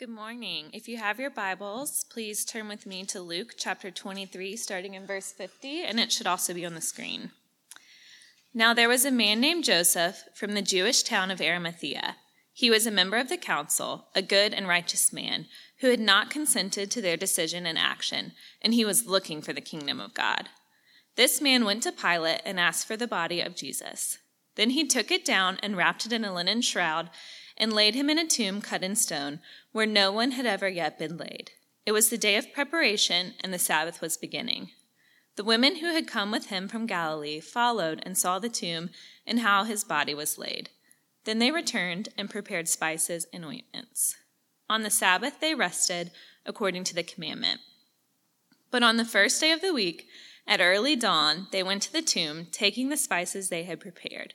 Good 0.00 0.08
morning. 0.08 0.70
If 0.72 0.88
you 0.88 0.96
have 0.96 1.20
your 1.20 1.28
Bibles, 1.28 2.06
please 2.10 2.46
turn 2.46 2.68
with 2.68 2.86
me 2.86 3.04
to 3.04 3.20
Luke 3.20 3.52
chapter 3.58 3.90
23, 3.90 4.56
starting 4.56 4.94
in 4.94 5.06
verse 5.06 5.30
50, 5.30 5.82
and 5.82 6.00
it 6.00 6.10
should 6.10 6.26
also 6.26 6.54
be 6.54 6.64
on 6.64 6.74
the 6.74 6.80
screen. 6.80 7.32
Now 8.54 8.72
there 8.72 8.88
was 8.88 9.04
a 9.04 9.10
man 9.10 9.42
named 9.42 9.64
Joseph 9.64 10.24
from 10.34 10.54
the 10.54 10.62
Jewish 10.62 11.02
town 11.02 11.30
of 11.30 11.42
Arimathea. 11.42 12.16
He 12.54 12.70
was 12.70 12.86
a 12.86 12.90
member 12.90 13.18
of 13.18 13.28
the 13.28 13.36
council, 13.36 14.06
a 14.14 14.22
good 14.22 14.54
and 14.54 14.66
righteous 14.66 15.12
man, 15.12 15.44
who 15.80 15.90
had 15.90 16.00
not 16.00 16.30
consented 16.30 16.90
to 16.92 17.02
their 17.02 17.18
decision 17.18 17.66
and 17.66 17.76
action, 17.76 18.32
and 18.62 18.72
he 18.72 18.86
was 18.86 19.06
looking 19.06 19.42
for 19.42 19.52
the 19.52 19.60
kingdom 19.60 20.00
of 20.00 20.14
God. 20.14 20.48
This 21.16 21.42
man 21.42 21.66
went 21.66 21.82
to 21.82 21.92
Pilate 21.92 22.40
and 22.46 22.58
asked 22.58 22.86
for 22.86 22.96
the 22.96 23.06
body 23.06 23.42
of 23.42 23.54
Jesus. 23.54 24.16
Then 24.56 24.70
he 24.70 24.86
took 24.86 25.10
it 25.10 25.26
down 25.26 25.58
and 25.62 25.76
wrapped 25.76 26.06
it 26.06 26.12
in 26.14 26.24
a 26.24 26.32
linen 26.32 26.62
shroud 26.62 27.10
and 27.56 27.72
laid 27.72 27.94
him 27.94 28.10
in 28.10 28.18
a 28.18 28.26
tomb 28.26 28.60
cut 28.60 28.82
in 28.82 28.96
stone, 28.96 29.40
where 29.72 29.86
no 29.86 30.10
one 30.12 30.32
had 30.32 30.46
ever 30.46 30.68
yet 30.68 30.98
been 30.98 31.16
laid. 31.16 31.50
It 31.86 31.92
was 31.92 32.10
the 32.10 32.18
day 32.18 32.36
of 32.36 32.52
preparation, 32.52 33.34
and 33.40 33.52
the 33.52 33.58
Sabbath 33.58 34.00
was 34.00 34.16
beginning. 34.16 34.70
The 35.36 35.44
women 35.44 35.76
who 35.76 35.86
had 35.86 36.06
come 36.06 36.30
with 36.30 36.46
him 36.46 36.68
from 36.68 36.86
Galilee 36.86 37.40
followed 37.40 38.02
and 38.04 38.18
saw 38.18 38.38
the 38.38 38.48
tomb 38.48 38.90
and 39.26 39.40
how 39.40 39.64
his 39.64 39.84
body 39.84 40.14
was 40.14 40.38
laid. 40.38 40.70
Then 41.24 41.38
they 41.38 41.50
returned 41.50 42.10
and 42.18 42.28
prepared 42.28 42.68
spices 42.68 43.26
and 43.32 43.44
ointments. 43.44 44.16
On 44.68 44.82
the 44.82 44.90
Sabbath 44.90 45.40
they 45.40 45.54
rested 45.54 46.10
according 46.44 46.84
to 46.84 46.94
the 46.94 47.02
commandment. 47.02 47.60
But 48.70 48.82
on 48.82 48.96
the 48.96 49.04
first 49.04 49.40
day 49.40 49.52
of 49.52 49.60
the 49.60 49.74
week, 49.74 50.06
at 50.46 50.60
early 50.60 50.96
dawn, 50.96 51.48
they 51.52 51.62
went 51.62 51.82
to 51.82 51.92
the 51.92 52.02
tomb, 52.02 52.46
taking 52.50 52.88
the 52.88 52.96
spices 52.96 53.48
they 53.48 53.64
had 53.64 53.80
prepared. 53.80 54.34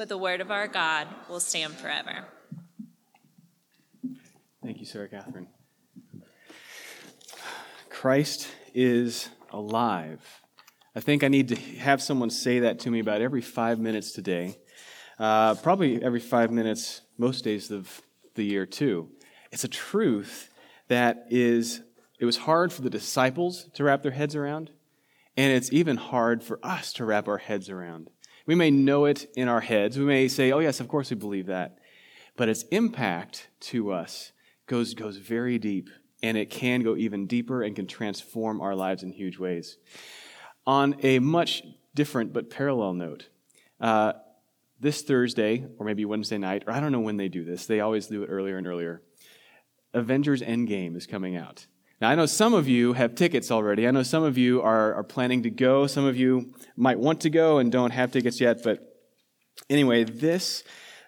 but 0.00 0.08
the 0.08 0.16
word 0.16 0.40
of 0.40 0.50
our 0.50 0.66
God 0.66 1.06
will 1.28 1.40
stand 1.40 1.74
forever. 1.74 2.24
Thank 4.62 4.80
you, 4.80 4.86
Sarah 4.86 5.10
Catherine. 5.10 5.46
Christ 7.90 8.48
is 8.72 9.28
alive. 9.50 10.22
I 10.96 11.00
think 11.00 11.22
I 11.22 11.28
need 11.28 11.48
to 11.48 11.56
have 11.80 12.00
someone 12.00 12.30
say 12.30 12.60
that 12.60 12.78
to 12.78 12.90
me 12.90 13.00
about 13.00 13.20
every 13.20 13.42
five 13.42 13.78
minutes 13.78 14.12
today. 14.12 14.56
Uh, 15.18 15.54
probably 15.56 16.02
every 16.02 16.20
five 16.20 16.50
minutes, 16.50 17.02
most 17.18 17.44
days 17.44 17.70
of 17.70 18.00
the 18.36 18.42
year, 18.42 18.64
too. 18.64 19.10
It's 19.52 19.64
a 19.64 19.68
truth 19.68 20.48
that 20.88 21.26
is, 21.28 21.82
it 22.18 22.24
was 22.24 22.38
hard 22.38 22.72
for 22.72 22.80
the 22.80 22.88
disciples 22.88 23.68
to 23.74 23.84
wrap 23.84 24.02
their 24.02 24.12
heads 24.12 24.34
around, 24.34 24.70
and 25.36 25.52
it's 25.52 25.70
even 25.74 25.98
hard 25.98 26.42
for 26.42 26.58
us 26.62 26.94
to 26.94 27.04
wrap 27.04 27.28
our 27.28 27.36
heads 27.36 27.68
around. 27.68 28.08
We 28.46 28.54
may 28.54 28.70
know 28.70 29.04
it 29.04 29.26
in 29.36 29.48
our 29.48 29.60
heads. 29.60 29.98
We 29.98 30.04
may 30.04 30.28
say, 30.28 30.52
oh, 30.52 30.58
yes, 30.58 30.80
of 30.80 30.88
course 30.88 31.10
we 31.10 31.16
believe 31.16 31.46
that. 31.46 31.78
But 32.36 32.48
its 32.48 32.62
impact 32.64 33.48
to 33.60 33.92
us 33.92 34.32
goes, 34.66 34.94
goes 34.94 35.16
very 35.16 35.58
deep, 35.58 35.90
and 36.22 36.36
it 36.36 36.50
can 36.50 36.82
go 36.82 36.96
even 36.96 37.26
deeper 37.26 37.62
and 37.62 37.76
can 37.76 37.86
transform 37.86 38.60
our 38.60 38.74
lives 38.74 39.02
in 39.02 39.12
huge 39.12 39.38
ways. 39.38 39.76
On 40.66 40.96
a 41.02 41.18
much 41.18 41.62
different 41.94 42.32
but 42.32 42.50
parallel 42.50 42.94
note, 42.94 43.28
uh, 43.80 44.12
this 44.78 45.02
Thursday, 45.02 45.66
or 45.78 45.84
maybe 45.84 46.04
Wednesday 46.04 46.38
night, 46.38 46.64
or 46.66 46.72
I 46.72 46.80
don't 46.80 46.92
know 46.92 47.00
when 47.00 47.18
they 47.18 47.28
do 47.28 47.44
this, 47.44 47.66
they 47.66 47.80
always 47.80 48.06
do 48.06 48.22
it 48.22 48.28
earlier 48.28 48.56
and 48.56 48.66
earlier. 48.66 49.02
Avengers 49.92 50.40
Endgame 50.40 50.96
is 50.96 51.06
coming 51.06 51.36
out. 51.36 51.66
Now, 52.00 52.08
I 52.08 52.14
know 52.14 52.24
some 52.26 52.54
of 52.54 52.66
you 52.66 52.94
have 52.94 53.14
tickets 53.14 53.50
already. 53.50 53.86
I 53.86 53.90
know 53.90 54.02
some 54.02 54.22
of 54.22 54.38
you 54.38 54.62
are, 54.62 54.94
are 54.94 55.04
planning 55.04 55.42
to 55.42 55.50
go. 55.50 55.86
Some 55.86 56.06
of 56.06 56.16
you 56.16 56.54
might 56.74 56.98
want 56.98 57.20
to 57.22 57.30
go 57.30 57.58
and 57.58 57.70
don't 57.70 57.90
have 57.90 58.10
tickets 58.10 58.40
yet. 58.40 58.62
But 58.62 58.80
anyway, 59.68 60.04
this 60.04 60.64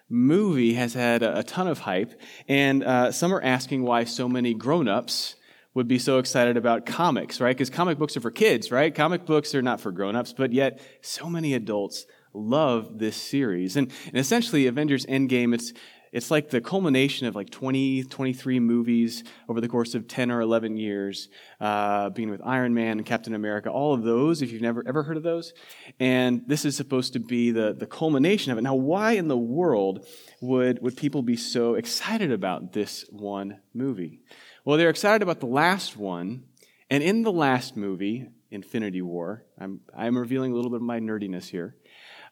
movie 0.07 0.75
has 0.75 0.93
had 0.93 1.23
a, 1.23 1.39
a 1.39 1.43
ton 1.43 1.67
of 1.67 1.79
hype. 1.79 2.21
And 2.47 2.83
uh, 2.83 3.11
some 3.11 3.33
are 3.33 3.41
asking 3.41 3.81
why 3.81 4.03
so 4.03 4.29
many 4.29 4.53
grown 4.53 4.87
ups 4.87 5.35
would 5.73 5.87
be 5.87 5.97
so 5.97 6.19
excited 6.19 6.57
about 6.57 6.85
comics, 6.85 7.41
right? 7.41 7.57
Because 7.57 7.71
comic 7.71 7.97
books 7.97 8.15
are 8.15 8.21
for 8.21 8.29
kids, 8.29 8.71
right? 8.71 8.93
Comic 8.93 9.25
books 9.25 9.55
are 9.55 9.63
not 9.63 9.81
for 9.81 9.91
grown 9.91 10.15
ups, 10.15 10.31
but 10.31 10.53
yet 10.53 10.79
so 11.01 11.27
many 11.27 11.55
adults 11.55 12.05
love 12.35 12.99
this 12.99 13.15
series. 13.15 13.75
And, 13.75 13.91
and 14.07 14.17
essentially, 14.17 14.67
Avengers 14.67 15.05
Endgame, 15.07 15.53
it's 15.55 15.73
it's 16.13 16.29
like 16.29 16.51
the 16.51 16.61
culmination 16.61 17.25
of 17.25 17.35
like 17.35 17.49
20, 17.49 18.03
23 18.03 18.59
movies 18.59 19.23
over 19.49 19.59
the 19.59 19.67
course 19.67 19.95
of 19.95 20.07
10 20.07 20.29
or 20.29 20.41
11 20.41 20.77
years, 20.77 21.27
uh, 21.59 22.11
being 22.11 22.29
with 22.29 22.39
Iron 22.45 22.75
Man 22.75 22.99
and 22.99 23.05
Captain 23.05 23.33
America, 23.33 23.71
all 23.71 23.95
of 23.95 24.03
those, 24.03 24.43
if 24.43 24.51
you've 24.51 24.61
never 24.61 24.83
ever 24.87 25.01
heard 25.01 25.17
of 25.17 25.23
those. 25.23 25.53
And 25.99 26.43
this 26.45 26.65
is 26.65 26.77
supposed 26.77 27.13
to 27.13 27.19
be 27.19 27.49
the, 27.49 27.73
the 27.73 27.87
culmination 27.87 28.51
of 28.51 28.59
it. 28.59 28.61
Now, 28.61 28.75
why 28.75 29.13
in 29.13 29.27
the 29.27 29.37
world 29.37 30.07
would, 30.39 30.83
would 30.83 30.95
people 30.95 31.23
be 31.23 31.35
so 31.35 31.73
excited 31.73 32.31
about 32.31 32.73
this 32.73 33.05
one 33.09 33.61
movie? 33.73 34.21
Well, 34.65 34.77
they're 34.77 34.91
excited 34.91 35.23
about 35.23 35.39
the 35.39 35.47
last 35.47 35.97
one. 35.97 36.43
And 36.91 37.01
in 37.01 37.23
the 37.23 37.31
last 37.31 37.75
movie, 37.75 38.27
Infinity 38.51 39.01
War, 39.01 39.45
I'm, 39.59 39.81
I'm 39.97 40.15
revealing 40.15 40.51
a 40.51 40.55
little 40.55 40.69
bit 40.69 40.75
of 40.75 40.83
my 40.83 40.99
nerdiness 40.99 41.47
here. 41.47 41.75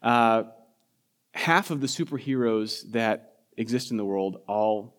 Uh, 0.03 0.43
half 1.33 1.71
of 1.71 1.81
the 1.81 1.87
superheroes 1.87 2.91
that 2.91 3.30
exist 3.57 3.91
in 3.91 3.97
the 3.97 4.05
world 4.05 4.41
all 4.47 4.95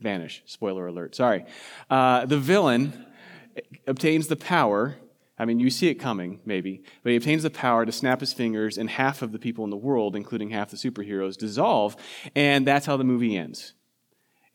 vanish. 0.00 0.42
Spoiler 0.46 0.86
alert. 0.86 1.14
Sorry. 1.14 1.44
Uh, 1.90 2.26
the 2.26 2.38
villain 2.38 3.06
obtains 3.86 4.28
the 4.28 4.36
power. 4.36 4.96
I 5.38 5.44
mean, 5.44 5.60
you 5.60 5.70
see 5.70 5.88
it 5.88 5.94
coming, 5.94 6.40
maybe, 6.44 6.82
but 7.02 7.10
he 7.10 7.16
obtains 7.16 7.44
the 7.44 7.50
power 7.50 7.86
to 7.86 7.92
snap 7.92 8.20
his 8.20 8.32
fingers, 8.32 8.76
and 8.76 8.90
half 8.90 9.22
of 9.22 9.30
the 9.30 9.38
people 9.38 9.62
in 9.64 9.70
the 9.70 9.76
world, 9.76 10.16
including 10.16 10.50
half 10.50 10.70
the 10.70 10.76
superheroes, 10.76 11.36
dissolve, 11.36 11.96
and 12.34 12.66
that's 12.66 12.86
how 12.86 12.96
the 12.96 13.04
movie 13.04 13.36
ends. 13.36 13.74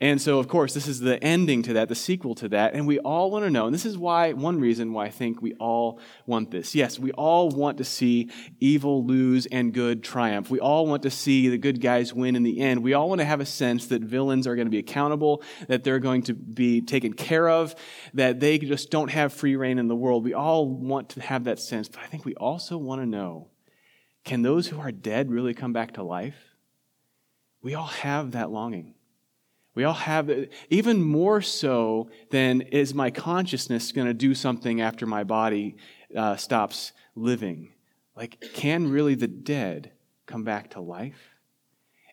And 0.01 0.21
so, 0.21 0.39
of 0.39 0.47
course, 0.47 0.73
this 0.73 0.87
is 0.87 0.99
the 0.99 1.23
ending 1.23 1.63
to 1.63 1.73
that, 1.73 1.87
the 1.87 1.95
sequel 1.95 2.35
to 2.35 2.49
that. 2.49 2.73
And 2.73 2.85
we 2.87 2.99
all 2.99 3.31
want 3.31 3.45
to 3.45 3.51
know, 3.51 3.67
and 3.67 3.73
this 3.73 3.85
is 3.85 3.97
why, 3.97 4.33
one 4.33 4.59
reason 4.59 4.91
why 4.91 5.05
I 5.05 5.09
think 5.09 5.41
we 5.41 5.53
all 5.53 5.99
want 6.25 6.51
this. 6.51 6.75
Yes, 6.75 6.99
we 6.99 7.11
all 7.11 7.49
want 7.49 7.77
to 7.77 7.85
see 7.85 8.29
evil 8.59 9.05
lose 9.05 9.45
and 9.45 9.73
good 9.73 10.03
triumph. 10.03 10.49
We 10.49 10.59
all 10.59 10.87
want 10.87 11.03
to 11.03 11.09
see 11.09 11.47
the 11.47 11.57
good 11.57 11.79
guys 11.79 12.13
win 12.13 12.35
in 12.35 12.43
the 12.43 12.59
end. 12.59 12.83
We 12.83 12.93
all 12.93 13.07
want 13.07 13.19
to 13.19 13.25
have 13.25 13.39
a 13.39 13.45
sense 13.45 13.87
that 13.87 14.01
villains 14.01 14.47
are 14.47 14.55
going 14.55 14.67
to 14.67 14.71
be 14.71 14.79
accountable, 14.79 15.43
that 15.67 15.83
they're 15.83 15.99
going 15.99 16.23
to 16.23 16.33
be 16.33 16.81
taken 16.81 17.13
care 17.13 17.47
of, 17.47 17.75
that 18.13 18.39
they 18.39 18.57
just 18.57 18.89
don't 18.89 19.11
have 19.11 19.31
free 19.31 19.55
reign 19.55 19.77
in 19.77 19.87
the 19.87 19.95
world. 19.95 20.23
We 20.23 20.33
all 20.33 20.67
want 20.67 21.09
to 21.09 21.21
have 21.21 21.45
that 21.45 21.59
sense. 21.59 21.87
But 21.87 22.01
I 22.01 22.07
think 22.07 22.25
we 22.25 22.35
also 22.35 22.77
want 22.77 23.01
to 23.01 23.05
know 23.05 23.49
can 24.25 24.41
those 24.41 24.67
who 24.67 24.79
are 24.79 24.91
dead 24.91 25.29
really 25.29 25.53
come 25.53 25.73
back 25.73 25.93
to 25.93 26.03
life? 26.03 26.35
We 27.61 27.75
all 27.75 27.87
have 27.87 28.31
that 28.31 28.51
longing. 28.51 28.95
We 29.75 29.85
all 29.85 29.93
have 29.93 30.31
even 30.69 31.01
more 31.01 31.41
so 31.41 32.09
than 32.29 32.61
is 32.61 32.93
my 32.93 33.09
consciousness 33.09 33.91
going 33.91 34.07
to 34.07 34.13
do 34.13 34.35
something 34.35 34.81
after 34.81 35.05
my 35.05 35.23
body 35.23 35.77
uh, 36.15 36.35
stops 36.35 36.91
living. 37.15 37.73
Like, 38.15 38.39
can 38.53 38.91
really 38.91 39.15
the 39.15 39.27
dead 39.27 39.91
come 40.27 40.43
back 40.43 40.71
to 40.71 40.81
life? 40.81 41.35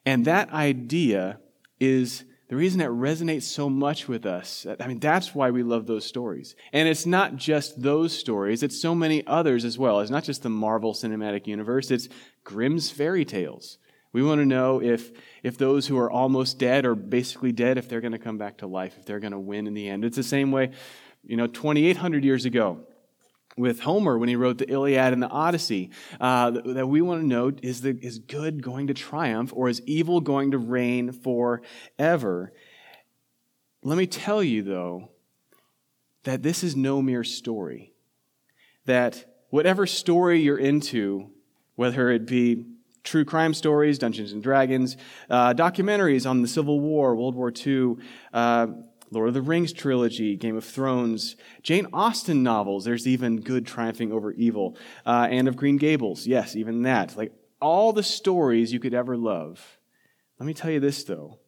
And 0.07 0.25
that 0.25 0.51
idea 0.53 1.41
is 1.79 2.25
the 2.49 2.57
reason 2.57 2.81
it 2.81 2.89
resonates 2.89 3.43
so 3.43 3.69
much 3.69 4.09
with 4.09 4.25
us. 4.25 4.67
I 4.81 4.87
mean, 4.87 4.99
that's 4.99 5.35
why 5.35 5.51
we 5.51 5.62
love 5.62 5.87
those 5.87 6.07
stories. 6.07 6.57
And 6.73 6.89
it's 6.89 7.07
not 7.07 7.37
just 7.37 7.81
those 7.81 8.17
stories, 8.17 8.62
it's 8.62 8.81
so 8.81 8.95
many 8.95 9.25
others 9.27 9.65
as 9.65 9.79
well. 9.79 10.01
It's 10.01 10.11
not 10.11 10.25
just 10.25 10.43
the 10.43 10.49
Marvel 10.49 10.95
Cinematic 10.95 11.47
Universe, 11.47 11.91
it's 11.91 12.09
Grimm's 12.43 12.91
fairy 12.91 13.25
tales 13.25 13.79
We 14.12 14.23
want 14.23 14.41
to 14.41 14.47
know 14.47 14.83
if, 14.83 15.12
if 15.43 15.57
those 15.57 15.87
who 15.87 15.97
are 15.99 16.11
almost 16.11 16.59
dead 16.59 16.85
or 16.85 16.95
basically 16.95 17.53
dead, 17.53 17.79
if 17.79 17.89
they're 17.89 18.01
going 18.01 18.12
to 18.12 18.19
come 18.19 18.39
back 18.39 18.59
to 18.59 18.67
life, 18.67 18.97
if 18.99 19.05
they're 19.05 19.21
going 19.21 19.33
to 19.33 19.39
win 19.39 19.67
in 19.67 19.75
the 19.75 19.89
end. 19.89 20.05
It's 20.05 20.17
the 20.17 20.23
same 20.23 20.51
way, 20.51 20.73
you 21.25 21.37
know, 21.37 21.47
2,800 21.47 22.25
years 22.25 22.45
ago 22.45 22.81
with 23.57 23.81
Homer 23.81 24.19
when 24.19 24.29
he 24.29 24.37
wrote 24.37 24.59
the 24.59 24.71
Iliad 24.71 25.12
and 25.12 25.23
the 25.23 25.29
Odyssey, 25.29 25.91
uh, 26.21 26.51
that, 26.51 26.87
we 26.87 27.03
want 27.03 27.21
to 27.21 27.27
know 27.27 27.53
is, 27.62 27.83
the, 27.83 27.97
is 28.01 28.19
good 28.19 28.62
going 28.62 28.89
to 28.89 28.95
triumph 28.95 29.53
or 29.55 29.69
is 29.69 29.83
evil 29.83 30.21
going 30.21 30.53
to 30.53 30.59
reign 30.59 31.12
forever? 31.12 32.53
Let 33.83 33.99
me 33.99 34.07
tell 34.07 34.43
you, 34.43 34.62
though, 34.62 35.11
that 36.25 36.43
this 36.43 36.65
is 36.65 36.77
no 36.77 37.01
mere 37.01 37.25
story. 37.25 37.93
That 38.87 39.45
whatever 39.51 39.87
story 39.87 40.41
you're 40.41 40.59
into, 40.59 41.31
whether 41.77 42.11
it 42.11 42.27
be 42.27 42.67
true 43.05 43.25
crime 43.25 43.55
stories, 43.55 43.99
Dungeons 43.99 44.32
and 44.32 44.43
Dragons, 44.43 44.97
uh, 45.29 45.55
documentaries 45.55 46.29
on 46.29 46.43
the 46.43 46.49
Civil 46.49 46.81
War, 46.81 47.17
World 47.17 47.35
War 47.35 47.52
II, 47.55 47.97
uh, 48.32 48.67
Lord 49.11 49.29
of 49.29 49.35
the 49.35 49.43
Rings 49.43 49.73
trilogy, 49.73 50.37
Game 50.37 50.56
of 50.56 50.64
Thrones, 50.64 51.37
Jane 51.62 51.87
Austen 51.93 52.43
novels. 52.43 52.85
There's 52.85 53.08
even 53.08 53.41
good 53.41 53.67
triumphing 53.67 54.12
over 54.12 54.32
evil. 54.32 54.76
Uh, 55.05 55.26
Anne 55.31 55.49
of 55.49 55.56
Green 55.56 55.79
Gables. 55.79 56.26
Yes, 56.26 56.55
even 56.55 56.82
that. 56.82 57.17
Like 57.17 57.32
all 57.61 57.93
the 57.93 58.02
stories 58.02 58.73
you 58.73 58.81
could 58.81 58.94
ever 58.94 59.17
love. 59.17 59.79
Let 60.38 60.47
me 60.47 60.55
tell 60.55 60.70
you 60.70 60.81
this, 60.81 61.05
though, 61.05 61.38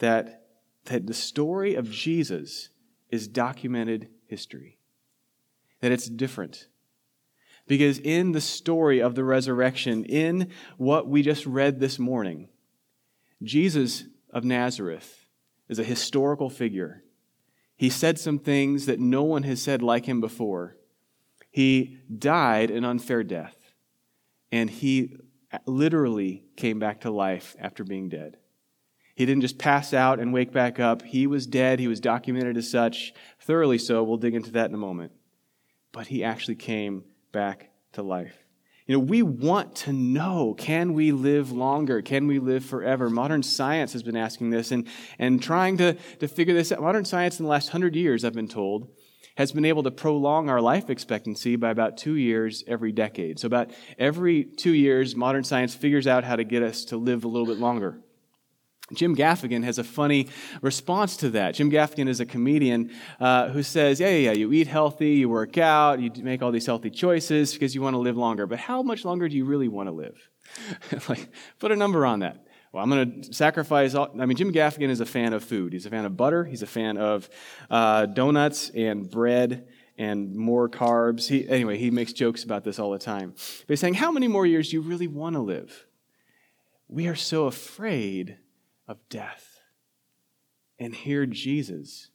that, 0.00 0.46
that 0.86 1.06
the 1.06 1.14
story 1.14 1.74
of 1.74 1.90
Jesus 1.90 2.68
is 3.10 3.28
documented 3.28 4.08
history. 4.26 4.78
That 5.80 5.92
it's 5.92 6.08
different. 6.08 6.66
Because 7.68 7.98
in 7.98 8.32
the 8.32 8.40
story 8.40 9.00
of 9.00 9.14
the 9.14 9.22
resurrection, 9.22 10.04
in 10.04 10.50
what 10.78 11.06
we 11.06 11.22
just 11.22 11.46
read 11.46 11.78
this 11.78 11.98
morning, 11.98 12.48
Jesus 13.42 14.04
of 14.30 14.42
Nazareth 14.42 15.26
is 15.68 15.78
a 15.78 15.84
historical 15.84 16.50
figure. 16.50 17.04
He 17.76 17.90
said 17.90 18.18
some 18.18 18.38
things 18.38 18.86
that 18.86 18.98
no 18.98 19.22
one 19.22 19.44
has 19.44 19.62
said 19.62 19.82
like 19.82 20.06
him 20.06 20.20
before. 20.20 20.76
He 21.50 21.98
died 22.16 22.70
an 22.70 22.84
unfair 22.84 23.22
death, 23.22 23.56
and 24.50 24.70
he 24.70 25.16
literally 25.66 26.44
came 26.56 26.78
back 26.78 27.02
to 27.02 27.10
life 27.10 27.54
after 27.60 27.84
being 27.84 28.08
dead. 28.08 28.38
He 29.14 29.26
didn't 29.26 29.42
just 29.42 29.58
pass 29.58 29.92
out 29.92 30.20
and 30.20 30.32
wake 30.32 30.52
back 30.52 30.80
up. 30.80 31.02
He 31.02 31.26
was 31.26 31.46
dead. 31.46 31.80
He 31.80 31.88
was 31.88 32.00
documented 32.00 32.56
as 32.56 32.70
such, 32.70 33.12
thoroughly 33.40 33.78
so. 33.78 34.02
We'll 34.04 34.16
dig 34.16 34.34
into 34.34 34.52
that 34.52 34.68
in 34.68 34.74
a 34.74 34.78
moment. 34.78 35.12
But 35.92 36.06
he 36.06 36.22
actually 36.22 36.54
came 36.54 37.04
back 37.32 37.70
to 37.92 38.02
life. 38.02 38.44
You 38.86 38.94
know, 38.94 39.00
we 39.00 39.22
want 39.22 39.76
to 39.76 39.92
know 39.92 40.54
can 40.56 40.94
we 40.94 41.12
live 41.12 41.52
longer? 41.52 42.00
Can 42.00 42.26
we 42.26 42.38
live 42.38 42.64
forever? 42.64 43.10
Modern 43.10 43.42
science 43.42 43.92
has 43.92 44.02
been 44.02 44.16
asking 44.16 44.48
this 44.48 44.72
and, 44.72 44.88
and 45.18 45.42
trying 45.42 45.76
to, 45.76 45.94
to 46.20 46.26
figure 46.26 46.54
this 46.54 46.72
out. 46.72 46.80
Modern 46.80 47.04
science 47.04 47.38
in 47.38 47.44
the 47.44 47.50
last 47.50 47.68
hundred 47.68 47.94
years, 47.94 48.24
I've 48.24 48.32
been 48.32 48.48
told, 48.48 48.88
has 49.36 49.52
been 49.52 49.66
able 49.66 49.82
to 49.82 49.90
prolong 49.90 50.48
our 50.48 50.62
life 50.62 50.88
expectancy 50.88 51.54
by 51.56 51.70
about 51.70 51.98
two 51.98 52.14
years 52.14 52.64
every 52.66 52.90
decade. 52.90 53.38
So, 53.38 53.46
about 53.46 53.72
every 53.98 54.44
two 54.44 54.72
years, 54.72 55.14
modern 55.14 55.44
science 55.44 55.74
figures 55.74 56.06
out 56.06 56.24
how 56.24 56.36
to 56.36 56.44
get 56.44 56.62
us 56.62 56.86
to 56.86 56.96
live 56.96 57.24
a 57.24 57.28
little 57.28 57.46
bit 57.46 57.58
longer. 57.58 58.00
Jim 58.94 59.14
Gaffigan 59.14 59.64
has 59.64 59.78
a 59.78 59.84
funny 59.84 60.28
response 60.62 61.16
to 61.18 61.30
that. 61.30 61.54
Jim 61.54 61.70
Gaffigan 61.70 62.08
is 62.08 62.20
a 62.20 62.26
comedian 62.26 62.90
uh, 63.20 63.48
who 63.48 63.62
says, 63.62 64.00
yeah, 64.00 64.08
yeah, 64.08 64.30
yeah, 64.30 64.32
you 64.32 64.52
eat 64.52 64.66
healthy, 64.66 65.10
you 65.10 65.28
work 65.28 65.58
out, 65.58 66.00
you 66.00 66.10
make 66.22 66.42
all 66.42 66.50
these 66.50 66.66
healthy 66.66 66.90
choices 66.90 67.52
because 67.52 67.74
you 67.74 67.82
want 67.82 67.94
to 67.94 67.98
live 67.98 68.16
longer. 68.16 68.46
But 68.46 68.58
how 68.58 68.82
much 68.82 69.04
longer 69.04 69.28
do 69.28 69.36
you 69.36 69.44
really 69.44 69.68
want 69.68 69.88
to 69.88 69.92
live? 69.92 70.16
like, 71.08 71.28
put 71.58 71.70
a 71.70 71.76
number 71.76 72.06
on 72.06 72.20
that. 72.20 72.46
Well, 72.72 72.82
I'm 72.82 72.90
going 72.90 73.22
to 73.22 73.32
sacrifice 73.32 73.94
all. 73.94 74.14
I 74.20 74.26
mean, 74.26 74.36
Jim 74.36 74.52
Gaffigan 74.52 74.90
is 74.90 75.00
a 75.00 75.06
fan 75.06 75.32
of 75.32 75.42
food. 75.42 75.72
He's 75.72 75.86
a 75.86 75.90
fan 75.90 76.04
of 76.04 76.16
butter. 76.16 76.44
He's 76.44 76.62
a 76.62 76.66
fan 76.66 76.98
of 76.98 77.28
uh, 77.70 78.06
donuts 78.06 78.70
and 78.70 79.10
bread 79.10 79.68
and 79.96 80.34
more 80.34 80.68
carbs. 80.68 81.28
He, 81.28 81.48
anyway, 81.48 81.78
he 81.78 81.90
makes 81.90 82.12
jokes 82.12 82.44
about 82.44 82.64
this 82.64 82.78
all 82.78 82.90
the 82.90 82.98
time. 82.98 83.30
But 83.30 83.68
he's 83.68 83.80
saying, 83.80 83.94
how 83.94 84.12
many 84.12 84.28
more 84.28 84.46
years 84.46 84.68
do 84.68 84.76
you 84.76 84.82
really 84.82 85.08
want 85.08 85.34
to 85.34 85.40
live? 85.40 85.86
We 86.88 87.08
are 87.08 87.16
so 87.16 87.46
afraid 87.46 88.38
of 88.88 89.06
death. 89.08 89.60
And 90.78 90.94
here 90.94 91.26
Jesus 91.26 92.10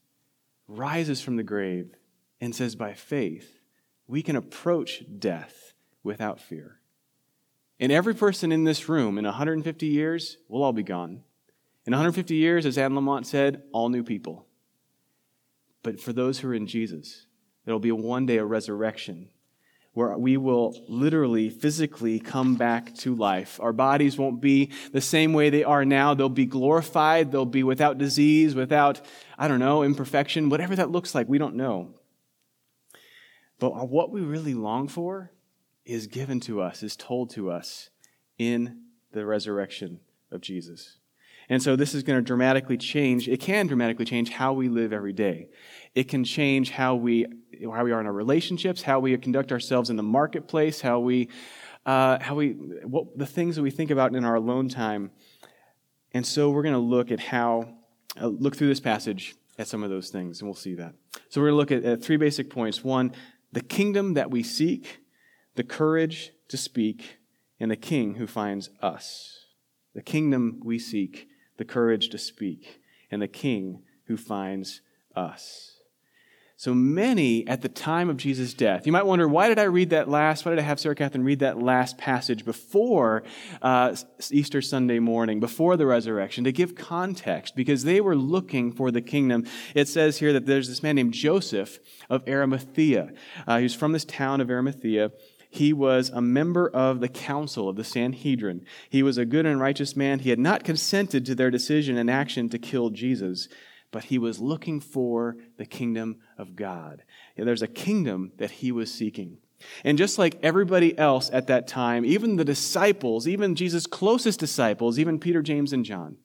rises 0.67 1.21
from 1.21 1.37
the 1.37 1.43
grave 1.43 1.93
and 2.41 2.55
says, 2.55 2.75
by 2.75 2.93
faith, 2.93 3.59
we 4.07 4.21
can 4.21 4.35
approach 4.35 5.03
death 5.19 5.73
without 6.03 6.39
fear. 6.39 6.79
And 7.79 7.91
every 7.91 8.15
person 8.15 8.51
in 8.51 8.63
this 8.63 8.89
room 8.89 9.17
in 9.17 9.25
150 9.25 9.85
years 9.85 10.37
we'll 10.47 10.63
all 10.63 10.73
be 10.73 10.83
gone. 10.83 11.23
In 11.85 11.91
150 11.91 12.35
years, 12.35 12.65
as 12.65 12.77
Anne 12.77 12.93
Lamott 12.93 13.25
said, 13.25 13.63
all 13.73 13.89
new 13.89 14.03
people. 14.03 14.45
But 15.83 15.99
for 15.99 16.13
those 16.13 16.39
who 16.39 16.47
are 16.47 16.53
in 16.53 16.65
Jesus, 16.65 17.27
there 17.65 17.73
will 17.73 17.79
be 17.79 17.91
one 17.91 18.25
day 18.25 18.37
a 18.37 18.45
resurrection 18.45 19.29
where 19.93 20.17
we 20.17 20.37
will 20.37 20.75
literally, 20.87 21.49
physically 21.49 22.19
come 22.19 22.55
back 22.55 22.95
to 22.95 23.15
life. 23.15 23.59
Our 23.61 23.73
bodies 23.73 24.17
won't 24.17 24.41
be 24.41 24.71
the 24.91 25.01
same 25.01 25.33
way 25.33 25.49
they 25.49 25.63
are 25.63 25.85
now. 25.85 26.13
They'll 26.13 26.29
be 26.29 26.47
glorified. 26.47 27.31
They'll 27.31 27.45
be 27.45 27.63
without 27.63 27.99
disease, 27.99 28.55
without, 28.55 29.01
I 29.37 29.47
don't 29.47 29.59
know, 29.59 29.83
imperfection, 29.83 30.49
whatever 30.49 30.75
that 30.75 30.89
looks 30.89 31.13
like. 31.13 31.29
We 31.29 31.37
don't 31.37 31.55
know. 31.55 31.93
But 33.59 33.87
what 33.87 34.11
we 34.11 34.21
really 34.21 34.55
long 34.55 34.87
for 34.87 35.31
is 35.85 36.07
given 36.07 36.39
to 36.41 36.59
us, 36.59 36.81
is 36.81 36.95
told 36.95 37.29
to 37.31 37.51
us 37.51 37.89
in 38.37 38.81
the 39.11 39.25
resurrection 39.25 39.99
of 40.31 40.41
Jesus. 40.41 40.97
And 41.49 41.61
so 41.61 41.75
this 41.75 41.93
is 41.93 42.03
going 42.03 42.17
to 42.17 42.23
dramatically 42.23 42.77
change, 42.77 43.27
it 43.27 43.39
can 43.39 43.67
dramatically 43.67 44.05
change 44.05 44.29
how 44.29 44.53
we 44.53 44.69
live 44.69 44.93
every 44.93 45.13
day. 45.13 45.49
It 45.93 46.07
can 46.07 46.23
change 46.23 46.71
how 46.71 46.95
we, 46.95 47.25
how 47.61 47.83
we 47.83 47.91
are 47.91 47.99
in 47.99 48.07
our 48.07 48.13
relationships, 48.13 48.81
how 48.81 48.99
we 48.99 49.15
conduct 49.17 49.51
ourselves 49.51 49.89
in 49.89 49.95
the 49.95 50.03
marketplace, 50.03 50.81
how 50.81 50.99
we, 50.99 51.29
uh, 51.85 52.17
how 52.21 52.35
we, 52.35 52.51
what, 52.51 53.17
the 53.17 53.25
things 53.25 53.55
that 53.55 53.61
we 53.61 53.71
think 53.71 53.91
about 53.91 54.15
in 54.15 54.23
our 54.23 54.35
alone 54.35 54.69
time. 54.69 55.11
And 56.13 56.25
so 56.25 56.49
we're 56.49 56.63
going 56.63 56.73
to 56.73 56.79
look 56.79 57.11
at 57.11 57.19
how, 57.19 57.75
uh, 58.21 58.27
look 58.27 58.55
through 58.55 58.69
this 58.69 58.79
passage 58.79 59.35
at 59.57 59.67
some 59.67 59.83
of 59.83 59.89
those 59.89 60.09
things, 60.09 60.39
and 60.39 60.47
we'll 60.47 60.55
see 60.55 60.75
that. 60.75 60.93
So 61.29 61.41
we're 61.41 61.49
going 61.49 61.67
to 61.67 61.75
look 61.75 61.83
at, 61.85 61.91
at 61.91 62.03
three 62.03 62.17
basic 62.17 62.49
points. 62.49 62.83
One, 62.83 63.13
the 63.51 63.61
kingdom 63.61 64.13
that 64.15 64.31
we 64.31 64.43
seek, 64.43 64.99
the 65.55 65.63
courage 65.63 66.31
to 66.47 66.57
speak, 66.57 67.17
and 67.59 67.69
the 67.69 67.75
king 67.75 68.15
who 68.15 68.27
finds 68.27 68.69
us. 68.81 69.45
The 69.93 70.01
kingdom 70.01 70.59
we 70.63 70.79
seek, 70.79 71.27
the 71.63 71.73
courage 71.73 72.09
to 72.09 72.17
speak, 72.17 72.81
and 73.09 73.21
the 73.21 73.27
king 73.27 73.83
who 74.07 74.17
finds 74.17 74.81
us. 75.15 75.69
So 76.57 76.73
many 76.73 77.47
at 77.47 77.61
the 77.61 77.69
time 77.69 78.09
of 78.09 78.17
Jesus' 78.17 78.53
death. 78.53 78.85
You 78.85 78.91
might 78.91 79.05
wonder, 79.05 79.27
why 79.27 79.47
did 79.49 79.59
I 79.59 79.63
read 79.63 79.89
that 79.89 80.09
last? 80.09 80.45
Why 80.45 80.51
did 80.51 80.59
I 80.59 80.63
have 80.63 80.79
Sarah 80.79 80.95
Catherine 80.95 81.23
read 81.23 81.39
that 81.39 81.61
last 81.61 81.97
passage 81.97 82.45
before 82.45 83.23
uh, 83.61 83.95
Easter 84.29 84.61
Sunday 84.61 84.99
morning, 84.99 85.39
before 85.39 85.77
the 85.77 85.85
resurrection, 85.85 86.43
to 86.43 86.51
give 86.51 86.75
context? 86.75 87.55
Because 87.55 87.83
they 87.83 88.01
were 88.01 88.15
looking 88.15 88.71
for 88.71 88.91
the 88.91 89.01
kingdom. 89.01 89.45
It 89.73 89.87
says 89.87 90.19
here 90.19 90.33
that 90.33 90.45
there's 90.45 90.67
this 90.67 90.83
man 90.83 90.95
named 90.95 91.13
Joseph 91.13 91.79
of 92.09 92.27
Arimathea. 92.27 93.13
Uh, 93.47 93.59
he's 93.59 93.75
from 93.75 93.93
this 93.93 94.05
town 94.05 94.39
of 94.41 94.49
Arimathea. 94.49 95.11
He 95.53 95.71
was 95.71 96.09
a 96.09 96.19
member 96.19 96.67
of 96.67 96.99
the 96.99 97.07
council 97.07 97.69
of 97.69 97.75
the 97.75 97.83
Sanhedrin. 97.83 98.65
He 98.89 99.03
was 99.03 99.19
a 99.19 99.25
good 99.25 99.45
and 99.45 99.59
righteous 99.59 99.95
man. 99.95 100.17
He 100.17 100.31
had 100.31 100.39
not 100.39 100.63
consented 100.63 101.27
to 101.27 101.35
their 101.35 101.51
decision 101.51 101.95
and 101.95 102.09
action 102.09 102.49
to 102.49 102.57
kill 102.57 102.89
Jesus, 102.89 103.47
but 103.91 104.05
he 104.05 104.17
was 104.17 104.39
looking 104.39 104.79
for 104.79 105.37
the 105.57 105.67
kingdom 105.67 106.17
of 106.39 106.55
God. 106.55 107.03
There's 107.37 107.61
a 107.61 107.67
kingdom 107.67 108.31
that 108.37 108.49
he 108.49 108.71
was 108.71 108.91
seeking. 108.91 109.37
And 109.83 109.95
just 109.95 110.17
like 110.17 110.39
everybody 110.41 110.97
else 110.97 111.29
at 111.31 111.45
that 111.45 111.67
time, 111.67 112.03
even 112.03 112.37
the 112.37 112.43
disciples, 112.43 113.27
even 113.27 113.53
Jesus' 113.53 113.85
closest 113.85 114.39
disciples, 114.39 114.97
even 114.97 115.19
Peter, 115.19 115.43
James, 115.43 115.71
and 115.71 115.85
John, 115.85 116.17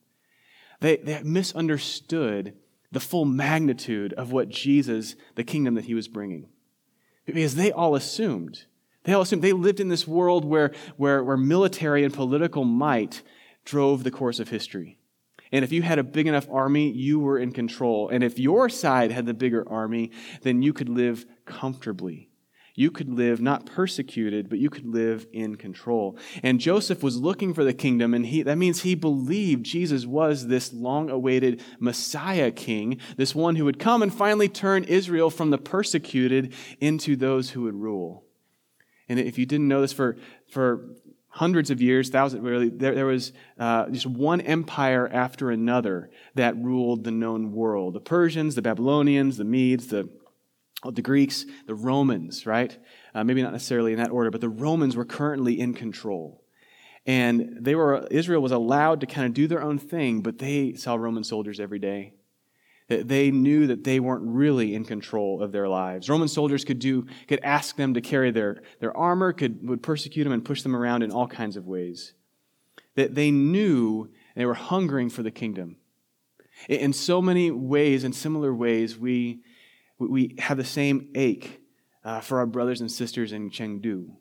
they, 0.80 0.97
they 0.97 1.23
misunderstood 1.23 2.54
the 2.90 2.99
full 2.99 3.26
magnitude 3.26 4.14
of 4.14 4.32
what 4.32 4.49
Jesus, 4.49 5.16
the 5.35 5.44
kingdom 5.44 5.75
that 5.75 5.85
he 5.85 5.92
was 5.92 6.08
bringing. 6.08 6.49
Because 7.26 7.56
they 7.56 7.70
all 7.70 7.94
assumed 7.94 8.64
they 9.05 9.12
all 9.12 9.23
assumed 9.23 9.43
they 9.43 9.52
lived 9.52 9.81
in 9.81 9.88
this 9.88 10.07
world 10.07 10.45
where, 10.45 10.73
where, 10.97 11.23
where 11.23 11.37
military 11.37 12.05
and 12.05 12.12
political 12.12 12.64
might 12.64 13.23
drove 13.64 14.05
the 14.05 14.11
course 14.11 14.40
of 14.40 14.49
history. 14.49 14.99
And 15.52 15.64
if 15.64 15.73
you 15.73 15.83
had 15.83 15.99
a 15.99 16.05
big 16.05 16.26
enough 16.26 16.49
army, 16.50 16.90
you 16.90 17.19
were 17.19 17.38
in 17.38 17.52
control. 17.52 18.09
And 18.09 18.23
if 18.23 18.38
your 18.38 18.69
side 18.69 19.11
had 19.12 19.26
the 19.26 19.35
bigger 19.35 19.67
army, 19.69 20.11
then 20.43 20.62
you 20.62 20.73
could 20.73 20.88
live 20.88 21.25
comfortably. 21.47 22.28
You 22.75 22.93
could 22.93 23.09
live 23.09 23.40
not 23.40 23.67
persecuted, 23.67 24.49
but 24.49 24.61
you 24.61 24.71
could 24.71 24.87
live 24.87 25.26
in 25.33 25.57
control. 25.57 26.17
And 26.45 26.61
Joseph 26.61 27.02
was 27.02 27.17
looking 27.17 27.52
for 27.52 27.64
the 27.64 27.73
kingdom, 27.73 28.14
and 28.14 28.25
he, 28.25 28.43
that 28.43 28.57
means 28.57 28.83
he 28.83 28.95
believed 28.95 29.64
Jesus 29.64 30.07
was 30.07 30.47
this 30.47 30.73
long 30.73 31.11
awaited 31.11 31.61
Messiah 31.81 32.52
king, 32.52 33.00
this 33.17 33.35
one 33.35 33.57
who 33.57 33.64
would 33.64 33.81
come 33.81 34.00
and 34.00 34.14
finally 34.14 34.49
turn 34.49 34.85
Israel 34.85 35.28
from 35.28 35.50
the 35.50 35.59
persecuted 35.59 36.55
into 36.81 37.17
those 37.17 37.50
who 37.50 37.62
would 37.62 37.75
rule. 37.75 38.27
And 39.09 39.19
if 39.19 39.38
you 39.38 39.47
didn't 39.47 39.69
know 39.69 39.81
this, 39.81 39.93
for, 39.93 40.17
for 40.50 40.91
hundreds 41.29 41.71
of 41.71 41.81
years, 41.81 42.11
thousands, 42.11 42.43
really, 42.43 42.69
there, 42.69 42.95
there 42.95 43.07
was 43.07 43.33
uh, 43.59 43.88
just 43.91 44.07
one 44.07 44.41
empire 44.41 45.09
after 45.11 45.50
another 45.50 46.11
that 46.35 46.57
ruled 46.57 47.05
the 47.05 47.11
known 47.11 47.53
world. 47.53 47.95
The 47.95 48.00
Persians, 48.00 48.55
the 48.55 48.62
Babylonians, 48.62 49.37
the 49.37 49.45
Medes, 49.45 49.87
the, 49.87 50.09
the 50.85 51.03
Greeks, 51.03 51.47
the 51.67 51.75
Romans, 51.75 52.47
right? 52.47 52.77
Uh, 53.15 53.25
maybe 53.25 53.43
not 53.43 53.53
necessarily 53.53 53.93
in 53.93 53.99
that 53.99 54.11
order, 54.11 54.31
but 54.31 54.41
the 54.41 54.49
Romans 54.49 54.97
were 54.97 55.05
currently 55.05 55.59
in 55.59 55.75
control. 55.75 56.43
And 57.07 57.59
they 57.61 57.75
were, 57.75 58.07
Israel 58.11 58.43
was 58.43 58.53
allowed 58.53 59.00
to 59.00 59.07
kind 59.07 59.27
of 59.27 59.33
do 59.33 59.47
their 59.47 59.62
own 59.62 59.79
thing, 59.79 60.21
but 60.21 60.38
they 60.38 60.75
saw 60.75 60.95
Roman 60.95 61.25
soldiers 61.25 61.59
every 61.59 61.79
day. 61.79 62.12
That 62.88 63.07
they 63.07 63.30
knew 63.30 63.66
that 63.66 63.85
they 63.85 64.00
weren't 64.00 64.25
really 64.25 64.75
in 64.75 64.85
control 64.85 65.42
of 65.42 65.52
their 65.52 65.68
lives. 65.68 66.09
Roman 66.09 66.28
soldiers 66.28 66.64
could 66.64 66.78
do, 66.78 67.07
could 67.26 67.40
ask 67.42 67.76
them 67.76 67.95
to 67.95 68.00
carry 68.00 68.30
their, 68.30 68.62
their 68.80 68.97
armor, 68.97 69.33
could, 69.33 69.66
would 69.68 69.83
persecute 69.83 70.25
them 70.25 70.33
and 70.33 70.45
push 70.45 70.62
them 70.62 70.75
around 70.75 71.02
in 71.02 71.12
all 71.12 71.26
kinds 71.26 71.57
of 71.57 71.66
ways. 71.66 72.14
That 72.97 73.14
they 73.14 73.30
knew 73.30 74.11
they 74.35 74.47
were 74.47 74.54
hungering 74.54 75.11
for 75.11 75.23
the 75.23 75.30
kingdom. 75.30 75.76
In 76.68 76.92
so 76.92 77.21
many 77.21 77.50
ways, 77.50 78.04
in 78.04 78.12
similar 78.12 78.54
ways, 78.54 78.97
we, 78.99 79.40
we 79.99 80.35
have 80.38 80.57
the 80.57 80.64
same 80.64 81.11
ache 81.14 81.61
uh, 82.04 82.21
for 82.21 82.38
our 82.38 82.47
brothers 82.47 82.80
and 82.80 82.90
sisters 82.90 83.33
in 83.33 83.50
Chengdu 83.50 84.16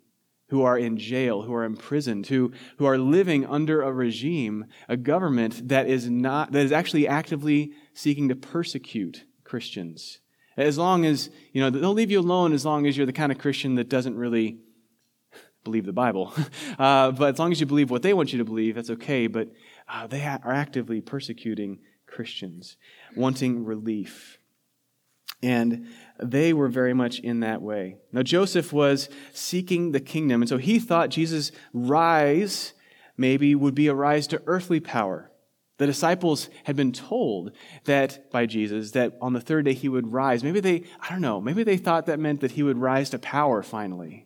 who 0.49 0.63
are 0.63 0.77
in 0.77 0.97
jail, 0.97 1.41
who 1.41 1.53
are 1.53 1.65
imprisoned, 1.65 2.27
who, 2.27 2.51
who 2.77 2.85
are 2.85 2.97
living 2.97 3.45
under 3.45 3.81
a 3.81 3.91
regime, 3.91 4.65
a 4.87 4.95
government 4.95 5.67
that 5.67 5.87
is 5.87 6.09
not, 6.09 6.51
that 6.53 6.63
is 6.63 6.71
actually 6.71 7.07
actively 7.07 7.73
seeking 7.97 8.29
to 8.29 8.35
persecute 8.35 9.25
Christians. 9.43 10.19
As 10.55 10.77
long 10.77 11.03
as, 11.03 11.31
you 11.51 11.61
know, 11.61 11.71
they'll 11.71 11.93
leave 11.93 12.11
you 12.11 12.19
alone 12.19 12.53
as 12.53 12.63
long 12.63 12.85
as 12.85 12.95
you're 12.95 13.07
the 13.07 13.13
kind 13.13 13.31
of 13.31 13.39
Christian 13.39 13.73
that 13.75 13.89
doesn't 13.89 14.15
really 14.15 14.59
believe 15.63 15.85
the 15.85 15.93
Bible. 15.93 16.31
Uh, 16.77 17.09
but 17.09 17.33
as 17.33 17.39
long 17.39 17.51
as 17.51 17.59
you 17.59 17.65
believe 17.65 17.89
what 17.89 18.03
they 18.03 18.13
want 18.13 18.31
you 18.31 18.37
to 18.37 18.45
believe, 18.45 18.75
that's 18.75 18.91
okay. 18.91 19.25
But 19.25 19.49
uh, 19.89 20.05
they 20.05 20.23
are 20.23 20.53
actively 20.53 21.01
persecuting 21.01 21.79
Christians, 22.05 22.77
wanting 23.15 23.65
relief. 23.65 24.37
And 25.41 25.87
they 26.21 26.53
were 26.53 26.67
very 26.67 26.93
much 26.93 27.17
in 27.17 27.39
that 27.39 27.63
way. 27.63 27.97
Now, 28.11 28.21
Joseph 28.21 28.71
was 28.71 29.09
seeking 29.33 29.91
the 29.91 29.99
kingdom, 29.99 30.43
and 30.43 30.49
so 30.49 30.57
he 30.57 30.77
thought 30.77 31.09
Jesus' 31.09 31.51
rise 31.73 32.73
maybe 33.17 33.55
would 33.55 33.73
be 33.73 33.87
a 33.87 33.95
rise 33.95 34.27
to 34.27 34.41
earthly 34.45 34.79
power. 34.79 35.31
The 35.77 35.85
disciples 35.85 36.49
had 36.63 36.75
been 36.75 36.91
told 36.91 37.51
that 37.85 38.31
by 38.31 38.47
Jesus 38.47 38.91
that 38.91 39.15
on 39.21 39.33
the 39.33 39.41
third 39.41 39.65
day 39.65 39.73
he 39.73 39.89
would 39.89 40.11
rise. 40.11 40.43
Maybe 40.43 40.59
they, 40.59 40.83
I 40.99 41.09
don't 41.09 41.21
know, 41.21 41.39
maybe 41.39 41.63
they 41.63 41.77
thought 41.77 42.07
that 42.07 42.19
meant 42.19 42.41
that 42.41 42.51
he 42.51 42.63
would 42.63 42.77
rise 42.77 43.11
to 43.11 43.19
power 43.19 43.61
finally. 43.61 44.25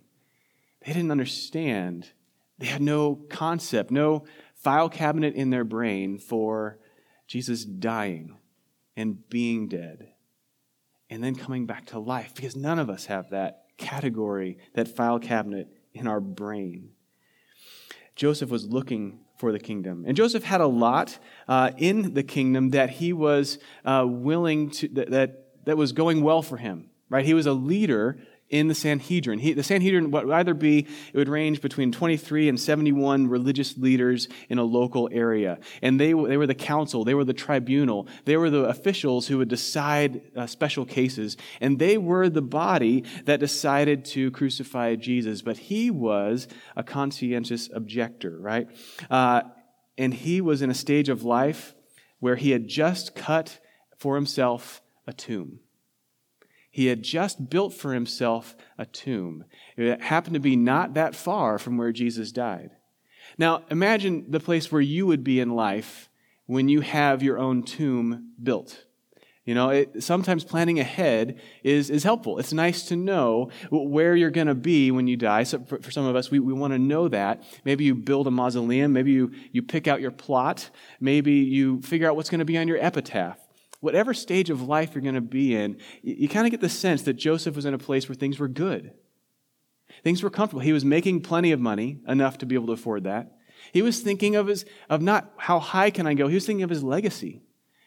They 0.86 0.94
didn't 0.94 1.12
understand. 1.12 2.10
They 2.58 2.68
had 2.68 2.82
no 2.82 3.16
concept, 3.30 3.92
no 3.92 4.24
file 4.56 4.90
cabinet 4.90 5.36
in 5.36 5.50
their 5.50 5.64
brain 5.66 6.20
for 6.20 6.80
Jesus 7.28 7.66
dying 7.66 8.38
and 8.96 9.28
being 9.30 9.68
dead 9.68 10.12
and 11.10 11.22
then 11.22 11.36
coming 11.36 11.66
back 11.66 11.86
to 11.88 12.00
life 12.00 12.34
because 12.34 12.56
none 12.56 12.80
of 12.80 12.90
us 12.90 13.06
have 13.08 13.30
that 13.32 13.66
category, 13.78 14.58
that 14.74 14.88
file 14.88 15.20
cabinet 15.20 15.68
in 15.94 16.08
our 16.08 16.22
brain. 16.22 16.92
Joseph 18.16 18.50
was 18.50 18.68
looking 18.68 19.20
for 19.42 19.52
the 19.52 19.60
kingdom. 19.60 20.06
And 20.08 20.16
Joseph 20.16 20.44
had 20.44 20.62
a 20.62 20.68
lot 20.68 21.18
uh, 21.48 21.72
in 21.76 22.14
the 22.14 22.22
kingdom 22.22 22.70
that 22.70 22.92
he 22.92 23.12
was 23.12 23.58
uh, 23.84 24.06
willing 24.08 24.70
to, 24.70 24.88
that, 24.90 25.10
that, 25.10 25.30
that 25.66 25.78
was 25.78 25.94
going 25.94 26.22
well 26.22 26.44
for 26.44 26.58
him, 26.58 26.92
right? 27.10 27.26
He 27.26 27.34
was 27.34 27.48
a 27.48 27.54
leader 27.54 28.20
in 28.52 28.68
the 28.68 28.76
Sanhedrin. 28.76 29.40
He, 29.40 29.54
the 29.54 29.64
Sanhedrin 29.64 30.12
would 30.12 30.30
either 30.30 30.54
be, 30.54 30.80
it 31.14 31.18
would 31.18 31.30
range 31.30 31.62
between 31.62 31.92
23 31.92 32.50
and 32.50 32.60
71 32.60 33.28
religious 33.28 33.78
leaders 33.78 34.28
in 34.50 34.60
a 34.60 34.64
local 34.64 35.10
area. 35.12 35.58
And 35.82 36.00
they, 36.00 36.08
they 36.08 36.38
were 36.38 36.46
the 36.46 36.54
council, 36.54 37.06
they 37.06 37.14
were 37.14 37.24
the 37.24 37.34
tribunal, 37.34 38.08
they 38.26 38.36
were 38.36 38.50
the 38.50 38.66
officials 38.66 39.28
who 39.28 39.38
would 39.38 39.48
decide 39.48 40.22
uh, 40.36 40.46
special 40.48 40.86
cases. 40.86 41.38
And 41.62 41.80
they 41.80 41.98
were 41.98 42.28
the 42.28 42.42
body 42.42 43.06
that 43.24 43.40
decided 43.40 44.04
to 44.06 44.30
crucify 44.32 44.96
Jesus. 44.96 45.42
But 45.42 45.58
he 45.58 45.90
was 45.90 46.50
a 46.76 46.84
conscientious 46.84 47.70
objector, 47.74 48.38
right? 48.38 48.68
Uh, 49.10 49.44
and 49.98 50.14
he 50.14 50.42
was 50.42 50.62
in 50.62 50.70
a 50.70 50.76
stage 50.76 51.08
of 51.08 51.24
life 51.24 51.74
where 52.20 52.36
he 52.36 52.52
had 52.52 52.68
just 52.68 53.16
cut 53.16 53.60
for 53.98 54.16
himself 54.16 54.82
a 55.08 55.14
tomb. 55.14 55.61
He 56.72 56.86
had 56.86 57.04
just 57.04 57.50
built 57.50 57.74
for 57.74 57.94
himself 57.94 58.56
a 58.78 58.86
tomb. 58.86 59.44
It 59.76 60.02
happened 60.02 60.36
to 60.36 60.40
be 60.40 60.56
not 60.56 60.94
that 60.94 61.16
far 61.16 61.60
from 61.60 61.78
where 61.78 61.92
Jesus 61.92 62.32
died. 62.32 62.72
Now, 63.38 63.64
imagine 63.70 64.26
the 64.30 64.40
place 64.40 64.72
where 64.72 64.82
you 64.82 65.06
would 65.06 65.24
be 65.24 65.42
in 65.42 65.54
life 65.54 66.10
when 66.46 66.70
you 66.70 66.80
have 66.82 67.22
your 67.22 67.38
own 67.38 67.64
tomb 67.64 68.32
built. 68.42 68.86
You 69.44 69.56
know, 69.56 69.70
it, 69.70 70.04
sometimes 70.04 70.46
planning 70.46 70.80
ahead 70.80 71.42
is, 71.64 71.90
is 71.90 72.04
helpful. 72.04 72.38
It's 72.38 72.54
nice 72.54 72.84
to 72.86 72.96
know 72.96 73.50
where 73.70 74.16
you're 74.16 74.30
going 74.30 74.48
to 74.48 74.56
be 74.56 74.92
when 74.92 75.08
you 75.08 75.18
die. 75.18 75.44
So 75.44 75.60
for, 75.64 75.82
for 75.82 75.92
some 75.92 76.06
of 76.06 76.16
us, 76.16 76.32
we, 76.32 76.40
we 76.40 76.54
want 76.54 76.74
to 76.74 76.80
know 76.80 77.08
that. 77.10 77.44
Maybe 77.66 77.84
you 77.84 77.96
build 77.96 78.28
a 78.28 78.32
mausoleum. 78.32 78.94
Maybe 78.94 79.12
you, 79.12 79.32
you 79.52 79.62
pick 79.62 79.88
out 79.88 80.00
your 80.00 80.12
plot. 80.12 80.70
Maybe 81.00 81.34
you 81.34 81.82
figure 81.82 82.08
out 82.08 82.16
what's 82.16 82.30
going 82.30 82.40
to 82.40 82.46
be 82.46 82.58
on 82.58 82.68
your 82.68 82.78
epitaph 82.78 83.40
whatever 83.82 84.14
stage 84.14 84.50
of 84.50 84.62
life 84.62 84.96
you're 84.96 85.02
going 85.02 85.16
to 85.16 85.22
be 85.22 85.56
in, 85.56 85.78
you, 86.02 86.30
kind 86.30 86.48
of 86.48 86.52
get 86.52 86.62
the 86.62 86.70
sense 86.70 87.02
that 87.04 87.14
Joseph 87.14 87.56
was 87.56 87.66
in 87.66 87.74
a 87.74 87.78
place 87.78 88.08
where 88.08 88.16
things 88.16 88.40
were 88.40 88.48
good. 88.48 88.94
Things 90.04 90.24
were 90.24 90.30
comfortable. 90.30 90.62
He 90.62 90.72
was 90.72 90.86
making 90.86 91.22
plenty 91.22 91.52
of 91.52 91.60
money, 91.60 92.00
enough 92.08 92.38
to 92.38 92.46
be 92.46 92.56
able 92.56 92.68
to 92.68 92.74
afford 92.74 93.04
that. 93.04 93.38
He 93.74 93.82
was 93.82 94.00
thinking 94.00 94.36
of 94.36 94.48
his 94.48 94.66
of 94.90 95.02
not 95.02 95.34
how 95.38 95.60
high 95.60 95.90
can 95.90 96.08
I 96.08 96.14
go. 96.14 96.28
He 96.28 96.36
was 96.36 96.46
thinking 96.46 96.64
of 96.64 96.70
his 96.70 96.84
legacy. 96.84 97.42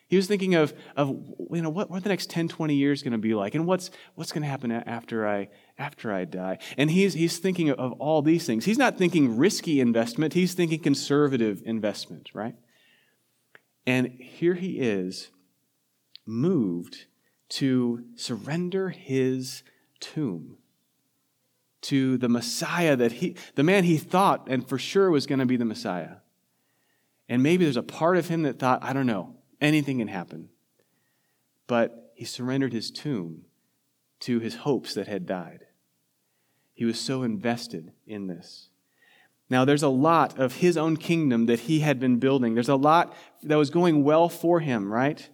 He 0.07 0.17
was 0.17 0.27
thinking 0.27 0.55
of, 0.55 0.75
of 0.97 1.09
you 1.51 1.63
know 1.63 1.71
what, 1.71 1.91
what 1.91 2.03
the 2.03 2.11
next 2.11 2.31
10, 2.31 2.49
20 2.49 2.75
years 2.75 3.03
going 3.03 3.13
to 3.13 3.19
be 3.19 3.35
like, 3.35 3.55
and 3.55 3.67
what's 3.67 3.91
what's 4.15 4.33
going 4.33 4.43
to 4.43 4.49
happen 4.49 4.71
after 4.71 5.27
I 5.27 5.49
after 5.79 6.13
I 6.13 6.25
die. 6.25 6.59
And 6.77 6.91
he's 6.91 7.15
he's 7.15 7.39
thinking 7.39 7.71
of 7.71 7.93
all 7.93 8.23
these 8.23 8.47
things. 8.47 8.65
He's 8.65 8.79
not 8.79 8.99
thinking 8.99 9.37
risky 9.37 9.81
investment. 9.81 10.35
He's 10.35 10.55
thinking 10.55 10.79
conservative 10.81 11.63
investment, 11.65 12.31
right? 12.35 12.55
And 13.87 14.09
here 14.19 14.55
he 14.55 14.79
is 14.79 15.31
moved 16.27 17.07
to 17.51 18.05
surrender 18.17 18.91
his 18.91 19.63
tomb 20.01 20.59
to 21.83 22.17
the 22.17 22.29
Messiah 22.29 22.97
that 22.97 23.13
he, 23.13 23.37
the 23.57 23.63
man 23.63 23.85
he 23.85 23.99
thought 23.99 24.47
and 24.49 24.67
for 24.67 24.79
sure 24.79 25.11
was 25.11 25.27
going 25.27 25.39
to 25.39 25.47
be 25.47 25.57
the 25.57 25.65
Messiah. 25.65 26.17
And 27.29 27.43
maybe 27.43 27.65
there's 27.65 27.77
a 27.77 27.83
part 27.83 28.17
of 28.17 28.29
him 28.29 28.43
that 28.43 28.59
thought, 28.59 28.83
I 28.83 28.93
don't 28.93 29.07
know, 29.07 29.37
anything 29.61 29.99
can 29.99 30.09
happen. 30.09 30.49
But 31.67 32.13
he 32.15 32.25
surrendered 32.25 32.73
his 32.73 32.91
tomb 32.91 33.45
to 34.21 34.41
his 34.41 34.57
hopes 34.57 34.95
that 34.95 35.09
had 35.09 35.27
died. 35.27 35.67
He 36.73 36.85
was 36.85 36.99
so 36.99 37.23
invested 37.23 37.93
in 38.07 38.27
this. 38.27 38.69
Now, 39.51 39.65
there's 39.65 39.83
a 39.83 39.89
lot 39.89 40.39
of 40.39 40.57
his 40.57 40.77
own 40.77 40.97
kingdom 40.97 41.47
that 41.47 41.61
he 41.61 41.81
had 41.81 42.01
been 42.01 42.19
building. 42.19 42.55
There's 42.55 42.69
a 42.69 42.77
lot 42.77 43.15
that 43.43 43.57
was 43.57 43.71
going 43.71 44.03
well 44.03 44.29
for 44.29 44.61
him, 44.61 44.91
right? 44.91 45.29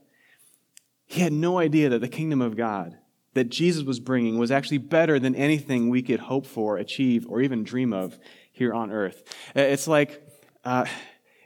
He 1.10 1.22
had 1.22 1.32
no 1.32 1.58
idea 1.58 1.88
that 1.88 2.00
the 2.00 2.08
kingdom 2.08 2.40
of 2.40 2.56
God 2.56 2.96
that 3.34 3.50
Jesus 3.50 3.82
was 3.82 3.98
bringing 3.98 4.38
was 4.38 4.52
actually 4.52 4.78
better 4.78 5.18
than 5.18 5.34
anything 5.34 5.88
we 5.88 6.02
could 6.02 6.20
hope 6.20 6.46
for, 6.46 6.76
achieve, 6.76 7.26
or 7.28 7.40
even 7.40 7.64
dream 7.64 7.92
of 7.92 8.16
here 8.52 8.72
on 8.72 8.92
earth. 8.92 9.24
Uh, 9.56 9.62
it's 9.62 9.88
like, 9.88 10.22
uh, 10.64 10.84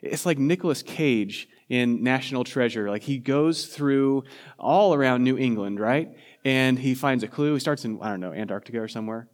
it's 0.03 0.27
like 0.27 0.39
Nicolas 0.39 0.83
Cage 0.83 1.49
in 1.71 2.03
National 2.03 2.45
Treasure. 2.45 2.91
Like 2.91 3.05
he 3.05 3.17
goes 3.17 3.65
through 3.65 4.25
all 4.59 4.93
around 4.93 5.25
New 5.25 5.39
England, 5.39 5.81
right? 5.81 6.11
And 6.45 6.79
he 6.79 6.95
finds 6.95 7.25
a 7.25 7.29
clue. 7.29 7.55
He 7.55 7.61
starts 7.61 7.87
in, 7.87 7.99
I 8.03 8.11
don't 8.11 8.21
know, 8.21 8.35
Antarctica 8.35 8.83
or 8.83 8.89
somewhere. 8.89 9.29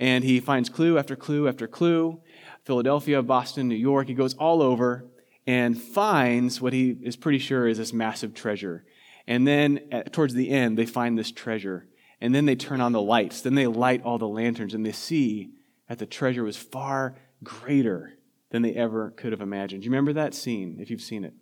And 0.00 0.24
he 0.24 0.40
finds 0.40 0.68
clue 0.68 0.98
after 0.98 1.14
clue 1.14 1.46
after 1.46 1.68
clue. 1.68 2.20
Philadelphia, 2.64 3.22
Boston, 3.22 3.68
New 3.68 3.76
York. 3.76 4.08
He 4.08 4.14
goes 4.14 4.34
all 4.34 4.62
over 4.62 5.06
and 5.46 5.80
finds 5.80 6.60
what 6.60 6.72
he 6.72 6.96
is 7.02 7.14
pretty 7.14 7.38
sure 7.38 7.68
is 7.68 7.78
this 7.78 7.92
massive 7.92 8.34
treasure. 8.34 8.84
And 9.26 9.46
then 9.46 9.80
at, 9.90 10.12
towards 10.12 10.34
the 10.34 10.50
end, 10.50 10.78
they 10.78 10.86
find 10.86 11.18
this 11.18 11.32
treasure. 11.32 11.86
And 12.20 12.34
then 12.34 12.46
they 12.46 12.56
turn 12.56 12.80
on 12.80 12.92
the 12.92 13.02
lights. 13.02 13.42
Then 13.42 13.54
they 13.54 13.66
light 13.66 14.02
all 14.02 14.18
the 14.18 14.28
lanterns 14.28 14.74
and 14.74 14.84
they 14.84 14.92
see 14.92 15.50
that 15.88 15.98
the 15.98 16.06
treasure 16.06 16.44
was 16.44 16.56
far 16.56 17.16
greater 17.42 18.18
than 18.50 18.62
they 18.62 18.74
ever 18.74 19.10
could 19.10 19.32
have 19.32 19.40
imagined. 19.40 19.84
You 19.84 19.90
remember 19.90 20.12
that 20.14 20.34
scene 20.34 20.78
if 20.80 20.90
you've 20.90 21.00
seen 21.00 21.24
it? 21.24 21.34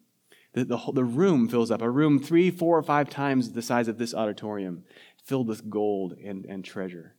The, 0.54 0.64
the, 0.64 0.78
the 0.92 1.04
room 1.04 1.48
fills 1.48 1.70
up, 1.70 1.82
a 1.82 1.90
room 1.90 2.18
three, 2.18 2.50
four, 2.50 2.78
or 2.78 2.82
five 2.82 3.10
times 3.10 3.52
the 3.52 3.62
size 3.62 3.88
of 3.88 3.98
this 3.98 4.14
auditorium, 4.14 4.84
filled 5.24 5.48
with 5.48 5.68
gold 5.68 6.14
and, 6.24 6.44
and 6.46 6.64
treasure. 6.64 7.14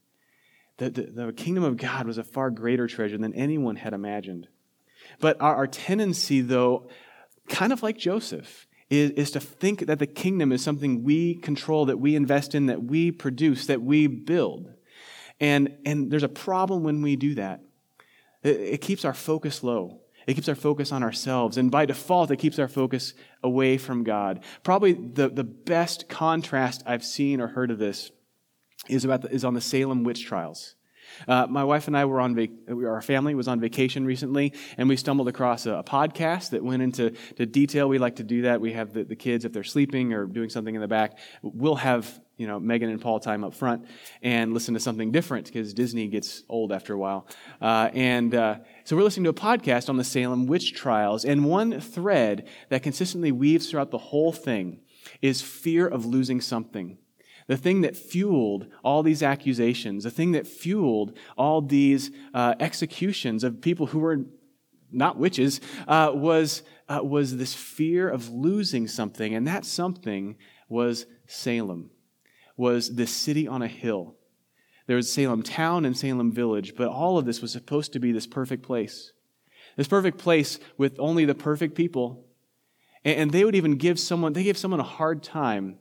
The, 0.77 0.89
the, 0.89 1.01
the 1.03 1.33
kingdom 1.33 1.63
of 1.63 1.77
God 1.77 2.07
was 2.07 2.17
a 2.17 2.23
far 2.23 2.49
greater 2.49 2.87
treasure 2.87 3.17
than 3.17 3.33
anyone 3.33 3.75
had 3.75 3.93
imagined. 3.93 4.47
But 5.19 5.39
our, 5.41 5.55
our 5.55 5.67
tendency, 5.67 6.41
though, 6.41 6.89
kind 7.47 7.73
of 7.73 7.83
like 7.83 7.97
Joseph, 7.97 8.67
is, 8.99 9.11
is 9.11 9.31
to 9.31 9.39
think 9.39 9.87
that 9.87 9.99
the 9.99 10.07
kingdom 10.07 10.51
is 10.51 10.63
something 10.63 11.03
we 11.03 11.35
control, 11.35 11.85
that 11.85 11.99
we 11.99 12.15
invest 12.15 12.55
in, 12.55 12.67
that 12.67 12.83
we 12.83 13.11
produce, 13.11 13.67
that 13.67 13.81
we 13.81 14.07
build. 14.07 14.71
And, 15.39 15.77
and 15.85 16.11
there's 16.11 16.23
a 16.23 16.29
problem 16.29 16.83
when 16.83 17.01
we 17.01 17.15
do 17.15 17.35
that. 17.35 17.61
It, 18.43 18.59
it 18.59 18.81
keeps 18.81 19.05
our 19.05 19.13
focus 19.13 19.63
low. 19.63 20.01
It 20.27 20.33
keeps 20.33 20.49
our 20.49 20.55
focus 20.55 20.91
on 20.91 21.03
ourselves. 21.03 21.57
And 21.57 21.69
by 21.69 21.85
default, 21.85 22.31
it 22.31 22.37
keeps 22.37 22.57
our 22.57 22.67
focus 22.67 23.13
away 23.43 23.77
from 23.77 24.03
God. 24.03 24.43
Probably 24.63 24.93
the, 24.93 25.29
the 25.29 25.43
best 25.43 26.09
contrast 26.09 26.83
I've 26.85 27.03
seen 27.03 27.39
or 27.39 27.47
heard 27.47 27.69
of 27.69 27.77
this 27.77 28.11
is, 28.87 29.05
about 29.05 29.21
the, 29.21 29.29
is 29.29 29.45
on 29.45 29.53
the 29.53 29.61
Salem 29.61 30.03
witch 30.03 30.25
trials. 30.25 30.75
Uh, 31.27 31.47
my 31.49 31.63
wife 31.63 31.87
and 31.87 31.97
I 31.97 32.05
were 32.05 32.19
on, 32.19 32.35
vac- 32.35 32.49
our 32.69 33.01
family 33.01 33.35
was 33.35 33.47
on 33.47 33.59
vacation 33.59 34.05
recently, 34.05 34.53
and 34.77 34.89
we 34.89 34.95
stumbled 34.95 35.27
across 35.27 35.65
a, 35.65 35.75
a, 35.75 35.83
podcast 35.83 36.49
that 36.51 36.63
went 36.63 36.81
into 36.81 37.11
to 37.37 37.45
detail. 37.45 37.87
We 37.87 37.97
like 37.97 38.17
to 38.17 38.23
do 38.23 38.43
that. 38.43 38.59
We 38.59 38.73
have 38.73 38.93
the, 38.93 39.03
the 39.03 39.15
kids, 39.15 39.45
if 39.45 39.53
they're 39.53 39.63
sleeping 39.63 40.13
or 40.13 40.25
doing 40.25 40.49
something 40.49 40.73
in 40.75 40.81
the 40.81 40.87
back, 40.87 41.17
we'll 41.41 41.75
have 41.75 42.19
you 42.37 42.47
know 42.47 42.59
Megan 42.59 42.89
and 42.89 43.01
Paul 43.01 43.19
time 43.19 43.43
up 43.43 43.53
front 43.53 43.85
and 44.21 44.53
listen 44.53 44.73
to 44.73 44.79
something 44.79 45.11
different 45.11 45.45
because 45.45 45.73
Disney 45.73 46.07
gets 46.07 46.43
old 46.49 46.71
after 46.71 46.93
a 46.93 46.97
while. 46.97 47.27
Uh, 47.61 47.89
and 47.93 48.33
uh, 48.35 48.57
so 48.83 48.95
we're 48.95 49.03
listening 49.03 49.25
to 49.25 49.29
a 49.29 49.33
podcast 49.33 49.89
on 49.89 49.97
the 49.97 50.03
Salem 50.03 50.47
witch 50.47 50.73
trials, 50.73 51.25
and 51.25 51.45
one 51.45 51.79
thread 51.79 52.47
that 52.69 52.83
consistently 52.83 53.31
weaves 53.31 53.69
throughout 53.69 53.91
the 53.91 53.97
whole 53.97 54.31
thing 54.31 54.81
is 55.21 55.41
fear 55.41 55.87
of 55.87 56.05
losing 56.05 56.41
something 56.41 56.97
the 57.47 57.57
thing 57.57 57.81
that 57.81 57.95
fueled 57.95 58.67
all 58.83 59.03
these 59.03 59.21
accusations, 59.21 60.03
the 60.03 60.11
thing 60.11 60.31
that 60.31 60.47
fueled 60.47 61.15
all 61.37 61.61
these 61.61 62.11
uh, 62.33 62.55
executions 62.59 63.43
of 63.43 63.61
people 63.61 63.87
who 63.87 63.99
were 63.99 64.21
not 64.91 65.17
witches, 65.17 65.61
uh, 65.87 66.11
was, 66.13 66.63
uh, 66.89 67.01
was 67.03 67.37
this 67.37 67.53
fear 67.53 68.09
of 68.09 68.29
losing 68.29 68.87
something. 68.87 69.35
And 69.35 69.47
that 69.47 69.65
something 69.65 70.37
was 70.69 71.05
Salem, 71.27 71.91
was 72.57 72.95
this 72.95 73.11
city 73.11 73.47
on 73.47 73.61
a 73.61 73.67
hill. 73.67 74.15
There 74.87 74.95
was 74.95 75.11
Salem 75.11 75.43
town 75.43 75.85
and 75.85 75.97
Salem 75.97 76.31
village, 76.31 76.75
but 76.75 76.87
all 76.87 77.17
of 77.17 77.25
this 77.25 77.41
was 77.41 77.51
supposed 77.51 77.93
to 77.93 77.99
be 77.99 78.11
this 78.11 78.27
perfect 78.27 78.63
place. 78.63 79.11
This 79.75 79.87
perfect 79.87 80.17
place 80.17 80.59
with 80.77 80.99
only 80.99 81.25
the 81.25 81.35
perfect 81.35 81.75
people. 81.75 82.25
And 83.03 83.29
they 83.29 83.43
would 83.43 83.55
even 83.55 83.75
give 83.75 83.99
someone, 83.99 84.33
they 84.33 84.43
gave 84.43 84.57
someone 84.57 84.79
a 84.79 84.83
hard 84.83 85.21
time 85.21 85.77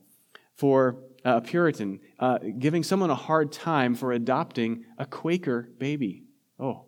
for 0.56 0.98
a 1.24 1.40
Puritan, 1.40 2.00
uh, 2.20 2.38
giving 2.58 2.82
someone 2.82 3.10
a 3.10 3.14
hard 3.14 3.50
time 3.50 3.94
for 3.94 4.12
adopting 4.12 4.84
a 4.98 5.06
Quaker 5.06 5.70
baby. 5.78 6.24
Oh, 6.60 6.86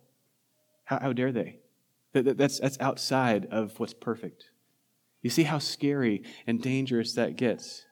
how, 0.84 1.00
how 1.00 1.12
dare 1.12 1.32
they? 1.32 1.58
That, 2.12 2.36
that's, 2.36 2.60
that's 2.60 2.78
outside 2.80 3.46
of 3.50 3.78
what's 3.80 3.94
perfect. 3.94 4.50
You 5.22 5.30
see 5.30 5.44
how 5.44 5.58
scary 5.58 6.22
and 6.46 6.62
dangerous 6.62 7.14
that 7.14 7.36
gets. 7.36 7.84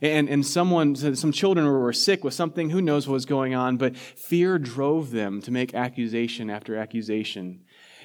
And, 0.00 0.28
and 0.28 0.46
someone, 0.46 0.94
some 0.94 1.32
children 1.32 1.66
were 1.66 1.92
sick 1.92 2.24
with 2.24 2.34
something, 2.34 2.70
who 2.70 2.80
knows 2.80 3.06
what 3.06 3.14
was 3.14 3.26
going 3.26 3.54
on, 3.54 3.76
but 3.76 3.96
fear 3.96 4.58
drove 4.58 5.10
them 5.10 5.40
to 5.42 5.50
make 5.50 5.74
accusation 5.74 6.50
after 6.50 6.76
accusation. 6.76 7.60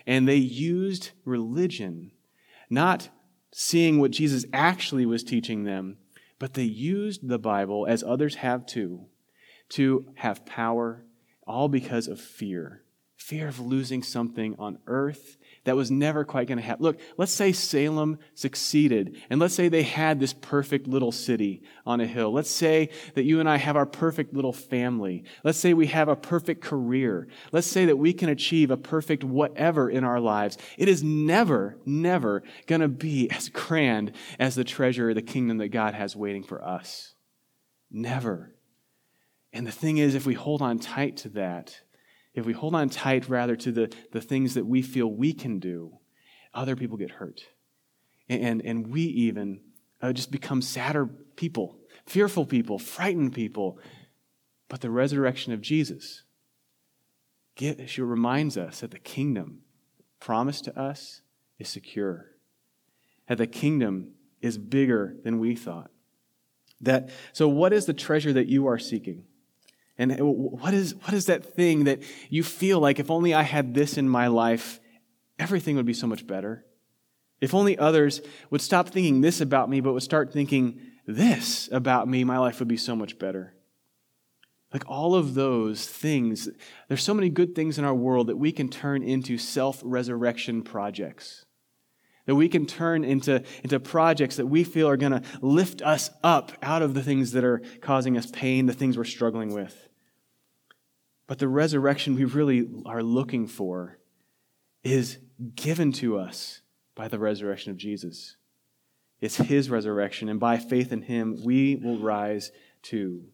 And 0.05 0.27
they 0.27 0.35
used 0.35 1.11
religion, 1.25 2.11
not 2.69 3.09
seeing 3.51 3.99
what 3.99 4.11
Jesus 4.11 4.45
actually 4.51 5.05
was 5.05 5.23
teaching 5.23 5.63
them, 5.63 5.97
but 6.39 6.53
they 6.53 6.63
used 6.63 7.27
the 7.27 7.39
Bible, 7.39 7.85
as 7.87 8.03
others 8.03 8.35
have 8.35 8.65
too, 8.65 9.07
to 9.69 10.05
have 10.15 10.45
power, 10.45 11.05
all 11.45 11.67
because 11.67 12.07
of 12.07 12.19
fear 12.19 12.82
fear 13.23 13.47
of 13.47 13.57
losing 13.57 14.03
something 14.03 14.53
on 14.59 14.77
earth 14.85 15.37
that 15.63 15.77
was 15.77 15.89
never 15.89 16.25
quite 16.25 16.45
going 16.45 16.57
to 16.57 16.63
happen. 16.63 16.83
Look, 16.83 16.99
let's 17.15 17.31
say 17.31 17.53
Salem 17.53 18.19
succeeded, 18.35 19.15
and 19.29 19.39
let's 19.39 19.53
say 19.53 19.69
they 19.69 19.83
had 19.83 20.19
this 20.19 20.33
perfect 20.33 20.87
little 20.87 21.13
city 21.13 21.63
on 21.85 22.01
a 22.01 22.05
hill. 22.05 22.33
Let's 22.33 22.49
say 22.49 22.89
that 23.15 23.23
you 23.23 23.39
and 23.39 23.49
I 23.49 23.55
have 23.55 23.77
our 23.77 23.85
perfect 23.85 24.33
little 24.33 24.51
family. 24.51 25.23
Let's 25.41 25.57
say 25.57 25.73
we 25.73 25.87
have 25.87 26.09
a 26.09 26.17
perfect 26.17 26.61
career. 26.61 27.29
Let's 27.53 27.67
say 27.67 27.85
that 27.85 27.95
we 27.95 28.11
can 28.11 28.27
achieve 28.27 28.71
a 28.71 28.77
perfect 28.77 29.23
whatever 29.23 29.89
in 29.89 30.03
our 30.03 30.19
lives. 30.19 30.57
It 30.77 30.89
is 30.89 31.01
never, 31.01 31.77
never 31.85 32.43
going 32.67 32.81
to 32.81 32.89
be 32.89 33.29
as 33.31 33.47
grand 33.47 34.11
as 34.37 34.55
the 34.55 34.65
treasure, 34.65 35.13
the 35.13 35.21
kingdom 35.21 35.59
that 35.59 35.69
God 35.69 35.93
has 35.93 36.13
waiting 36.13 36.43
for 36.43 36.61
us. 36.61 37.13
Never. 37.89 38.53
And 39.53 39.65
the 39.65 39.71
thing 39.71 39.97
is, 39.97 40.13
if 40.13 40.25
we 40.25 40.33
hold 40.33 40.61
on 40.61 40.77
tight 40.79 41.17
to 41.17 41.29
that, 41.29 41.79
if 42.33 42.45
we 42.45 42.53
hold 42.53 42.75
on 42.75 42.89
tight 42.89 43.29
rather 43.29 43.55
to 43.55 43.71
the, 43.71 43.93
the 44.11 44.21
things 44.21 44.55
that 44.55 44.65
we 44.65 44.81
feel 44.81 45.07
we 45.07 45.33
can 45.33 45.59
do, 45.59 45.99
other 46.53 46.75
people 46.75 46.97
get 46.97 47.11
hurt. 47.11 47.41
And, 48.29 48.61
and 48.63 48.87
we 48.87 49.01
even 49.01 49.61
uh, 50.01 50.13
just 50.13 50.31
become 50.31 50.61
sadder 50.61 51.05
people, 51.05 51.77
fearful 52.05 52.45
people, 52.45 52.79
frightened 52.79 53.33
people. 53.33 53.79
But 54.69 54.81
the 54.81 54.89
resurrection 54.89 55.53
of 55.53 55.61
Jesus, 55.61 56.23
get, 57.55 57.89
she 57.89 58.01
reminds 58.01 58.57
us 58.57 58.79
that 58.79 58.91
the 58.91 58.99
kingdom 58.99 59.61
promised 60.19 60.65
to 60.65 60.79
us 60.79 61.21
is 61.59 61.69
secure, 61.69 62.31
that 63.27 63.37
the 63.37 63.47
kingdom 63.47 64.13
is 64.41 64.57
bigger 64.57 65.15
than 65.23 65.39
we 65.39 65.55
thought. 65.55 65.91
That, 66.81 67.09
so, 67.31 67.47
what 67.47 67.71
is 67.71 67.85
the 67.85 67.93
treasure 67.93 68.33
that 68.33 68.47
you 68.47 68.67
are 68.67 68.77
seeking? 68.77 69.23
And 69.97 70.15
what 70.19 70.73
is, 70.73 70.95
what 70.95 71.13
is 71.13 71.27
that 71.27 71.55
thing 71.55 71.83
that 71.83 72.01
you 72.29 72.43
feel 72.43 72.79
like 72.79 72.99
if 72.99 73.11
only 73.11 73.33
I 73.33 73.43
had 73.43 73.73
this 73.73 73.97
in 73.97 74.09
my 74.09 74.27
life, 74.27 74.79
everything 75.37 75.75
would 75.75 75.85
be 75.85 75.93
so 75.93 76.07
much 76.07 76.25
better? 76.25 76.65
If 77.41 77.53
only 77.53 77.77
others 77.77 78.21
would 78.49 78.61
stop 78.61 78.89
thinking 78.89 79.21
this 79.21 79.41
about 79.41 79.69
me, 79.69 79.81
but 79.81 79.93
would 79.93 80.03
start 80.03 80.31
thinking 80.31 80.79
this 81.05 81.69
about 81.71 82.07
me, 82.07 82.23
my 82.23 82.37
life 82.37 82.59
would 82.59 82.67
be 82.67 82.77
so 82.77 82.95
much 82.95 83.19
better. 83.19 83.53
Like 84.71 84.85
all 84.87 85.13
of 85.13 85.35
those 85.35 85.85
things, 85.85 86.49
there's 86.87 87.03
so 87.03 87.13
many 87.13 87.29
good 87.29 87.53
things 87.53 87.77
in 87.77 87.85
our 87.85 87.93
world 87.93 88.27
that 88.27 88.37
we 88.37 88.51
can 88.51 88.69
turn 88.69 89.03
into 89.03 89.37
self 89.37 89.81
resurrection 89.83 90.63
projects. 90.63 91.45
That 92.25 92.35
we 92.35 92.47
can 92.47 92.65
turn 92.65 93.03
into, 93.03 93.43
into 93.63 93.79
projects 93.79 94.37
that 94.37 94.45
we 94.45 94.63
feel 94.63 94.87
are 94.87 94.97
going 94.97 95.11
to 95.11 95.23
lift 95.41 95.81
us 95.81 96.09
up 96.23 96.53
out 96.61 96.81
of 96.81 96.93
the 96.93 97.03
things 97.03 97.33
that 97.33 97.43
are 97.43 97.61
causing 97.81 98.17
us 98.17 98.27
pain, 98.31 98.65
the 98.65 98.73
things 98.73 98.97
we're 98.97 99.03
struggling 99.03 99.53
with. 99.53 99.89
But 101.27 101.39
the 101.39 101.49
resurrection 101.49 102.15
we 102.15 102.25
really 102.25 102.69
are 102.85 103.03
looking 103.03 103.47
for 103.47 103.97
is 104.83 105.17
given 105.55 105.91
to 105.93 106.17
us 106.17 106.61
by 106.95 107.07
the 107.07 107.19
resurrection 107.19 107.71
of 107.71 107.77
Jesus. 107.77 108.37
It's 109.19 109.37
his 109.37 109.69
resurrection, 109.69 110.29
and 110.29 110.39
by 110.39 110.57
faith 110.57 110.91
in 110.91 111.01
him, 111.01 111.43
we 111.43 111.75
will 111.75 111.97
rise 111.97 112.51
too. 112.81 113.25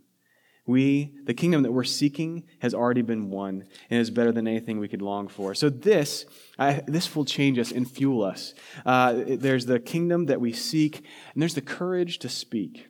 We, 0.69 1.15
the 1.23 1.33
kingdom 1.33 1.63
that 1.63 1.71
we're 1.71 1.83
seeking, 1.83 2.43
has 2.59 2.75
already 2.75 3.01
been 3.01 3.31
won 3.31 3.65
and 3.89 3.99
is 3.99 4.11
better 4.11 4.31
than 4.31 4.47
anything 4.47 4.77
we 4.77 4.87
could 4.87 5.01
long 5.01 5.27
for. 5.27 5.55
So 5.55 5.67
this, 5.67 6.27
I, 6.59 6.83
this 6.85 7.15
will 7.15 7.25
change 7.25 7.57
us 7.57 7.71
and 7.71 7.89
fuel 7.89 8.21
us. 8.21 8.53
Uh, 8.85 9.23
there's 9.25 9.65
the 9.65 9.79
kingdom 9.79 10.27
that 10.27 10.39
we 10.39 10.53
seek, 10.53 10.97
and 11.33 11.41
there's 11.41 11.55
the 11.55 11.61
courage 11.61 12.19
to 12.19 12.29
speak. 12.29 12.87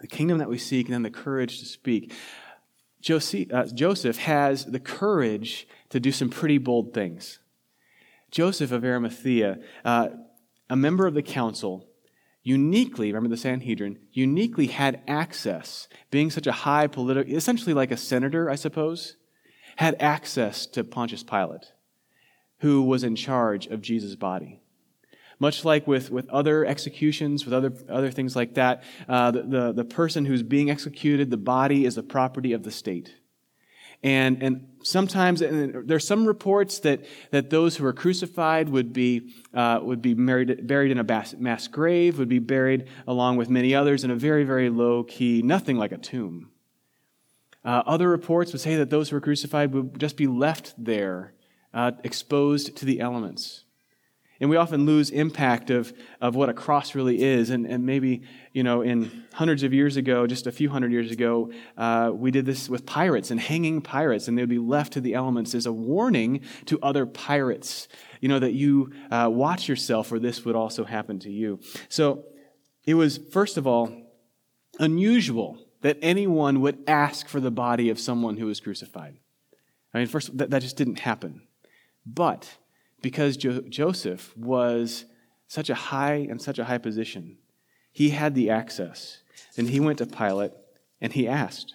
The 0.00 0.06
kingdom 0.06 0.36
that 0.36 0.50
we 0.50 0.58
seek, 0.58 0.84
and 0.84 0.92
then 0.92 1.02
the 1.02 1.10
courage 1.10 1.60
to 1.60 1.64
speak. 1.64 2.12
Uh, 3.08 3.64
Joseph 3.72 4.18
has 4.18 4.66
the 4.66 4.80
courage 4.80 5.66
to 5.88 5.98
do 5.98 6.12
some 6.12 6.28
pretty 6.28 6.58
bold 6.58 6.92
things. 6.92 7.38
Joseph 8.30 8.72
of 8.72 8.84
Arimathea, 8.84 9.58
uh, 9.86 10.08
a 10.68 10.76
member 10.76 11.06
of 11.06 11.14
the 11.14 11.22
council, 11.22 11.88
uniquely, 12.44 13.08
remember 13.08 13.34
the 13.34 13.40
Sanhedrin, 13.40 13.98
uniquely 14.12 14.68
had 14.68 15.00
access, 15.08 15.88
being 16.10 16.30
such 16.30 16.46
a 16.46 16.52
high 16.52 16.86
political, 16.86 17.34
essentially 17.34 17.74
like 17.74 17.90
a 17.90 17.96
senator, 17.96 18.48
I 18.48 18.54
suppose, 18.54 19.16
had 19.76 19.96
access 19.98 20.66
to 20.66 20.84
Pontius 20.84 21.24
Pilate, 21.24 21.72
who 22.58 22.82
was 22.82 23.02
in 23.02 23.16
charge 23.16 23.66
of 23.66 23.82
Jesus' 23.82 24.14
body. 24.14 24.60
Much 25.40 25.64
like 25.64 25.86
with, 25.86 26.10
with 26.10 26.28
other 26.28 26.64
executions, 26.64 27.44
with 27.44 27.52
other, 27.52 27.72
other 27.88 28.10
things 28.10 28.36
like 28.36 28.54
that, 28.54 28.84
uh, 29.08 29.30
the, 29.32 29.42
the, 29.42 29.72
the 29.72 29.84
person 29.84 30.26
who's 30.26 30.44
being 30.44 30.70
executed, 30.70 31.30
the 31.30 31.36
body 31.36 31.84
is 31.84 31.96
the 31.96 32.02
property 32.02 32.52
of 32.52 32.62
the 32.62 32.70
state. 32.70 33.14
And, 34.04 34.42
and 34.42 34.68
sometimes 34.82 35.40
and 35.40 35.88
there's 35.88 36.06
some 36.06 36.26
reports 36.26 36.80
that, 36.80 37.06
that 37.30 37.48
those 37.48 37.74
who 37.74 37.84
were 37.84 37.94
crucified 37.94 38.68
would 38.68 38.92
be, 38.92 39.32
uh, 39.54 39.80
would 39.82 40.02
be 40.02 40.14
married, 40.14 40.66
buried 40.66 40.90
in 40.92 40.98
a 40.98 41.02
mass, 41.02 41.34
mass 41.38 41.66
grave, 41.66 42.18
would 42.18 42.28
be 42.28 42.38
buried 42.38 42.86
along 43.06 43.38
with 43.38 43.48
many 43.48 43.74
others 43.74 44.04
in 44.04 44.10
a 44.10 44.14
very, 44.14 44.44
very 44.44 44.68
low 44.68 45.04
key, 45.04 45.40
nothing 45.40 45.78
like 45.78 45.90
a 45.90 45.96
tomb. 45.96 46.50
Uh, 47.64 47.82
other 47.86 48.10
reports 48.10 48.52
would 48.52 48.60
say 48.60 48.76
that 48.76 48.90
those 48.90 49.08
who 49.08 49.16
were 49.16 49.22
crucified 49.22 49.72
would 49.72 49.98
just 49.98 50.18
be 50.18 50.26
left 50.26 50.74
there, 50.76 51.32
uh, 51.72 51.92
exposed 52.04 52.76
to 52.76 52.84
the 52.84 53.00
elements. 53.00 53.63
And 54.40 54.50
we 54.50 54.56
often 54.56 54.84
lose 54.84 55.10
impact 55.10 55.70
of, 55.70 55.92
of 56.20 56.34
what 56.34 56.48
a 56.48 56.52
cross 56.52 56.94
really 56.94 57.22
is. 57.22 57.50
And, 57.50 57.66
and 57.66 57.86
maybe, 57.86 58.22
you 58.52 58.64
know, 58.64 58.82
in 58.82 59.24
hundreds 59.32 59.62
of 59.62 59.72
years 59.72 59.96
ago, 59.96 60.26
just 60.26 60.46
a 60.46 60.52
few 60.52 60.68
hundred 60.68 60.90
years 60.90 61.10
ago, 61.12 61.52
uh, 61.76 62.10
we 62.12 62.30
did 62.30 62.44
this 62.44 62.68
with 62.68 62.84
pirates 62.84 63.30
and 63.30 63.38
hanging 63.38 63.80
pirates, 63.80 64.26
and 64.26 64.36
they'd 64.36 64.48
be 64.48 64.58
left 64.58 64.92
to 64.94 65.00
the 65.00 65.14
elements 65.14 65.54
as 65.54 65.66
a 65.66 65.72
warning 65.72 66.40
to 66.66 66.80
other 66.82 67.06
pirates, 67.06 67.86
you 68.20 68.28
know, 68.28 68.40
that 68.40 68.54
you 68.54 68.92
uh, 69.10 69.28
watch 69.32 69.68
yourself 69.68 70.10
or 70.10 70.18
this 70.18 70.44
would 70.44 70.56
also 70.56 70.84
happen 70.84 71.20
to 71.20 71.30
you. 71.30 71.60
So 71.88 72.24
it 72.84 72.94
was, 72.94 73.18
first 73.30 73.56
of 73.56 73.66
all, 73.66 73.90
unusual 74.80 75.58
that 75.82 75.98
anyone 76.02 76.60
would 76.60 76.82
ask 76.88 77.28
for 77.28 77.40
the 77.40 77.50
body 77.50 77.88
of 77.88 78.00
someone 78.00 78.36
who 78.36 78.46
was 78.46 78.58
crucified. 78.58 79.16
I 79.92 79.98
mean, 79.98 80.06
first, 80.08 80.36
that, 80.38 80.50
that 80.50 80.62
just 80.62 80.76
didn't 80.76 80.98
happen. 80.98 81.42
But 82.04 82.58
because 83.04 83.36
jo- 83.36 83.60
Joseph 83.68 84.34
was 84.34 85.04
such 85.46 85.68
a 85.68 85.74
high 85.74 86.26
and 86.30 86.40
such 86.40 86.58
a 86.58 86.64
high 86.64 86.78
position, 86.78 87.36
he 87.92 88.10
had 88.10 88.34
the 88.34 88.48
access. 88.48 89.18
And 89.58 89.68
he 89.68 89.78
went 89.78 89.98
to 89.98 90.06
Pilate 90.06 90.52
and 91.02 91.12
he 91.12 91.28
asked. 91.28 91.74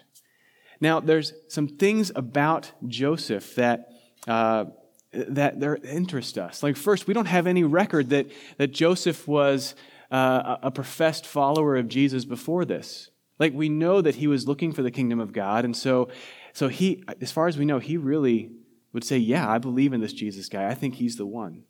Now, 0.81 0.99
there's 0.99 1.33
some 1.47 1.67
things 1.67 2.11
about 2.15 2.71
Joseph 2.87 3.53
that, 3.55 3.89
uh, 4.27 4.65
that 5.13 5.53
interest 5.83 6.39
us. 6.39 6.63
Like, 6.63 6.75
first, 6.75 7.05
we 7.05 7.13
don't 7.13 7.27
have 7.27 7.45
any 7.45 7.63
record 7.63 8.09
that, 8.09 8.25
that 8.57 8.71
Joseph 8.71 9.27
was 9.27 9.75
uh, 10.09 10.57
a 10.63 10.71
professed 10.71 11.27
follower 11.27 11.77
of 11.77 11.87
Jesus 11.89 12.25
before 12.25 12.65
this. 12.65 13.11
Like, 13.37 13.53
we 13.53 13.69
know 13.69 14.01
that 14.01 14.15
he 14.15 14.25
was 14.25 14.47
looking 14.47 14.71
for 14.71 14.81
the 14.81 14.91
kingdom 14.91 15.19
of 15.19 15.31
God. 15.31 15.63
And 15.63 15.77
so, 15.77 16.09
so 16.53 16.69
he, 16.69 17.03
as 17.21 17.31
far 17.31 17.47
as 17.47 17.55
we 17.55 17.65
know, 17.65 17.77
he 17.77 17.97
really 17.97 18.49
would 18.93 19.03
say, 19.03 19.17
Yeah, 19.17 19.49
I 19.49 19.57
believe 19.57 19.93
in 19.93 20.01
this 20.01 20.13
Jesus 20.13 20.49
guy. 20.49 20.67
I 20.67 20.73
think 20.73 20.95
he's 20.95 21.17
the 21.17 21.25
one. 21.25 21.63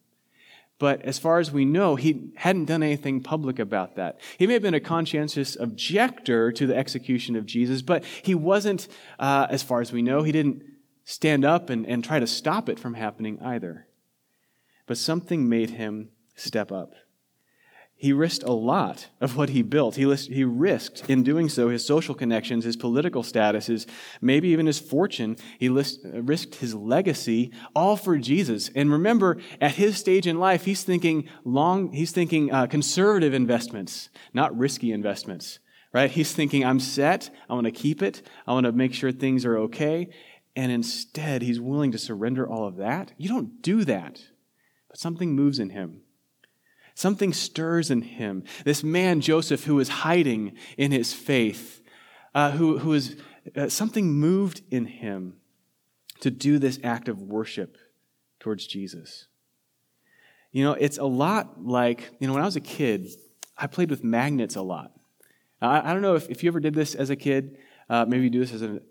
But 0.80 1.02
as 1.02 1.20
far 1.20 1.40
as 1.40 1.52
we 1.52 1.66
know, 1.66 1.98
he 1.98 2.32
hadn't 2.36 2.66
done 2.66 2.82
anything 2.82 3.22
public 3.22 3.60
about 3.60 3.98
that. 3.98 4.20
He 4.38 4.48
may 4.48 4.54
have 4.54 4.62
been 4.62 4.74
a 4.74 4.80
conscientious 4.80 5.58
objector 5.60 6.54
to 6.54 6.66
the 6.66 6.76
execution 6.76 7.36
of 7.36 7.46
Jesus, 7.46 7.82
but 7.82 8.06
he 8.06 8.34
wasn't, 8.34 8.88
uh, 9.20 9.48
as 9.50 9.62
far 9.62 9.82
as 9.82 9.92
we 9.92 10.02
know, 10.02 10.24
he 10.24 10.32
didn't 10.32 10.64
stand 11.04 11.44
up 11.44 11.70
and, 11.70 11.86
and 11.86 12.02
try 12.02 12.20
to 12.20 12.28
stop 12.28 12.70
it 12.70 12.80
from 12.80 12.94
happening 12.94 13.40
either. 13.42 13.88
But 14.86 14.98
something 14.98 15.50
made 15.50 15.72
him 15.72 16.12
step 16.36 16.72
up 16.72 16.94
he 18.02 18.14
risked 18.14 18.44
a 18.44 18.54
lot 18.54 19.08
of 19.20 19.36
what 19.36 19.50
he 19.50 19.62
built. 19.62 19.98
He, 19.98 20.16
he 20.16 20.46
risked, 20.46 21.10
in 21.10 21.22
doing 21.22 21.50
so, 21.50 21.68
his 21.68 21.86
social 21.86 22.16
connections, 22.16 22.64
his 22.64 22.78
political 22.78 23.24
status, 23.24 23.66
his, 23.66 23.86
maybe 24.22 24.48
even 24.48 24.68
his 24.68 24.80
fortune. 24.80 25.36
He 25.60 25.68
list, 25.68 26.00
risked 26.06 26.56
his 26.56 26.74
legacy, 26.74 27.52
all 27.76 27.98
for 27.98 28.18
Jesus. 28.18 28.72
And 28.74 28.90
remember, 28.90 29.42
at 29.60 29.74
his 29.74 29.98
stage 29.98 30.28
in 30.28 30.40
life, 30.40 30.64
he's 30.64 30.86
thinking 30.86 31.28
long, 31.44 31.92
he's 31.92 32.14
thinking 32.14 32.54
uh, 32.54 32.68
conservative 32.68 33.34
investments, 33.34 34.08
not 34.34 34.58
risky 34.58 34.94
investments, 34.94 35.60
right? 35.94 36.10
He's 36.10 36.32
thinking, 36.32 36.64
I'm 36.64 36.80
set. 36.80 37.30
I 37.50 37.54
want 37.54 37.66
to 37.66 37.72
keep 37.72 38.02
it. 38.02 38.22
I 38.48 38.54
want 38.54 38.66
to 38.66 38.72
make 38.72 38.94
sure 38.94 39.12
things 39.12 39.44
are 39.44 39.58
okay. 39.58 40.08
And 40.56 40.72
instead, 40.72 41.42
he's 41.42 41.60
willing 41.60 41.92
to 41.92 41.98
surrender 41.98 42.48
all 42.48 42.66
of 42.66 42.78
that. 42.78 43.12
You 43.18 43.28
don't 43.28 43.62
do 43.62 43.84
that. 43.84 44.22
But 44.88 45.00
something 45.00 45.36
moves 45.36 45.60
in 45.60 45.72
him. 45.72 46.04
Something 47.00 47.32
stirs 47.32 47.90
in 47.90 48.02
him. 48.02 48.44
This 48.66 48.84
man, 48.84 49.22
Joseph, 49.22 49.64
who 49.64 49.76
was 49.76 49.88
hiding 49.88 50.58
in 50.78 50.92
his 50.92 51.14
faith, 51.14 51.82
uh, 52.36 52.52
who, 52.52 52.80
who 52.80 52.92
is, 52.92 53.16
uh, 53.56 53.70
something 53.70 54.12
moved 54.12 54.64
in 54.70 54.86
him 54.86 55.38
to 56.20 56.30
do 56.30 56.60
this 56.60 56.78
act 56.84 57.08
of 57.08 57.22
worship 57.22 57.78
towards 58.42 58.68
Jesus. 58.68 59.28
You 60.52 60.66
know, 60.66 60.74
it's 60.74 60.98
a 60.98 61.06
lot 61.06 61.66
like, 61.66 62.12
you 62.20 62.28
know, 62.28 62.34
when 62.34 62.42
I 62.42 62.46
was 62.46 62.58
a 62.58 62.60
kid, 62.60 63.08
I 63.58 63.68
played 63.68 63.90
with 63.90 64.04
magnets 64.04 64.58
a 64.58 64.62
lot. 64.62 64.92
I, 65.62 65.92
I 65.92 65.94
don't 65.94 66.02
know 66.02 66.16
if, 66.16 66.28
if 66.28 66.44
you 66.44 66.50
ever 66.50 66.60
did 66.60 66.74
this 66.74 66.96
as 66.96 67.10
a 67.10 67.16
kid. 67.16 67.60
Uh, 67.90 68.04
maybe 68.10 68.26
you 68.26 68.30
do 68.30 68.42
this 68.42 68.52
as 68.52 68.62
a, 68.62 68.82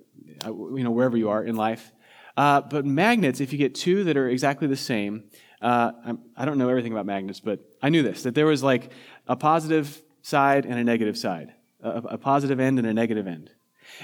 uh, 0.46 0.48
you 0.48 0.82
know, 0.82 0.92
wherever 0.92 1.18
you 1.18 1.28
are 1.28 1.44
in 1.44 1.56
life. 1.56 1.92
Uh, 2.38 2.62
but 2.62 2.86
magnets, 2.86 3.38
if 3.38 3.52
you 3.52 3.58
get 3.58 3.74
two 3.74 4.04
that 4.04 4.16
are 4.16 4.30
exactly 4.30 4.66
the 4.66 4.76
same, 4.76 5.24
uh, 5.60 5.92
I 6.36 6.44
don't 6.44 6.58
know 6.58 6.68
everything 6.68 6.92
about 6.92 7.06
magnets, 7.06 7.40
but 7.40 7.60
I 7.82 7.88
knew 7.88 8.02
this 8.02 8.22
that 8.22 8.34
there 8.34 8.46
was 8.46 8.62
like 8.62 8.92
a 9.26 9.36
positive 9.36 10.02
side 10.22 10.66
and 10.66 10.78
a 10.78 10.84
negative 10.84 11.16
side, 11.18 11.52
a, 11.82 11.90
a 11.90 12.18
positive 12.18 12.60
end 12.60 12.78
and 12.78 12.86
a 12.86 12.94
negative 12.94 13.26
end. 13.26 13.50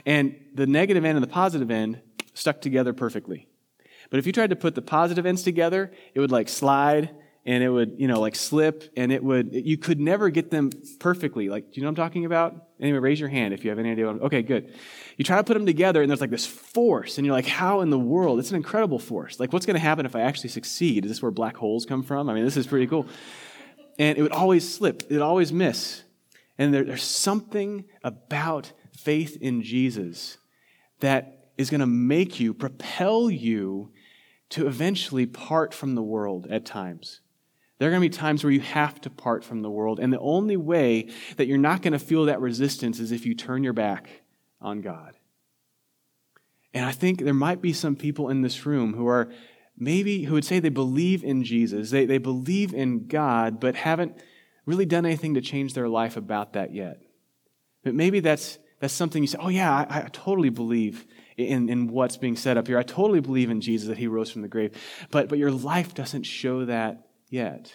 And 0.05 0.37
the 0.55 0.67
negative 0.67 1.05
end 1.05 1.17
and 1.17 1.23
the 1.23 1.31
positive 1.31 1.71
end 1.71 2.01
stuck 2.33 2.61
together 2.61 2.93
perfectly. 2.93 3.47
But 4.11 4.19
if 4.19 4.27
you 4.27 4.33
tried 4.33 4.51
to 4.51 4.57
put 4.57 4.75
the 4.75 4.83
positive 4.83 5.27
ends 5.27 5.43
together, 5.43 5.93
it 6.15 6.21
would 6.21 6.33
like 6.33 6.49
slide 6.49 7.11
and 7.47 7.63
it 7.63 7.69
would, 7.69 7.97
you 7.99 8.09
know, 8.09 8.21
like 8.21 8.35
slip 8.37 8.91
and 8.97 9.13
it 9.13 9.23
would, 9.23 9.53
you 9.53 9.77
could 9.77 10.01
never 10.01 10.31
get 10.31 10.51
them 10.51 10.71
perfectly. 10.99 11.51
Like, 11.51 11.73
do 11.73 11.73
you 11.75 11.83
know 11.83 11.89
what 11.89 11.99
I'm 11.99 12.09
talking 12.09 12.25
about? 12.25 12.69
Anyway, 12.81 12.99
raise 12.99 13.21
your 13.21 13.29
hand 13.29 13.53
if 13.53 13.65
you 13.65 13.71
have 13.71 13.79
any 13.79 13.91
idea. 13.91 14.07
okay, 14.07 14.43
good. 14.43 14.73
You 15.19 15.25
try 15.25 15.37
to 15.37 15.45
put 15.45 15.55
them 15.55 15.67
together 15.67 16.01
and 16.01 16.11
there's 16.11 16.23
like 16.23 16.31
this 16.31 16.47
force 16.47 17.19
and 17.19 17.27
you're 17.27 17.35
like, 17.35 17.47
how 17.47 17.83
in 17.83 17.91
the 17.91 17.99
world? 17.99 18.39
It's 18.39 18.51
an 18.51 18.57
incredible 18.57 18.99
force. 18.99 19.39
Like, 19.39 19.53
what's 19.53 19.67
going 19.67 19.75
to 19.75 19.81
happen 19.81 20.07
if 20.07 20.17
I 20.17 20.23
actually 20.23 20.51
succeed? 20.51 21.05
Is 21.05 21.11
this 21.11 21.23
where 21.23 21.31
black 21.31 21.57
holes 21.57 21.85
come 21.85 22.03
from? 22.03 22.31
I 22.31 22.35
mean, 22.35 22.45
this 22.45 22.57
is 22.57 22.67
pretty 22.67 22.87
cool. 22.87 23.07
And 23.99 24.17
it 24.17 24.23
would 24.23 24.33
always 24.33 24.73
slip. 24.73 25.03
It 25.03 25.13
would 25.13 25.23
always 25.23 25.53
miss. 25.53 26.03
And 26.57 26.73
there, 26.73 26.85
there's 26.85 27.03
something 27.03 27.85
about 28.03 28.73
faith 28.97 29.37
in 29.41 29.63
Jesus 29.63 30.39
that 31.01 31.51
is 31.59 31.69
going 31.69 31.81
to 31.81 31.87
make 31.87 32.41
you, 32.41 32.55
propel 32.55 33.31
you 33.31 33.93
to 34.51 34.67
eventually 34.67 35.27
part 35.27 35.75
from 35.75 35.95
the 35.95 36.03
world 36.03 36.47
at 36.49 36.65
times. 36.65 37.21
There 37.85 37.91
are 37.91 37.93
going 37.93 38.11
to 38.11 38.17
be 38.17 38.19
times 38.19 38.43
where 38.43 38.51
you 38.51 38.61
have 38.63 38.99
to 39.03 39.11
part 39.11 39.45
from 39.45 39.61
the 39.61 39.69
world. 39.69 40.01
And 40.01 40.11
the 40.11 40.19
only 40.19 40.57
way 40.57 41.11
that 41.37 41.47
you're 41.47 41.59
not 41.59 41.83
going 41.83 41.93
to 41.93 41.99
feel 41.99 42.25
that 42.25 42.41
resistance 42.41 42.99
is 42.99 43.13
if 43.13 43.27
you 43.27 43.35
turn 43.35 43.63
your 43.63 43.75
back 43.75 44.09
on 44.59 44.81
God. 44.81 45.13
And 46.73 46.87
I 46.87 46.93
think 46.93 47.21
there 47.21 47.35
might 47.35 47.61
be 47.61 47.75
some 47.75 47.95
people 47.95 48.31
in 48.31 48.41
this 48.41 48.65
room 48.65 48.95
who 48.95 49.07
are 49.07 49.31
maybe, 49.77 50.23
who 50.23 50.33
would 50.33 50.47
say 50.47 50.61
they 50.61 50.71
believe 50.71 51.23
in 51.23 51.45
Jesus, 51.45 51.91
they, 51.91 52.07
they 52.07 52.17
believe 52.17 52.73
in 52.73 53.07
God, 53.07 53.61
but 53.61 53.77
haven't 53.77 54.17
really 54.65 54.87
done 54.87 55.05
anything 55.05 55.35
to 55.35 55.43
change 55.43 55.75
their 55.75 55.87
life 55.87 56.17
about 56.17 56.55
that 56.55 56.73
yet. 56.73 57.03
But 57.83 57.95
maybe 57.95 58.21
that's, 58.21 58.59
that's 58.81 58.95
something 58.95 59.23
you 59.23 59.27
say, 59.27 59.37
oh, 59.39 59.51
yeah, 59.51 59.71
I, 59.71 60.05
I 60.05 60.09
totally 60.11 60.49
believe 60.49 61.05
in, 61.37 61.69
in 61.69 61.89
what's 61.89 62.17
being 62.17 62.37
said 62.37 62.57
up 62.57 62.67
here. 62.67 62.79
I 62.79 62.83
totally 62.83 63.21
believe 63.21 63.51
in 63.51 63.61
Jesus 63.61 63.89
that 63.89 63.99
he 63.99 64.07
rose 64.07 64.31
from 64.31 64.41
the 64.41 64.49
grave. 64.49 64.75
But, 65.11 65.29
but 65.29 65.37
your 65.37 65.51
life 65.51 65.93
doesn't 65.93 66.23
show 66.23 66.65
that 66.65 67.09
yet. 67.35 67.75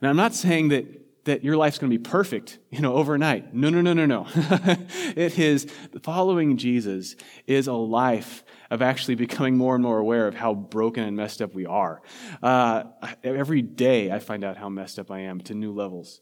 And 0.00 0.08
I'm 0.08 0.16
not 0.16 0.34
saying 0.34 0.70
that, 0.70 0.86
that 1.26 1.44
your 1.44 1.56
life's 1.56 1.78
going 1.78 1.92
to 1.92 1.98
be 1.98 2.02
perfect, 2.02 2.58
you 2.70 2.80
know, 2.80 2.94
overnight. 2.94 3.54
No, 3.54 3.68
no, 3.68 3.82
no, 3.82 3.92
no, 3.92 4.06
no. 4.06 4.26
it 4.34 5.38
is, 5.38 5.66
following 6.02 6.56
Jesus 6.56 7.14
is 7.46 7.66
a 7.66 7.74
life 7.74 8.42
of 8.70 8.82
actually 8.82 9.16
becoming 9.16 9.56
more 9.56 9.74
and 9.74 9.84
more 9.84 9.98
aware 9.98 10.26
of 10.26 10.34
how 10.34 10.54
broken 10.54 11.04
and 11.04 11.16
messed 11.16 11.42
up 11.42 11.54
we 11.54 11.66
are. 11.66 12.02
Uh, 12.42 12.84
every 13.22 13.62
day 13.62 14.10
I 14.10 14.18
find 14.18 14.42
out 14.42 14.56
how 14.56 14.68
messed 14.68 14.98
up 14.98 15.10
I 15.10 15.20
am 15.20 15.40
to 15.42 15.54
new 15.54 15.72
levels. 15.72 16.20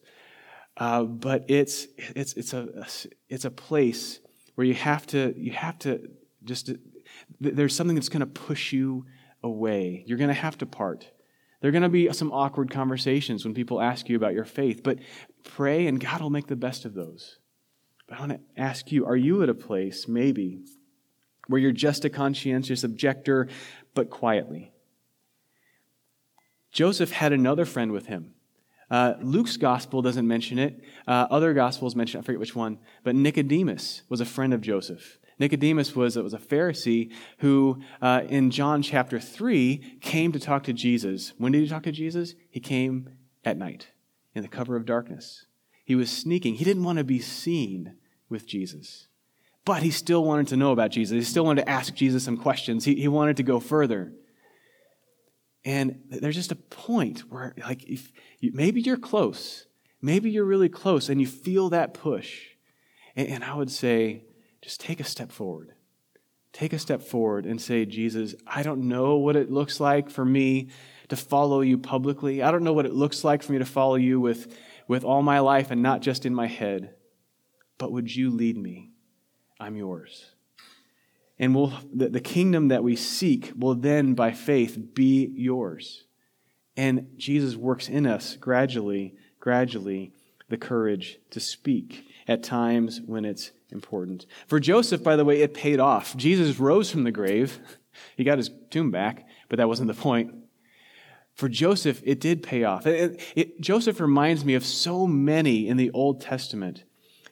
Uh, 0.77 1.03
but 1.03 1.45
it's, 1.49 1.87
it's, 1.99 2.35
it's, 2.35 2.53
a, 2.53 2.87
it's 3.29 3.45
a 3.45 3.51
place 3.51 4.21
where 4.55 4.67
you 4.67 4.75
have 4.75 5.07
to, 5.09 5.35
you 5.37 5.53
have 5.53 5.79
to 5.81 6.09
just, 6.45 6.71
there's 7.41 7.75
something 7.75 7.97
that's 7.97 8.09
going 8.09 8.21
to 8.21 8.27
push 8.27 8.73
you 8.73 9.05
away. 9.43 10.05
You're 10.07 10.19
going 10.19 10.29
to 10.29 10.35
have 10.35 10.57
to 10.59 10.67
part. 10.67 11.11
There 11.61 11.69
are 11.69 11.73
going 11.73 11.83
to 11.83 11.89
be 11.89 12.13
some 12.13 12.33
awkward 12.33 12.71
conversations 12.71 13.45
when 13.45 13.55
people 13.55 13.81
ask 13.81 14.09
you 14.09 14.17
about 14.17 14.35
your 14.35 14.45
faith, 14.45 14.83
but 14.83 14.99
pray 15.45 15.87
and 15.87 15.99
God 15.99 16.21
will 16.21 16.31
make 16.31 16.47
the 16.47 16.57
best 16.57 16.85
of 16.85 16.95
those. 16.95 17.39
But 18.09 18.19
I 18.19 18.21
want 18.21 18.33
to 18.33 18.61
ask 18.61 18.93
you 18.93 19.07
are 19.07 19.17
you 19.17 19.43
at 19.43 19.49
a 19.49 19.55
place, 19.55 20.07
maybe, 20.07 20.61
where 21.49 21.61
you're 21.61 21.73
just 21.73 22.05
a 22.05 22.11
conscientious 22.11 22.85
objector, 22.85 23.49
but 23.95 24.09
quietly? 24.09 24.73
Joseph 26.71 27.11
had 27.11 27.33
another 27.33 27.65
friend 27.65 27.93
with 27.93 28.07
him. 28.07 28.35
Uh, 28.91 29.15
Luke's 29.21 29.57
gospel 29.57 30.01
doesn't 30.01 30.27
mention 30.27 30.59
it. 30.59 30.81
Uh, 31.07 31.27
other 31.31 31.53
gospels 31.53 31.95
mention 31.95 32.19
it. 32.19 32.23
I 32.23 32.25
forget 32.25 32.41
which 32.41 32.55
one. 32.55 32.79
But 33.05 33.15
Nicodemus 33.15 34.03
was 34.09 34.21
a 34.21 34.25
friend 34.25 34.55
of 34.55 34.61
Joseph. 34.61 35.19
Nicodemus 35.39 35.95
was, 35.95 36.17
was 36.17 36.35
a 36.35 36.39
Pharisee 36.39 37.13
who, 37.39 37.81
uh, 38.03 38.23
in 38.29 38.51
John 38.51 38.83
chapter 38.83 39.21
3, 39.21 39.99
came 40.01 40.33
to 40.33 40.41
talk 40.41 40.65
to 40.65 40.73
Jesus. 40.73 41.33
When 41.39 41.53
did 41.53 41.63
he 41.63 41.69
talk 41.69 41.85
to 41.85 41.93
Jesus? 41.93 42.35
He 42.51 42.61
came 42.61 43.11
at 43.45 43.57
night 43.57 43.89
in 44.35 44.43
the 44.43 44.49
cover 44.49 44.77
of 44.77 44.85
darkness. 44.85 45.47
He 45.85 45.95
was 45.95 46.11
sneaking. 46.11 46.55
He 46.55 46.65
didn't 46.65 46.85
want 46.85 46.99
to 46.99 47.05
be 47.05 47.21
seen 47.21 47.95
with 48.29 48.47
Jesus. 48.47 49.09
But 49.65 49.83
he 49.83 49.91
still 49.91 50.25
wanted 50.25 50.49
to 50.49 50.57
know 50.57 50.73
about 50.73 50.91
Jesus. 50.91 51.15
He 51.15 51.23
still 51.23 51.45
wanted 51.45 51.63
to 51.63 51.69
ask 51.69 51.95
Jesus 51.95 52.25
some 52.25 52.37
questions. 52.37 52.85
He, 52.85 52.95
he 52.97 53.09
wanted 53.09 53.37
to 53.37 53.43
go 53.43 53.61
further. 53.61 54.13
And 55.65 56.01
there's 56.09 56.35
just 56.35 56.53
a 56.53 56.57
point 56.57 57.21
where, 57.31 57.55
like, 57.59 57.85
if 57.85 58.13
you, 58.41 58.51
maybe 58.55 58.81
you're 58.81 58.97
close, 58.97 59.67
maybe 60.01 60.31
you're 60.31 60.45
really 60.45 60.69
close, 60.69 61.09
and 61.09 61.21
you 61.21 61.27
feel 61.27 61.69
that 61.71 61.95
push. 61.95 62.47
And, 63.15 63.29
and 63.29 63.45
I 63.45 63.55
would 63.55 63.71
say, 63.71 64.25
just 64.63 64.81
take 64.81 65.01
a 65.01 65.05
step 65.05 65.31
forward. 65.31 65.73
Take 66.53 66.73
a 66.73 66.79
step 66.79 67.03
forward 67.03 67.47
and 67.47 67.61
say, 67.61 67.85
Jesus, 67.85 68.35
I 68.47 68.63
don't 68.63 68.89
know 68.89 69.17
what 69.17 69.37
it 69.37 69.51
looks 69.51 69.81
like 69.81 70.11
for 70.11 70.25
me 70.25 70.69
to 71.09 71.17
follow 71.17 71.61
you 71.61 71.79
publicly. 71.79 72.43
I 72.43 72.51
don't 72.51 72.65
know 72.65 72.73
what 72.73 72.87
it 72.87 72.95
looks 72.95 73.23
like 73.23 73.43
for 73.43 73.53
me 73.53 73.59
to 73.59 73.65
follow 73.65 73.95
you 73.95 74.21
with, 74.21 74.57
with 74.87 75.05
all 75.05 75.23
my 75.23 75.41
life 75.41 75.71
and 75.71 75.83
not 75.83 76.01
just 76.01 76.27
in 76.27 76.35
my 76.35 76.47
head. 76.47 76.95
But 77.77 77.93
would 77.93 78.15
you 78.15 78.31
lead 78.31 78.57
me? 78.57 78.91
I'm 79.61 79.77
yours. 79.77 80.33
And 81.39 81.55
we'll, 81.55 81.73
the, 81.95 82.09
the 82.09 82.21
kingdom 82.21 82.69
that 82.69 82.83
we 82.83 82.97
seek 82.97 83.53
will 83.57 83.75
then, 83.75 84.15
by 84.15 84.33
faith, 84.33 84.95
be 84.95 85.31
yours. 85.37 86.05
And 86.77 87.09
Jesus 87.17 87.57
works 87.57 87.89
in 87.89 88.07
us 88.07 88.37
gradually, 88.37 89.15
gradually, 89.39 90.13
the 90.49 90.57
courage 90.57 91.19
to 91.31 91.41
speak 91.41 92.08
at 92.29 92.43
times 92.43 93.01
when 93.05 93.25
it's 93.25 93.51
important. 93.71 94.27
For 94.47 94.61
Joseph, 94.61 95.03
by 95.03 95.17
the 95.17 95.25
way, 95.25 95.41
it 95.41 95.55
paid 95.55 95.81
off. 95.81 96.17
Jesus 96.17 96.61
rose 96.61 96.91
from 96.91 97.05
the 97.05 97.13
grave. 97.13 97.59
He 98.17 98.23
got 98.23 98.39
his 98.39 98.53
tomb 98.71 98.93
back, 98.93 99.27
but 99.49 99.57
that 99.57 99.67
wasn't 99.67 99.89
the 99.89 100.01
point. 100.01 100.33
For 101.35 101.49
Joseph, 101.49 102.01
it 102.05 102.21
did 102.21 102.45
pay 102.45 102.63
off. 102.63 102.87
It, 102.87 103.21
it, 103.35 103.61
Joseph 103.61 103.99
reminds 103.99 104.45
me 104.45 104.55
of 104.55 104.65
so 104.65 105.05
many 105.05 105.67
in 105.67 105.77
the 105.77 105.91
Old 105.91 106.21
Testament 106.21 106.85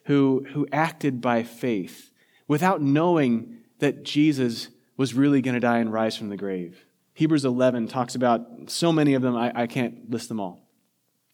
who, 0.05 0.45
who 0.51 0.67
acted 0.73 1.21
by 1.21 1.43
faith 1.43 2.11
without 2.49 2.81
knowing 2.81 3.59
that 3.79 4.03
Jesus 4.03 4.67
was 4.97 5.13
really 5.13 5.41
going 5.41 5.53
to 5.53 5.61
die 5.61 5.77
and 5.77 5.93
rise 5.93 6.17
from 6.17 6.27
the 6.27 6.37
grave. 6.37 6.85
Hebrews 7.13 7.45
11 7.45 7.87
talks 7.87 8.15
about 8.15 8.45
so 8.67 8.91
many 8.91 9.13
of 9.13 9.21
them, 9.21 9.37
I, 9.37 9.51
I 9.55 9.67
can't 9.67 10.09
list 10.09 10.27
them 10.27 10.41
all. 10.41 10.66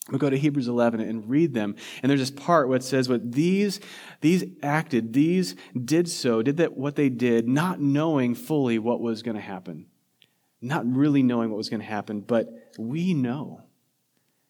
We'll 0.09 0.19
go 0.19 0.29
to 0.29 0.37
Hebrews 0.37 0.67
11 0.67 0.99
and 0.99 1.29
read 1.29 1.53
them. 1.53 1.75
And 2.01 2.09
there's 2.09 2.19
this 2.19 2.31
part 2.31 2.67
where 2.67 2.75
it 2.75 2.83
says, 2.83 3.07
what 3.07 3.31
these, 3.31 3.79
these 4.19 4.43
acted, 4.61 5.13
these 5.13 5.55
did 5.73 6.09
so, 6.09 6.41
did 6.41 6.57
that 6.57 6.75
what 6.75 6.95
they 6.95 7.07
did, 7.07 7.47
not 7.47 7.79
knowing 7.79 8.35
fully 8.35 8.79
what 8.79 8.99
was 8.99 9.23
going 9.23 9.35
to 9.35 9.41
happen. 9.41 9.85
Not 10.61 10.85
really 10.85 11.23
knowing 11.23 11.49
what 11.49 11.57
was 11.57 11.69
going 11.69 11.79
to 11.79 11.85
happen, 11.85 12.19
but 12.19 12.49
we 12.77 13.13
know. 13.13 13.61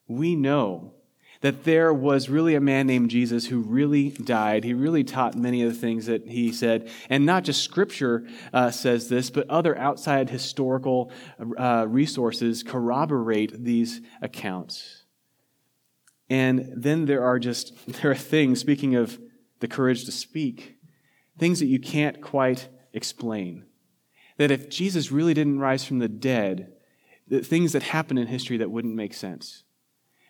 We 0.08 0.36
know 0.36 0.94
that 1.42 1.66
there 1.66 1.94
was 1.94 2.30
really 2.30 2.56
a 2.56 2.62
man 2.62 2.88
named 2.88 3.10
Jesus 3.10 3.46
who 3.46 3.60
really 3.60 4.12
died. 4.12 4.64
He 4.64 4.74
really 4.74 5.04
taught 5.04 5.36
many 5.36 5.62
of 5.62 5.72
the 5.72 5.80
things 5.80 6.06
that 6.06 6.28
he 6.28 6.52
said. 6.52 6.90
And 7.10 7.26
not 7.26 7.44
just 7.44 7.64
scripture 7.64 8.26
uh, 8.54 8.72
says 8.72 9.10
this, 9.10 9.30
but 9.30 9.50
other 9.50 9.78
outside 9.78 10.30
historical 10.30 11.12
uh, 11.58 11.86
resources 11.88 12.64
corroborate 12.64 13.64
these 13.64 14.02
accounts. 14.22 15.03
And 16.30 16.72
then 16.76 17.06
there 17.06 17.24
are 17.24 17.40
just, 17.40 17.74
there 18.02 18.12
are 18.12 18.16
things, 18.16 18.60
speaking 18.60 18.96
of 18.96 19.20
the 19.60 19.68
courage 19.68 20.06
to 20.06 20.12
speak, 20.12 20.78
things 21.38 21.60
that 21.60 21.68
you 21.68 21.80
can't 21.80 22.22
quite 22.22 22.70
explain. 22.94 23.66
That 24.38 24.52
if 24.52 24.70
Jesus 24.70 25.12
really 25.12 25.34
didn't 25.34 25.60
rise 25.60 25.86
from 25.86 26.00
the 26.00 26.10
dead, 26.10 26.74
that 27.28 27.46
things 27.46 27.72
that 27.74 27.84
happen 27.84 28.18
in 28.18 28.28
history 28.28 28.58
that 28.58 28.72
wouldn't 28.72 28.96
make 28.96 29.14
sense. 29.14 29.64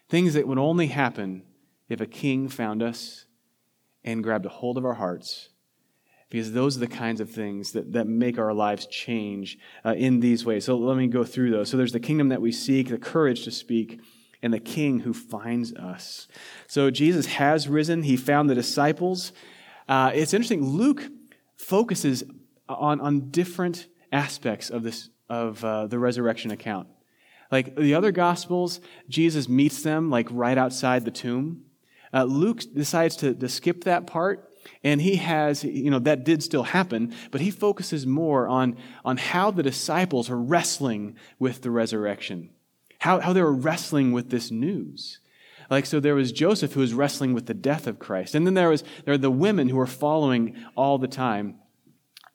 Things 0.09 0.33
that 0.33 0.47
would 0.47 0.57
only 0.57 0.87
happen 0.87 1.43
if 1.89 2.01
a 2.01 2.05
king 2.05 2.47
found 2.47 2.83
us 2.83 3.25
and 4.03 4.23
grabbed 4.23 4.45
a 4.45 4.49
hold 4.49 4.77
of 4.77 4.85
our 4.85 4.93
hearts. 4.93 5.49
Because 6.29 6.51
those 6.51 6.77
are 6.77 6.81
the 6.81 6.87
kinds 6.87 7.21
of 7.21 7.29
things 7.29 7.73
that, 7.73 7.93
that 7.93 8.07
make 8.07 8.39
our 8.39 8.53
lives 8.53 8.87
change 8.87 9.57
uh, 9.85 9.93
in 9.93 10.19
these 10.19 10.43
ways. 10.45 10.65
So 10.65 10.75
let 10.75 10.97
me 10.97 11.07
go 11.07 11.23
through 11.23 11.51
those. 11.51 11.69
So 11.69 11.77
there's 11.77 11.91
the 11.91 11.99
kingdom 11.99 12.29
that 12.29 12.41
we 12.41 12.51
seek, 12.51 12.89
the 12.89 12.97
courage 12.97 13.43
to 13.43 13.51
speak, 13.51 14.01
and 14.43 14.53
the 14.53 14.59
king 14.59 14.99
who 14.99 15.13
finds 15.13 15.73
us. 15.73 16.27
So 16.67 16.91
Jesus 16.91 17.25
has 17.25 17.67
risen. 17.67 18.03
He 18.03 18.17
found 18.17 18.49
the 18.49 18.55
disciples. 18.55 19.31
Uh, 19.87 20.11
it's 20.13 20.33
interesting. 20.33 20.63
Luke 20.63 21.09
focuses 21.55 22.23
on, 22.69 23.01
on 23.01 23.31
different 23.31 23.87
aspects 24.11 24.69
of 24.69 24.83
this 24.83 25.09
of 25.29 25.63
uh, 25.63 25.87
the 25.87 25.97
resurrection 25.97 26.51
account. 26.51 26.87
Like 27.49 27.75
the 27.75 27.95
other 27.95 28.11
gospels, 28.11 28.81
Jesus 29.07 29.47
meets 29.47 29.81
them 29.81 30.11
like 30.11 30.27
right 30.29 30.57
outside 30.57 31.05
the 31.05 31.11
tomb. 31.11 31.63
Uh, 32.13 32.25
Luke 32.25 32.61
decides 32.73 33.15
to, 33.17 33.33
to 33.33 33.49
skip 33.49 33.85
that 33.85 34.05
part 34.05 34.53
and 34.83 35.01
he 35.01 35.15
has, 35.15 35.63
you 35.63 35.89
know, 35.89 35.99
that 35.99 36.23
did 36.23 36.43
still 36.43 36.63
happen, 36.63 37.13
but 37.31 37.41
he 37.41 37.51
focuses 37.51 38.05
more 38.05 38.47
on, 38.47 38.77
on 39.03 39.17
how 39.17 39.49
the 39.49 39.63
disciples 39.63 40.29
are 40.29 40.37
wrestling 40.37 41.15
with 41.39 41.61
the 41.61 41.71
resurrection 41.71 42.49
how, 43.03 43.19
how 43.19 43.33
they 43.33 43.41
were 43.41 43.51
wrestling 43.51 44.13
with 44.13 44.29
this 44.29 44.49
news. 44.49 45.19
Like, 45.69 45.85
so 45.85 45.99
there 45.99 46.15
was 46.15 46.31
Joseph 46.31 46.71
who 46.71 46.79
was 46.79 46.93
wrestling 46.93 47.33
with 47.33 47.47
the 47.47 47.53
death 47.53 47.85
of 47.85 47.99
Christ. 47.99 48.33
And 48.33 48.47
then 48.47 48.53
there 48.53 48.69
was, 48.69 48.81
there 49.03 49.13
were 49.13 49.17
the 49.17 49.29
women 49.29 49.67
who 49.67 49.75
were 49.75 49.85
following 49.85 50.55
all 50.77 50.97
the 50.97 51.09
time 51.09 51.55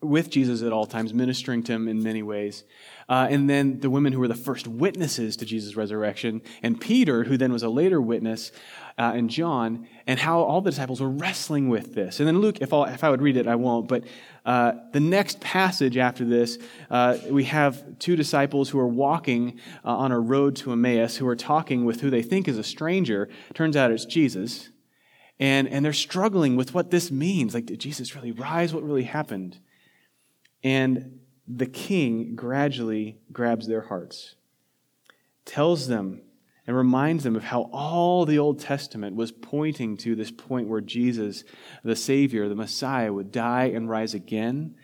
with 0.00 0.30
Jesus 0.30 0.62
at 0.62 0.72
all 0.72 0.86
times, 0.86 1.12
ministering 1.12 1.62
to 1.64 1.72
him 1.72 1.88
in 1.88 2.02
many 2.02 2.22
ways. 2.22 2.64
Uh, 3.08 3.26
and 3.30 3.50
then 3.50 3.80
the 3.80 3.90
women 3.90 4.12
who 4.12 4.20
were 4.20 4.28
the 4.28 4.34
first 4.34 4.68
witnesses 4.68 5.36
to 5.36 5.44
Jesus' 5.44 5.74
resurrection, 5.74 6.40
and 6.62 6.80
Peter, 6.80 7.24
who 7.24 7.36
then 7.36 7.52
was 7.52 7.62
a 7.62 7.68
later 7.68 8.00
witness, 8.00 8.52
uh, 8.96 9.12
and 9.14 9.30
John, 9.30 9.88
and 10.06 10.20
how 10.20 10.40
all 10.40 10.60
the 10.60 10.70
disciples 10.70 11.00
were 11.00 11.08
wrestling 11.08 11.68
with 11.68 11.94
this. 11.94 12.20
And 12.20 12.28
then 12.28 12.40
Luke, 12.40 12.58
if, 12.60 12.72
if 12.72 13.02
I 13.02 13.10
would 13.10 13.22
read 13.22 13.36
it, 13.36 13.46
I 13.48 13.56
won't, 13.56 13.88
but 13.88 14.04
uh, 14.44 14.72
the 14.92 15.00
next 15.00 15.40
passage 15.40 15.96
after 15.96 16.24
this, 16.24 16.58
uh, 16.90 17.18
we 17.28 17.44
have 17.44 17.98
two 17.98 18.14
disciples 18.14 18.68
who 18.68 18.78
are 18.78 18.86
walking 18.86 19.58
uh, 19.84 19.96
on 19.96 20.12
a 20.12 20.20
road 20.20 20.54
to 20.56 20.72
Emmaus 20.72 21.16
who 21.16 21.26
are 21.26 21.36
talking 21.36 21.84
with 21.84 22.00
who 22.00 22.10
they 22.10 22.22
think 22.22 22.46
is 22.46 22.58
a 22.58 22.64
stranger. 22.64 23.28
Turns 23.54 23.76
out 23.76 23.90
it's 23.90 24.04
Jesus. 24.04 24.68
And, 25.40 25.68
and 25.68 25.84
they're 25.84 25.92
struggling 25.92 26.56
with 26.56 26.74
what 26.74 26.90
this 26.90 27.10
means. 27.10 27.54
Like, 27.54 27.66
did 27.66 27.78
Jesus 27.78 28.16
really 28.16 28.32
rise? 28.32 28.74
What 28.74 28.82
really 28.82 29.04
happened? 29.04 29.58
And 30.62 31.20
the 31.46 31.66
king 31.66 32.34
gradually 32.34 33.18
grabs 33.32 33.66
their 33.66 33.82
hearts, 33.82 34.34
tells 35.44 35.88
them 35.88 36.22
and 36.66 36.76
reminds 36.76 37.24
them 37.24 37.34
of 37.34 37.44
how 37.44 37.70
all 37.72 38.26
the 38.26 38.38
Old 38.38 38.60
Testament 38.60 39.16
was 39.16 39.32
pointing 39.32 39.96
to 39.98 40.14
this 40.14 40.30
point 40.30 40.68
where 40.68 40.82
Jesus, 40.82 41.42
the 41.82 41.96
Savior, 41.96 42.46
the 42.46 42.54
Messiah, 42.54 43.10
would 43.10 43.32
die 43.32 43.64
and 43.64 43.88
rise 43.88 44.12
again. 44.12 44.74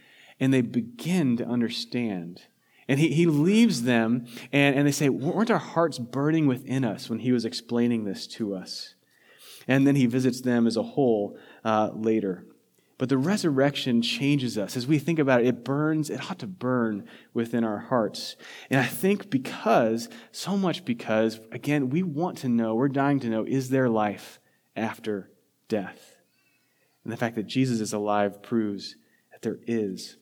And 0.41 0.53
they 0.53 0.63
begin 0.63 1.37
to 1.37 1.47
understand. 1.47 2.41
And 2.89 2.99
he, 2.99 3.09
he 3.09 3.27
leaves 3.27 3.83
them, 3.83 4.27
and, 4.51 4.75
and 4.75 4.87
they 4.87 4.93
say, 4.93 5.11
Weren't 5.11 5.51
our 5.51 5.59
hearts 5.59 5.99
burning 5.99 6.47
within 6.47 6.85
us 6.85 7.11
when 7.11 7.19
he 7.19 7.33
was 7.33 7.45
explaining 7.45 8.05
this 8.05 8.27
to 8.29 8.55
us? 8.55 8.95
And 9.69 9.87
then 9.87 9.97
he 9.97 10.07
visits 10.07 10.41
them 10.41 10.67
as 10.67 10.77
a 10.77 10.83
whole 10.83 11.39
uh, 11.65 11.91
later. 11.95 12.47
But 12.97 13.09
the 13.09 13.19
resurrection 13.19 14.03
changes 14.03 14.57
us. 14.57 14.77
As 14.77 14.87
we 14.87 14.99
think 14.99 15.19
about 15.19 15.41
it, 15.41 15.49
it 15.49 15.65
burns, 15.65 16.11
it 16.11 16.31
ought 16.31 16.39
to 16.39 16.47
burn 16.47 17.09
within 17.33 17.65
our 17.65 17.79
hearts. 17.79 18.37
And 18.71 18.81
I 18.81 18.87
think 18.87 19.31
because, 19.31 20.09
so 20.31 20.57
much 20.57 20.85
because, 20.85 21.41
again, 21.51 21.91
we 21.91 22.03
want 22.05 22.39
to 22.39 22.49
know, 22.49 22.75
we're 22.75 22.89
dying 22.89 23.19
to 23.21 23.29
know, 23.29 23.45
is 23.45 23.71
there 23.71 23.89
life 23.89 24.39
after 24.77 25.31
death? 25.69 26.17
And 27.03 27.13
the 27.13 27.17
fact 27.17 27.35
that 27.35 27.47
Jesus 27.47 27.81
is 27.81 27.93
alive 27.93 28.43
proves 28.43 28.97
that 29.33 29.43
there 29.43 29.59
is. 29.67 30.17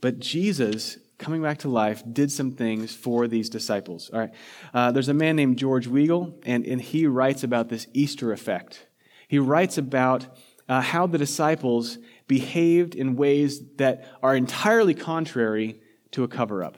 But 0.00 0.18
Jesus, 0.18 0.98
coming 1.16 1.42
back 1.42 1.58
to 1.58 1.68
life, 1.68 2.02
did 2.12 2.30
some 2.30 2.52
things 2.52 2.94
for 2.94 3.26
these 3.26 3.48
disciples. 3.48 4.10
All 4.12 4.20
right. 4.20 4.34
Uh, 4.74 4.92
there's 4.92 5.08
a 5.08 5.14
man 5.14 5.34
named 5.34 5.58
George 5.58 5.88
Weigel, 5.88 6.34
and, 6.44 6.66
and 6.66 6.80
he 6.80 7.06
writes 7.06 7.42
about 7.42 7.70
this 7.70 7.86
Easter 7.94 8.32
effect. 8.32 8.86
He 9.26 9.38
writes 9.38 9.78
about 9.78 10.26
uh, 10.68 10.80
how 10.80 11.06
the 11.06 11.18
disciples 11.18 11.98
behaved 12.26 12.94
in 12.94 13.16
ways 13.16 13.60
that 13.76 14.04
are 14.22 14.36
entirely 14.36 14.94
contrary 14.94 15.80
to 16.10 16.24
a 16.24 16.28
cover 16.28 16.62
up. 16.62 16.76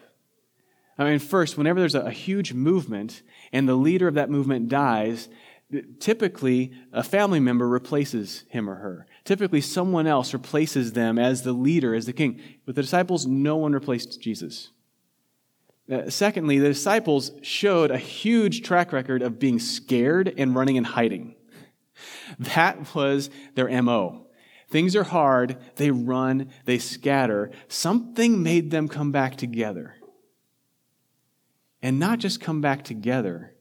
I 0.96 1.04
mean, 1.04 1.18
first, 1.18 1.56
whenever 1.56 1.80
there's 1.80 1.94
a, 1.94 2.02
a 2.02 2.10
huge 2.10 2.52
movement 2.52 3.22
and 3.52 3.68
the 3.68 3.74
leader 3.74 4.06
of 4.06 4.14
that 4.14 4.30
movement 4.30 4.68
dies, 4.68 5.28
typically 5.98 6.72
a 6.92 7.02
family 7.02 7.40
member 7.40 7.68
replaces 7.68 8.44
him 8.48 8.68
or 8.68 8.76
her. 8.76 9.06
Typically, 9.24 9.60
someone 9.60 10.06
else 10.06 10.32
replaces 10.32 10.92
them 10.92 11.18
as 11.18 11.42
the 11.42 11.52
leader, 11.52 11.94
as 11.94 12.06
the 12.06 12.12
king. 12.12 12.40
With 12.66 12.76
the 12.76 12.82
disciples, 12.82 13.26
no 13.26 13.56
one 13.56 13.72
replaced 13.72 14.20
Jesus. 14.20 14.70
Uh, 15.90 16.08
secondly, 16.08 16.58
the 16.58 16.68
disciples 16.68 17.32
showed 17.42 17.90
a 17.90 17.98
huge 17.98 18.62
track 18.62 18.92
record 18.92 19.22
of 19.22 19.38
being 19.38 19.58
scared 19.58 20.32
and 20.36 20.54
running 20.54 20.76
and 20.76 20.86
hiding. 20.86 21.34
That 22.38 22.94
was 22.94 23.30
their 23.54 23.82
MO. 23.82 24.26
Things 24.68 24.94
are 24.94 25.04
hard, 25.04 25.56
they 25.76 25.90
run, 25.90 26.50
they 26.64 26.78
scatter. 26.78 27.50
Something 27.68 28.42
made 28.42 28.70
them 28.70 28.86
come 28.88 29.10
back 29.10 29.36
together. 29.36 29.96
And 31.82 31.98
not 31.98 32.20
just 32.20 32.40
come 32.40 32.60
back 32.60 32.84
together, 32.84 33.54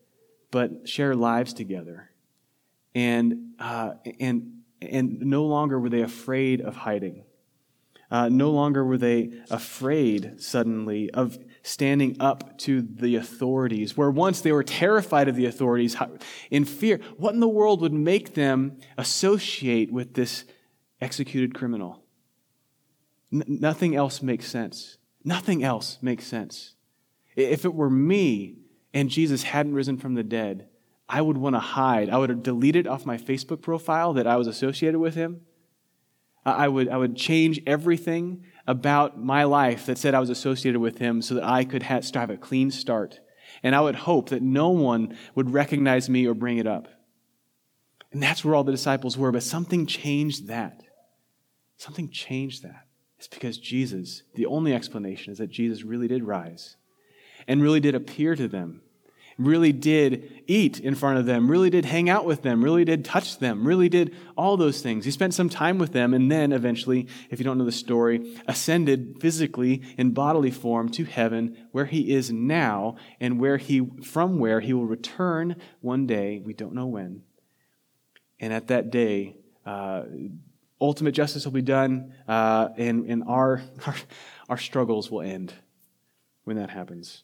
but 0.51 0.87
share 0.87 1.15
lives 1.15 1.53
together. 1.53 2.11
And, 2.93 3.53
uh, 3.59 3.93
and, 4.19 4.61
and 4.81 5.21
no 5.21 5.45
longer 5.45 5.79
were 5.79 5.89
they 5.89 6.01
afraid 6.01 6.61
of 6.61 6.75
hiding. 6.75 7.23
Uh, 8.11 8.29
no 8.29 8.51
longer 8.51 8.83
were 8.83 8.97
they 8.97 9.31
afraid 9.49 10.41
suddenly 10.41 11.09
of 11.11 11.37
standing 11.63 12.17
up 12.19 12.57
to 12.59 12.81
the 12.81 13.15
authorities, 13.15 13.97
where 13.97 14.11
once 14.11 14.41
they 14.41 14.51
were 14.51 14.63
terrified 14.63 15.27
of 15.27 15.35
the 15.35 15.45
authorities 15.45 15.95
in 16.49 16.65
fear. 16.65 16.99
What 17.17 17.33
in 17.33 17.39
the 17.39 17.47
world 17.47 17.81
would 17.81 17.93
make 17.93 18.33
them 18.33 18.77
associate 18.97 19.91
with 19.91 20.13
this 20.13 20.45
executed 21.01 21.53
criminal? 21.53 22.03
N- 23.31 23.43
nothing 23.47 23.95
else 23.95 24.21
makes 24.21 24.47
sense. 24.47 24.97
Nothing 25.23 25.63
else 25.63 25.97
makes 26.01 26.25
sense. 26.25 26.75
If 27.35 27.65
it 27.65 27.73
were 27.73 27.89
me 27.89 28.57
and 28.93 29.09
Jesus 29.09 29.43
hadn't 29.43 29.73
risen 29.73 29.97
from 29.97 30.15
the 30.15 30.23
dead, 30.23 30.67
I 31.07 31.21
would 31.21 31.37
want 31.37 31.55
to 31.55 31.59
hide. 31.59 32.09
I 32.09 32.17
would 32.17 32.29
have 32.29 32.43
deleted 32.43 32.87
off 32.87 33.05
my 33.05 33.17
Facebook 33.17 33.61
profile 33.61 34.13
that 34.13 34.27
I 34.27 34.35
was 34.35 34.47
associated 34.47 34.99
with 34.99 35.15
him. 35.15 35.41
I 36.45 36.67
would, 36.67 36.89
I 36.89 36.97
would 36.97 37.15
change 37.15 37.61
everything 37.67 38.45
about 38.65 39.19
my 39.19 39.43
life 39.43 39.85
that 39.85 39.97
said 39.97 40.15
I 40.15 40.19
was 40.19 40.29
associated 40.29 40.79
with 40.79 40.97
him 40.99 41.21
so 41.21 41.35
that 41.35 41.43
I 41.43 41.63
could 41.65 41.83
have, 41.83 42.09
have 42.13 42.29
a 42.29 42.37
clean 42.37 42.71
start. 42.71 43.19
And 43.61 43.75
I 43.75 43.81
would 43.81 43.95
hope 43.95 44.29
that 44.29 44.41
no 44.41 44.69
one 44.69 45.17
would 45.35 45.51
recognize 45.51 46.09
me 46.09 46.25
or 46.25 46.33
bring 46.33 46.57
it 46.57 46.67
up. 46.67 46.87
And 48.11 48.23
that's 48.23 48.43
where 48.43 48.55
all 48.55 48.63
the 48.63 48.71
disciples 48.71 49.17
were. 49.17 49.31
But 49.31 49.43
something 49.43 49.85
changed 49.85 50.47
that. 50.47 50.81
Something 51.77 52.09
changed 52.09 52.63
that. 52.63 52.87
It's 53.17 53.27
because 53.27 53.57
Jesus, 53.57 54.23
the 54.35 54.45
only 54.45 54.73
explanation 54.73 55.33
is 55.33 55.39
that 55.39 55.49
Jesus 55.49 55.83
really 55.83 56.07
did 56.07 56.23
rise. 56.23 56.77
and 57.49 57.63
really 57.63 57.79
did 57.79 57.95
appear 57.95 58.35
to 58.35 58.47
them, 58.47 58.81
really 59.39 59.71
did 59.71 60.43
eat 60.47 60.79
in 60.79 60.93
front 60.93 61.17
of 61.17 61.25
them, 61.25 61.49
really 61.49 61.69
did 61.69 61.85
hang 61.85 62.09
out 62.09 62.25
with 62.25 62.41
them, 62.41 62.63
really 62.63 62.83
did 62.83 63.05
touch 63.05 63.39
them, 63.39 63.65
really 63.65 63.87
did 63.87 64.13
all 64.37 64.57
those 64.57 64.81
things. 64.81 65.05
He 65.05 65.11
spent 65.11 65.33
some 65.33 65.49
time 65.49 65.79
with 65.79 65.93
them 65.93 66.13
and 66.13 66.29
then 66.29 66.51
eventually, 66.51 67.07
if 67.29 67.39
you 67.39 67.45
don't 67.45 67.57
know 67.57 67.65
the 67.65 67.71
story, 67.71 68.37
ascended 68.47 69.17
physically 69.21 69.81
in 69.97 70.11
bodily 70.11 70.51
form 70.51 70.89
to 70.89 71.05
heaven 71.05 71.57
where 71.71 71.85
he 71.85 72.11
is 72.13 72.31
now 72.31 72.97
and 73.19 73.39
where 73.39 73.57
he 73.57 73.89
from 74.03 74.39
where 74.39 74.59
he 74.59 74.73
will 74.73 74.85
return 74.85 75.55
one 75.79 76.05
day, 76.05 76.41
we 76.43 76.53
don't 76.53 76.73
know 76.73 76.87
when. 76.87 77.23
And 78.41 78.53
at 78.53 78.67
that 78.67 78.91
day, 78.91 79.37
uh, 79.65 80.03
ultimate 80.81 81.11
justice 81.11 81.45
will 81.45 81.51
be 81.51 81.61
done, 81.61 82.13
uh, 82.27 82.69
and, 82.77 83.05
and 83.09 83.23
our, 83.27 83.61
our, 83.85 83.95
our 84.49 84.57
struggles 84.57 85.09
will 85.09 85.21
end 85.21 85.53
when 86.43 86.57
that 86.57 86.69
happens. 86.69 87.23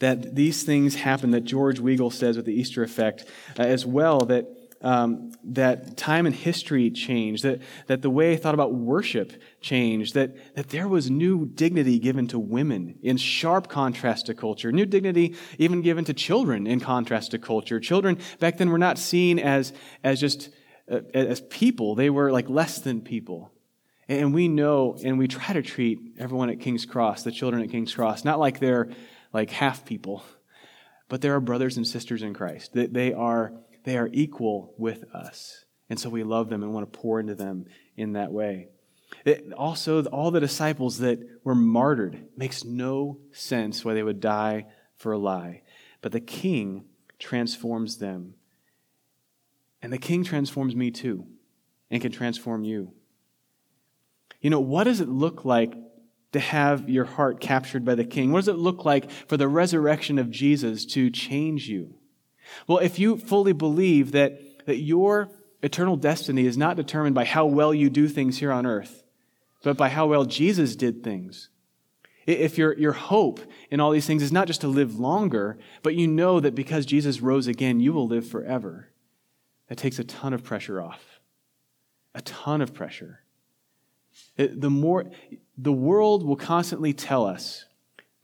That 0.00 0.34
these 0.34 0.62
things 0.62 0.94
happen, 0.94 1.32
that 1.32 1.44
George 1.44 1.80
Weigel 1.80 2.12
says 2.12 2.36
with 2.36 2.46
the 2.46 2.54
Easter 2.54 2.82
effect, 2.82 3.24
uh, 3.58 3.62
as 3.62 3.84
well, 3.84 4.20
that, 4.20 4.46
um, 4.80 5.32
that 5.42 5.96
time 5.96 6.24
and 6.24 6.34
history 6.34 6.90
changed, 6.90 7.42
that, 7.42 7.60
that 7.88 8.02
the 8.02 8.10
way 8.10 8.32
I 8.32 8.36
thought 8.36 8.54
about 8.54 8.74
worship 8.74 9.32
changed, 9.60 10.14
that, 10.14 10.54
that 10.54 10.68
there 10.68 10.86
was 10.86 11.10
new 11.10 11.46
dignity 11.46 11.98
given 11.98 12.28
to 12.28 12.38
women 12.38 12.98
in 13.02 13.16
sharp 13.16 13.68
contrast 13.68 14.26
to 14.26 14.34
culture, 14.34 14.70
new 14.70 14.86
dignity 14.86 15.34
even 15.58 15.82
given 15.82 16.04
to 16.04 16.14
children 16.14 16.68
in 16.68 16.78
contrast 16.78 17.32
to 17.32 17.38
culture. 17.38 17.80
Children 17.80 18.18
back 18.38 18.58
then 18.58 18.70
were 18.70 18.78
not 18.78 18.98
seen 18.98 19.40
as, 19.40 19.72
as 20.04 20.20
just 20.20 20.50
uh, 20.90 21.00
as 21.12 21.40
people, 21.40 21.94
they 21.94 22.08
were 22.08 22.32
like 22.32 22.48
less 22.48 22.78
than 22.80 23.00
people. 23.00 23.52
And 24.08 24.32
we 24.32 24.48
know 24.48 24.96
and 25.04 25.18
we 25.18 25.28
try 25.28 25.52
to 25.52 25.60
treat 25.60 25.98
everyone 26.18 26.48
at 26.48 26.60
King's 26.60 26.86
Cross, 26.86 27.24
the 27.24 27.32
children 27.32 27.62
at 27.62 27.70
King's 27.70 27.94
Cross, 27.94 28.24
not 28.24 28.38
like 28.38 28.58
they're 28.58 28.88
like 29.32 29.50
half 29.50 29.84
people, 29.84 30.24
but 31.08 31.20
they're 31.20 31.34
our 31.34 31.40
brothers 31.40 31.76
and 31.76 31.86
sisters 31.86 32.22
in 32.22 32.34
Christ. 32.34 32.72
They 32.74 33.12
are, 33.12 33.52
they 33.84 33.96
are 33.96 34.08
equal 34.12 34.74
with 34.78 35.04
us. 35.14 35.64
And 35.90 35.98
so 35.98 36.10
we 36.10 36.22
love 36.22 36.48
them 36.48 36.62
and 36.62 36.72
want 36.72 36.90
to 36.92 36.98
pour 36.98 37.18
into 37.20 37.34
them 37.34 37.66
in 37.96 38.12
that 38.12 38.32
way. 38.32 38.68
It, 39.24 39.52
also, 39.54 40.04
all 40.04 40.30
the 40.30 40.40
disciples 40.40 40.98
that 40.98 41.18
were 41.44 41.54
martyred 41.54 42.26
makes 42.36 42.64
no 42.64 43.18
sense 43.32 43.84
why 43.84 43.94
they 43.94 44.02
would 44.02 44.20
die 44.20 44.66
for 44.96 45.12
a 45.12 45.18
lie. 45.18 45.62
But 46.02 46.12
the 46.12 46.20
king 46.20 46.84
transforms 47.18 47.98
them. 47.98 48.34
And 49.80 49.92
the 49.92 49.98
king 49.98 50.24
transforms 50.24 50.76
me 50.76 50.90
too 50.90 51.26
and 51.90 52.02
can 52.02 52.12
transform 52.12 52.64
you. 52.64 52.92
You 54.40 54.50
know, 54.50 54.60
what 54.60 54.84
does 54.84 55.00
it 55.00 55.08
look 55.08 55.44
like 55.44 55.74
to 56.32 56.40
have 56.40 56.88
your 56.88 57.04
heart 57.04 57.40
captured 57.40 57.84
by 57.84 57.94
the 57.94 58.04
King? 58.04 58.32
What 58.32 58.40
does 58.40 58.48
it 58.48 58.58
look 58.58 58.84
like 58.84 59.10
for 59.10 59.36
the 59.36 59.48
resurrection 59.48 60.18
of 60.18 60.30
Jesus 60.30 60.84
to 60.86 61.10
change 61.10 61.68
you? 61.68 61.94
Well, 62.66 62.78
if 62.78 62.98
you 62.98 63.16
fully 63.16 63.52
believe 63.52 64.12
that, 64.12 64.66
that 64.66 64.78
your 64.78 65.30
eternal 65.62 65.96
destiny 65.96 66.46
is 66.46 66.56
not 66.56 66.76
determined 66.76 67.14
by 67.14 67.24
how 67.24 67.46
well 67.46 67.74
you 67.74 67.90
do 67.90 68.08
things 68.08 68.38
here 68.38 68.52
on 68.52 68.66
earth, 68.66 69.04
but 69.62 69.76
by 69.76 69.88
how 69.88 70.06
well 70.06 70.24
Jesus 70.24 70.76
did 70.76 71.02
things, 71.02 71.50
if 72.26 72.58
your, 72.58 72.76
your 72.76 72.92
hope 72.92 73.40
in 73.70 73.80
all 73.80 73.90
these 73.90 74.06
things 74.06 74.22
is 74.22 74.32
not 74.32 74.46
just 74.46 74.60
to 74.60 74.68
live 74.68 74.98
longer, 74.98 75.58
but 75.82 75.94
you 75.94 76.06
know 76.06 76.40
that 76.40 76.54
because 76.54 76.84
Jesus 76.84 77.20
rose 77.22 77.46
again, 77.46 77.80
you 77.80 77.92
will 77.92 78.06
live 78.06 78.28
forever, 78.28 78.90
that 79.68 79.78
takes 79.78 79.98
a 79.98 80.04
ton 80.04 80.34
of 80.34 80.44
pressure 80.44 80.80
off. 80.80 81.20
A 82.14 82.20
ton 82.20 82.60
of 82.60 82.74
pressure. 82.74 83.20
The 84.36 84.70
more 84.70 85.10
the 85.56 85.72
world 85.72 86.24
will 86.24 86.36
constantly 86.36 86.92
tell 86.92 87.26
us 87.26 87.64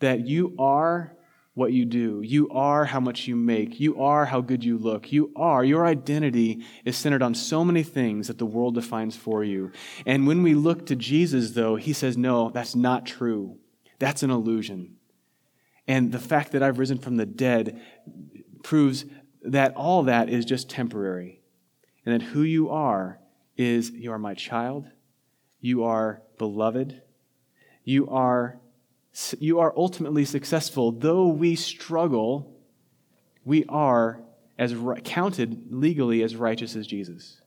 that 0.01 0.27
you 0.27 0.55
are 0.59 1.17
what 1.55 1.73
you 1.73 1.85
do. 1.85 2.21
You 2.21 2.51
are 2.51 2.85
how 2.85 3.01
much 3.01 3.29
you 3.29 3.37
make. 3.37 3.79
You 3.79 4.01
are 4.03 4.27
how 4.27 4.41
good 4.41 4.65
you 4.65 4.77
look. 4.77 5.13
You 5.13 5.33
are. 5.37 5.65
Your 5.65 5.87
identity 5.87 6.65
is 6.85 6.97
centered 6.97 7.23
on 7.23 7.35
so 7.35 7.65
many 7.65 7.83
things 7.83 8.27
that 8.27 8.39
the 8.39 8.47
world 8.47 8.75
defines 8.75 9.17
for 9.17 9.45
you. 9.45 9.71
And 10.05 10.27
when 10.27 10.43
we 10.43 10.55
look 10.55 10.87
to 10.87 10.97
Jesus, 10.97 11.53
though, 11.53 11.77
he 11.77 11.93
says, 11.93 12.17
no, 12.17 12.51
that's 12.51 12.75
not 12.75 13.07
true. 13.07 13.59
That's 14.01 14.25
an 14.25 14.31
illusion. 14.31 14.97
And 15.87 16.11
the 16.11 16.19
fact 16.19 16.53
that 16.53 16.63
I've 16.63 16.79
risen 16.81 16.99
from 16.99 17.17
the 17.17 17.27
dead 17.27 17.81
proves 18.65 19.05
that 19.43 19.77
all 19.77 20.05
that 20.05 20.29
is 20.29 20.45
just 20.45 20.69
temporary. 20.69 21.41
And 22.05 22.15
that 22.15 22.27
who 22.27 22.43
you 22.43 22.71
are 22.71 23.21
is 23.57 23.91
you 23.91 24.11
are 24.13 24.19
my 24.19 24.35
child. 24.35 24.89
You 25.65 25.85
are 25.85 26.21
beloved. 26.37 27.01
You 27.85 28.07
are, 28.11 28.59
you 29.39 29.61
are 29.61 29.73
ultimately 29.75 30.27
successful. 30.27 30.93
Though 30.93 31.29
we 31.29 31.57
struggle, 31.57 32.55
we 33.47 33.65
are 33.71 34.21
as 34.59 34.75
counted 35.05 35.69
legally 35.71 36.23
as 36.23 36.37
righteous 36.37 36.77
as 36.77 36.87
Jesus. 36.87 37.41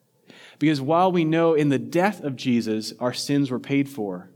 Because 0.58 0.82
while 0.82 1.12
we 1.12 1.25
know 1.25 1.53
in 1.53 1.69
the 1.69 1.77
death 1.77 2.23
of 2.23 2.36
Jesus 2.36 2.91
our 2.99 3.13
sins 3.13 3.51
were 3.51 3.60
paid 3.60 3.88
for, 3.88 4.32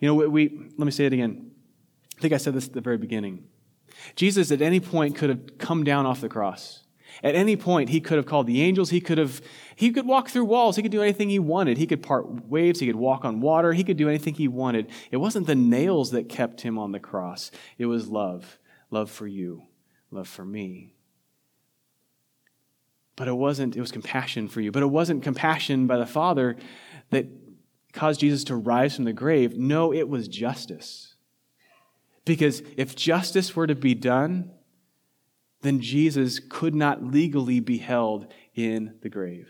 you 0.00 0.08
know, 0.08 0.16
we, 0.16 0.26
we 0.26 0.48
let 0.76 0.84
me 0.84 0.90
say 0.90 1.06
it 1.06 1.12
again. 1.12 1.52
I 2.18 2.20
think 2.20 2.34
I 2.34 2.38
said 2.38 2.54
this 2.54 2.66
at 2.66 2.72
the 2.72 2.80
very 2.80 2.98
beginning. 2.98 3.44
Jesus 4.16 4.50
at 4.50 4.60
any 4.60 4.80
point 4.80 5.14
could 5.14 5.30
have 5.30 5.58
come 5.58 5.84
down 5.84 6.06
off 6.06 6.20
the 6.20 6.28
cross. 6.28 6.81
At 7.22 7.34
any 7.34 7.56
point, 7.56 7.90
he 7.90 8.00
could 8.00 8.16
have 8.16 8.26
called 8.26 8.46
the 8.46 8.62
angels. 8.62 8.90
He 8.90 9.00
could 9.00 9.18
have, 9.18 9.40
he 9.74 9.90
could 9.90 10.06
walk 10.06 10.28
through 10.28 10.44
walls. 10.44 10.76
He 10.76 10.82
could 10.82 10.92
do 10.92 11.02
anything 11.02 11.28
he 11.28 11.38
wanted. 11.38 11.78
He 11.78 11.86
could 11.86 12.02
part 12.02 12.48
waves. 12.48 12.80
He 12.80 12.86
could 12.86 12.96
walk 12.96 13.24
on 13.24 13.40
water. 13.40 13.72
He 13.72 13.84
could 13.84 13.96
do 13.96 14.08
anything 14.08 14.34
he 14.34 14.48
wanted. 14.48 14.88
It 15.10 15.18
wasn't 15.18 15.46
the 15.46 15.54
nails 15.54 16.10
that 16.12 16.28
kept 16.28 16.62
him 16.62 16.78
on 16.78 16.92
the 16.92 17.00
cross. 17.00 17.50
It 17.78 17.86
was 17.86 18.08
love. 18.08 18.58
Love 18.90 19.10
for 19.10 19.26
you. 19.26 19.64
Love 20.10 20.28
for 20.28 20.44
me. 20.44 20.94
But 23.16 23.28
it 23.28 23.34
wasn't, 23.34 23.76
it 23.76 23.80
was 23.80 23.92
compassion 23.92 24.48
for 24.48 24.60
you. 24.60 24.72
But 24.72 24.82
it 24.82 24.86
wasn't 24.86 25.22
compassion 25.22 25.86
by 25.86 25.98
the 25.98 26.06
Father 26.06 26.56
that 27.10 27.26
caused 27.92 28.20
Jesus 28.20 28.44
to 28.44 28.56
rise 28.56 28.96
from 28.96 29.04
the 29.04 29.12
grave. 29.12 29.56
No, 29.56 29.92
it 29.92 30.08
was 30.08 30.28
justice. 30.28 31.14
Because 32.24 32.62
if 32.76 32.96
justice 32.96 33.54
were 33.54 33.66
to 33.66 33.74
be 33.74 33.94
done, 33.94 34.50
then 35.62 35.80
Jesus 35.80 36.38
could 36.38 36.74
not 36.74 37.02
legally 37.02 37.60
be 37.60 37.78
held 37.78 38.32
in 38.54 38.94
the 39.00 39.08
grave. 39.08 39.48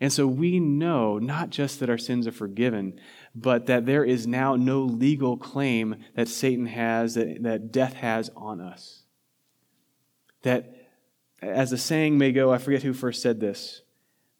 And 0.00 0.12
so 0.12 0.26
we 0.26 0.58
know 0.58 1.18
not 1.18 1.50
just 1.50 1.78
that 1.78 1.88
our 1.88 1.98
sins 1.98 2.26
are 2.26 2.32
forgiven, 2.32 2.98
but 3.36 3.66
that 3.66 3.86
there 3.86 4.04
is 4.04 4.26
now 4.26 4.56
no 4.56 4.80
legal 4.80 5.36
claim 5.36 5.96
that 6.16 6.26
Satan 6.26 6.66
has, 6.66 7.14
that, 7.14 7.42
that 7.44 7.70
death 7.70 7.92
has 7.94 8.28
on 8.34 8.60
us. 8.60 9.04
That, 10.42 10.74
as 11.40 11.70
the 11.70 11.78
saying 11.78 12.18
may 12.18 12.32
go, 12.32 12.52
I 12.52 12.58
forget 12.58 12.82
who 12.82 12.92
first 12.92 13.22
said 13.22 13.38
this, 13.38 13.82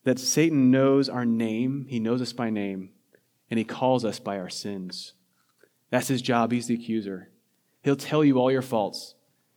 that 0.02 0.18
Satan 0.18 0.72
knows 0.72 1.08
our 1.08 1.24
name, 1.24 1.86
he 1.88 2.00
knows 2.00 2.20
us 2.20 2.32
by 2.32 2.50
name, 2.50 2.90
and 3.48 3.56
he 3.56 3.64
calls 3.64 4.04
us 4.04 4.18
by 4.18 4.40
our 4.40 4.50
sins. 4.50 5.12
That's 5.90 6.08
his 6.08 6.22
job. 6.22 6.50
He's 6.50 6.66
the 6.66 6.74
accuser. 6.74 7.30
He'll 7.84 7.94
tell 7.94 8.24
you 8.24 8.38
all 8.38 8.50
your 8.50 8.62
faults. 8.62 9.14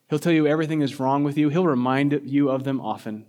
He'll 0.09 0.19
tell 0.19 0.33
you 0.33 0.45
everything 0.47 0.81
is 0.81 0.99
wrong 0.99 1.23
with 1.23 1.37
you. 1.37 1.49
He'll 1.49 1.65
remind 1.65 2.19
you 2.25 2.49
of 2.49 2.63
them 2.63 2.79
often. 2.79 3.25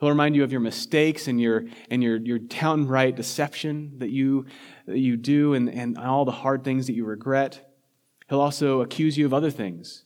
He'll 0.00 0.08
remind 0.08 0.34
you 0.34 0.42
of 0.42 0.50
your 0.50 0.60
mistakes 0.60 1.28
and 1.28 1.40
your, 1.40 1.66
and 1.88 2.02
your, 2.02 2.16
your 2.16 2.40
downright 2.40 3.14
deception 3.14 3.98
that 3.98 4.10
you, 4.10 4.46
that 4.86 4.98
you 4.98 5.16
do 5.16 5.54
and, 5.54 5.68
and 5.68 5.96
all 5.96 6.24
the 6.24 6.32
hard 6.32 6.64
things 6.64 6.88
that 6.88 6.94
you 6.94 7.04
regret. 7.04 7.72
He'll 8.28 8.40
also 8.40 8.80
accuse 8.80 9.16
you 9.16 9.26
of 9.26 9.32
other 9.32 9.50
things. 9.50 10.04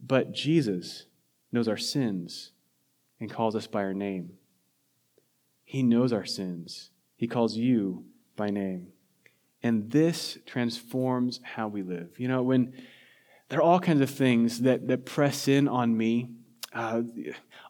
But 0.00 0.32
Jesus 0.32 1.04
knows 1.52 1.68
our 1.68 1.76
sins 1.76 2.52
and 3.20 3.30
calls 3.30 3.54
us 3.54 3.66
by 3.66 3.82
our 3.82 3.92
name. 3.92 4.38
He 5.64 5.82
knows 5.82 6.12
our 6.12 6.24
sins. 6.24 6.90
He 7.16 7.28
calls 7.28 7.56
you 7.56 8.04
by 8.36 8.48
name. 8.48 8.88
And 9.62 9.90
this 9.90 10.38
transforms 10.46 11.40
how 11.42 11.68
we 11.68 11.82
live. 11.82 12.18
You 12.18 12.28
know, 12.28 12.42
when 12.42 12.72
there 13.52 13.58
are 13.58 13.64
all 13.64 13.80
kinds 13.80 14.00
of 14.00 14.08
things 14.08 14.60
that, 14.62 14.88
that 14.88 15.04
press 15.04 15.46
in 15.46 15.68
on 15.68 15.94
me, 15.94 16.30
uh, 16.72 17.02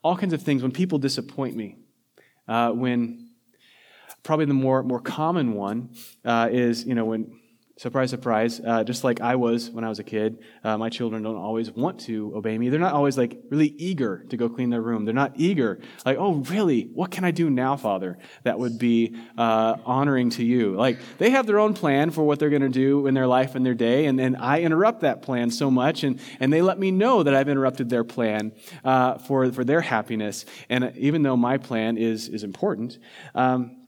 all 0.04 0.16
kinds 0.16 0.32
of 0.32 0.40
things 0.40 0.62
when 0.62 0.70
people 0.70 0.96
disappoint 0.96 1.56
me. 1.56 1.76
Uh, 2.46 2.70
when 2.70 3.30
probably 4.22 4.44
the 4.44 4.54
more, 4.54 4.84
more 4.84 5.00
common 5.00 5.54
one 5.54 5.90
uh, 6.24 6.48
is, 6.52 6.84
you 6.84 6.94
know, 6.94 7.04
when 7.04 7.36
Surprise, 7.78 8.10
surprise. 8.10 8.60
Uh, 8.64 8.84
just 8.84 9.02
like 9.02 9.22
I 9.22 9.34
was 9.34 9.70
when 9.70 9.82
I 9.82 9.88
was 9.88 9.98
a 9.98 10.04
kid, 10.04 10.38
uh, 10.62 10.76
my 10.76 10.90
children 10.90 11.22
don't 11.22 11.36
always 11.36 11.70
want 11.70 12.00
to 12.00 12.30
obey 12.36 12.56
me. 12.58 12.68
They're 12.68 12.78
not 12.78 12.92
always 12.92 13.16
like 13.16 13.40
really 13.48 13.68
eager 13.68 14.24
to 14.28 14.36
go 14.36 14.50
clean 14.50 14.68
their 14.68 14.82
room. 14.82 15.06
They're 15.06 15.14
not 15.14 15.32
eager, 15.36 15.80
like, 16.04 16.18
oh, 16.18 16.34
really? 16.34 16.82
What 16.92 17.10
can 17.10 17.24
I 17.24 17.30
do 17.30 17.48
now, 17.48 17.76
Father? 17.76 18.18
That 18.44 18.58
would 18.58 18.78
be 18.78 19.16
uh, 19.38 19.76
honoring 19.86 20.30
to 20.30 20.44
you. 20.44 20.76
Like, 20.76 20.98
they 21.16 21.30
have 21.30 21.46
their 21.46 21.58
own 21.58 21.72
plan 21.72 22.10
for 22.10 22.22
what 22.22 22.38
they're 22.38 22.50
going 22.50 22.62
to 22.62 22.68
do 22.68 23.06
in 23.06 23.14
their 23.14 23.26
life 23.26 23.54
and 23.54 23.64
their 23.64 23.74
day, 23.74 24.04
and 24.04 24.18
then 24.18 24.36
I 24.36 24.60
interrupt 24.60 25.00
that 25.00 25.22
plan 25.22 25.50
so 25.50 25.70
much, 25.70 26.04
and, 26.04 26.20
and 26.40 26.52
they 26.52 26.60
let 26.60 26.78
me 26.78 26.90
know 26.90 27.22
that 27.22 27.34
I've 27.34 27.48
interrupted 27.48 27.88
their 27.88 28.04
plan 28.04 28.52
uh, 28.84 29.16
for, 29.16 29.50
for 29.50 29.64
their 29.64 29.80
happiness. 29.80 30.44
And 30.68 30.92
even 30.96 31.22
though 31.22 31.38
my 31.38 31.56
plan 31.56 31.96
is, 31.96 32.28
is 32.28 32.44
important, 32.44 32.98
um, 33.34 33.78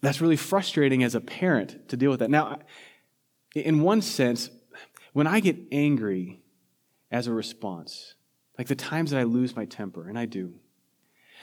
that's 0.00 0.20
really 0.20 0.36
frustrating 0.36 1.04
as 1.04 1.14
a 1.14 1.20
parent 1.20 1.88
to 1.90 1.96
deal 1.96 2.10
with 2.10 2.20
that. 2.20 2.30
Now, 2.30 2.58
in 3.54 3.82
one 3.82 4.02
sense, 4.02 4.50
when 5.12 5.26
I 5.26 5.40
get 5.40 5.56
angry 5.70 6.40
as 7.10 7.26
a 7.26 7.32
response, 7.32 8.14
like 8.58 8.66
the 8.66 8.74
times 8.74 9.10
that 9.10 9.20
I 9.20 9.24
lose 9.24 9.54
my 9.54 9.64
temper, 9.64 10.08
and 10.08 10.18
I 10.18 10.26
do, 10.26 10.54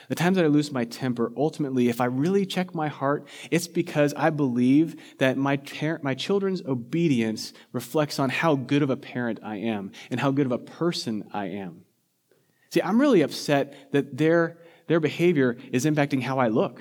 the 0.08 0.14
times 0.14 0.36
that 0.36 0.44
I 0.44 0.48
lose 0.48 0.72
my 0.72 0.84
temper, 0.84 1.32
ultimately, 1.36 1.88
if 1.88 2.00
I 2.00 2.06
really 2.06 2.44
check 2.44 2.74
my 2.74 2.88
heart, 2.88 3.26
it's 3.50 3.68
because 3.68 4.12
I 4.14 4.30
believe 4.30 4.96
that 5.18 5.36
my, 5.36 5.60
my 6.02 6.14
children's 6.14 6.62
obedience 6.62 7.52
reflects 7.72 8.18
on 8.18 8.28
how 8.28 8.56
good 8.56 8.82
of 8.82 8.90
a 8.90 8.96
parent 8.96 9.40
I 9.42 9.56
am 9.56 9.92
and 10.10 10.18
how 10.18 10.30
good 10.30 10.46
of 10.46 10.52
a 10.52 10.58
person 10.58 11.28
I 11.32 11.46
am. 11.46 11.84
See, 12.70 12.82
I'm 12.82 13.00
really 13.00 13.22
upset 13.22 13.92
that 13.92 14.16
their, 14.16 14.58
their 14.86 15.00
behavior 15.00 15.56
is 15.70 15.84
impacting 15.84 16.22
how 16.22 16.38
I 16.38 16.48
look. 16.48 16.80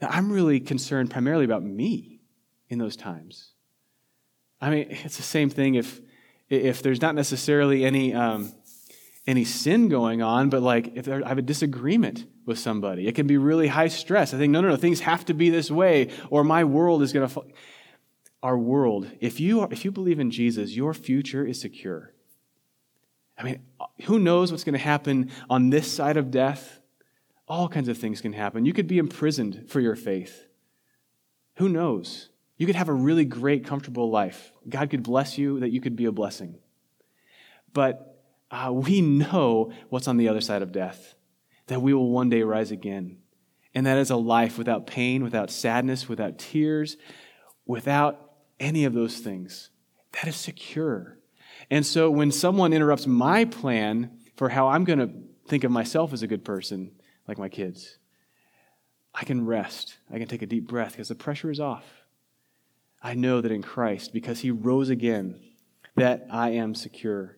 Now, 0.00 0.08
I'm 0.10 0.30
really 0.30 0.60
concerned 0.60 1.10
primarily 1.10 1.44
about 1.44 1.62
me 1.62 2.20
in 2.68 2.78
those 2.78 2.96
times. 2.96 3.51
I 4.62 4.70
mean, 4.70 4.86
it's 4.88 5.18
the 5.18 5.22
same 5.22 5.50
thing 5.50 5.74
if, 5.74 6.00
if 6.48 6.82
there's 6.82 7.02
not 7.02 7.14
necessarily 7.14 7.84
any. 7.84 8.14
Um, 8.14 8.54
any 9.24 9.44
sin 9.44 9.88
going 9.88 10.20
on, 10.20 10.50
but 10.50 10.62
like 10.62 10.96
if 10.96 11.08
I 11.08 11.28
have 11.28 11.38
a 11.38 11.42
disagreement 11.42 12.26
with 12.44 12.58
somebody, 12.58 13.06
it 13.06 13.14
can 13.14 13.28
be 13.28 13.36
really 13.36 13.68
high 13.68 13.86
stress. 13.86 14.34
I 14.34 14.38
think, 14.38 14.50
no, 14.50 14.60
no, 14.60 14.70
no, 14.70 14.76
things 14.76 14.98
have 14.98 15.24
to 15.26 15.32
be 15.32 15.48
this 15.48 15.70
way, 15.70 16.10
or 16.28 16.42
my 16.42 16.64
world 16.64 17.02
is 17.02 17.12
going 17.12 17.28
to. 17.28 17.32
Fall. 17.32 17.46
Our 18.42 18.58
world, 18.58 19.08
if 19.20 19.38
you, 19.38 19.60
are, 19.60 19.68
if 19.70 19.84
you 19.84 19.92
believe 19.92 20.18
in 20.18 20.32
Jesus, 20.32 20.74
your 20.74 20.94
future 20.94 21.46
is 21.46 21.60
secure. 21.60 22.12
I 23.38 23.44
mean, 23.44 23.60
who 24.06 24.18
knows 24.18 24.50
what's 24.50 24.64
going 24.64 24.72
to 24.72 24.80
happen 24.80 25.30
on 25.48 25.70
this 25.70 25.90
side 25.90 26.16
of 26.16 26.32
death? 26.32 26.80
All 27.46 27.68
kinds 27.68 27.86
of 27.86 27.96
things 27.98 28.20
can 28.20 28.32
happen. 28.32 28.66
You 28.66 28.72
could 28.72 28.88
be 28.88 28.98
imprisoned 28.98 29.66
for 29.68 29.78
your 29.78 29.94
faith. 29.94 30.48
Who 31.58 31.68
knows? 31.68 32.30
You 32.62 32.66
could 32.66 32.76
have 32.76 32.88
a 32.88 32.94
really 32.94 33.24
great, 33.24 33.66
comfortable 33.66 34.08
life. 34.08 34.52
God 34.68 34.88
could 34.88 35.02
bless 35.02 35.36
you 35.36 35.58
that 35.58 35.72
you 35.72 35.80
could 35.80 35.96
be 35.96 36.04
a 36.04 36.12
blessing. 36.12 36.60
But 37.72 38.22
uh, 38.52 38.70
we 38.72 39.00
know 39.00 39.72
what's 39.88 40.06
on 40.06 40.16
the 40.16 40.28
other 40.28 40.40
side 40.40 40.62
of 40.62 40.70
death, 40.70 41.16
that 41.66 41.82
we 41.82 41.92
will 41.92 42.08
one 42.08 42.28
day 42.28 42.44
rise 42.44 42.70
again. 42.70 43.18
And 43.74 43.84
that 43.86 43.98
is 43.98 44.10
a 44.10 44.16
life 44.16 44.58
without 44.58 44.86
pain, 44.86 45.24
without 45.24 45.50
sadness, 45.50 46.08
without 46.08 46.38
tears, 46.38 46.96
without 47.66 48.30
any 48.60 48.84
of 48.84 48.94
those 48.94 49.18
things. 49.18 49.70
That 50.12 50.28
is 50.28 50.36
secure. 50.36 51.18
And 51.68 51.84
so 51.84 52.12
when 52.12 52.30
someone 52.30 52.72
interrupts 52.72 53.08
my 53.08 53.44
plan 53.44 54.20
for 54.36 54.50
how 54.50 54.68
I'm 54.68 54.84
going 54.84 55.00
to 55.00 55.10
think 55.48 55.64
of 55.64 55.72
myself 55.72 56.12
as 56.12 56.22
a 56.22 56.28
good 56.28 56.44
person, 56.44 56.92
like 57.26 57.38
my 57.38 57.48
kids, 57.48 57.98
I 59.12 59.24
can 59.24 59.46
rest. 59.46 59.96
I 60.12 60.18
can 60.18 60.28
take 60.28 60.42
a 60.42 60.46
deep 60.46 60.68
breath 60.68 60.92
because 60.92 61.08
the 61.08 61.16
pressure 61.16 61.50
is 61.50 61.58
off. 61.58 62.01
I 63.02 63.14
know 63.14 63.40
that 63.40 63.50
in 63.50 63.62
Christ, 63.62 64.12
because 64.12 64.40
he 64.40 64.50
rose 64.50 64.88
again, 64.88 65.40
that 65.96 66.26
I 66.30 66.50
am 66.50 66.74
secure. 66.74 67.36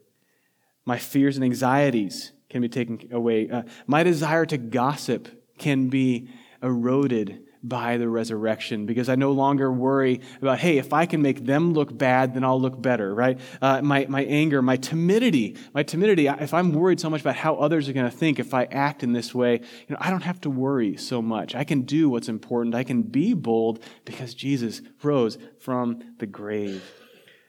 My 0.84 0.98
fears 0.98 1.36
and 1.36 1.44
anxieties 1.44 2.32
can 2.50 2.60
be 2.60 2.68
taken 2.68 3.08
away. 3.10 3.48
Uh, 3.48 3.62
my 3.86 4.02
desire 4.02 4.44
to 4.46 4.58
gossip 4.58 5.28
can 5.58 5.88
be 5.88 6.28
eroded 6.62 7.42
by 7.66 7.96
the 7.96 8.08
resurrection 8.08 8.84
because 8.84 9.08
I 9.08 9.14
no 9.14 9.32
longer 9.32 9.72
worry 9.72 10.20
about, 10.40 10.58
hey, 10.58 10.76
if 10.76 10.92
I 10.92 11.06
can 11.06 11.22
make 11.22 11.44
them 11.44 11.72
look 11.72 11.96
bad, 11.96 12.34
then 12.34 12.44
I'll 12.44 12.60
look 12.60 12.80
better, 12.80 13.14
right? 13.14 13.40
Uh, 13.60 13.80
my, 13.80 14.06
my 14.08 14.22
anger, 14.24 14.60
my 14.60 14.76
timidity, 14.76 15.56
my 15.72 15.82
timidity, 15.82 16.26
if 16.26 16.52
I'm 16.52 16.72
worried 16.72 17.00
so 17.00 17.08
much 17.08 17.22
about 17.22 17.36
how 17.36 17.56
others 17.56 17.88
are 17.88 17.94
going 17.94 18.10
to 18.10 18.16
think 18.16 18.38
if 18.38 18.52
I 18.52 18.64
act 18.64 19.02
in 19.02 19.12
this 19.12 19.34
way, 19.34 19.54
you 19.54 19.94
know, 19.94 19.96
I 19.98 20.10
don't 20.10 20.22
have 20.22 20.40
to 20.42 20.50
worry 20.50 20.96
so 20.96 21.22
much. 21.22 21.54
I 21.54 21.64
can 21.64 21.82
do 21.82 22.10
what's 22.10 22.28
important. 22.28 22.74
I 22.74 22.84
can 22.84 23.02
be 23.02 23.32
bold 23.32 23.82
because 24.04 24.34
Jesus 24.34 24.82
rose 25.02 25.38
from 25.58 26.16
the 26.18 26.26
grave. 26.26 26.84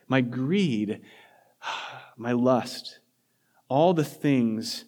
My 0.08 0.22
greed, 0.22 1.02
my 2.16 2.32
lust, 2.32 3.00
all 3.68 3.92
the 3.92 4.04
things, 4.04 4.84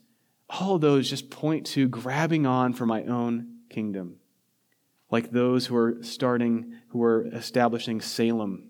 all 0.48 0.78
those 0.78 1.10
just 1.10 1.30
point 1.30 1.66
to 1.66 1.88
grabbing 1.88 2.46
on 2.46 2.72
for 2.72 2.86
my 2.86 3.04
own 3.04 3.58
kingdom. 3.68 4.17
Like 5.10 5.30
those 5.30 5.66
who 5.66 5.76
are 5.76 5.98
starting, 6.02 6.74
who 6.88 7.02
are 7.02 7.26
establishing 7.26 8.00
Salem. 8.00 8.64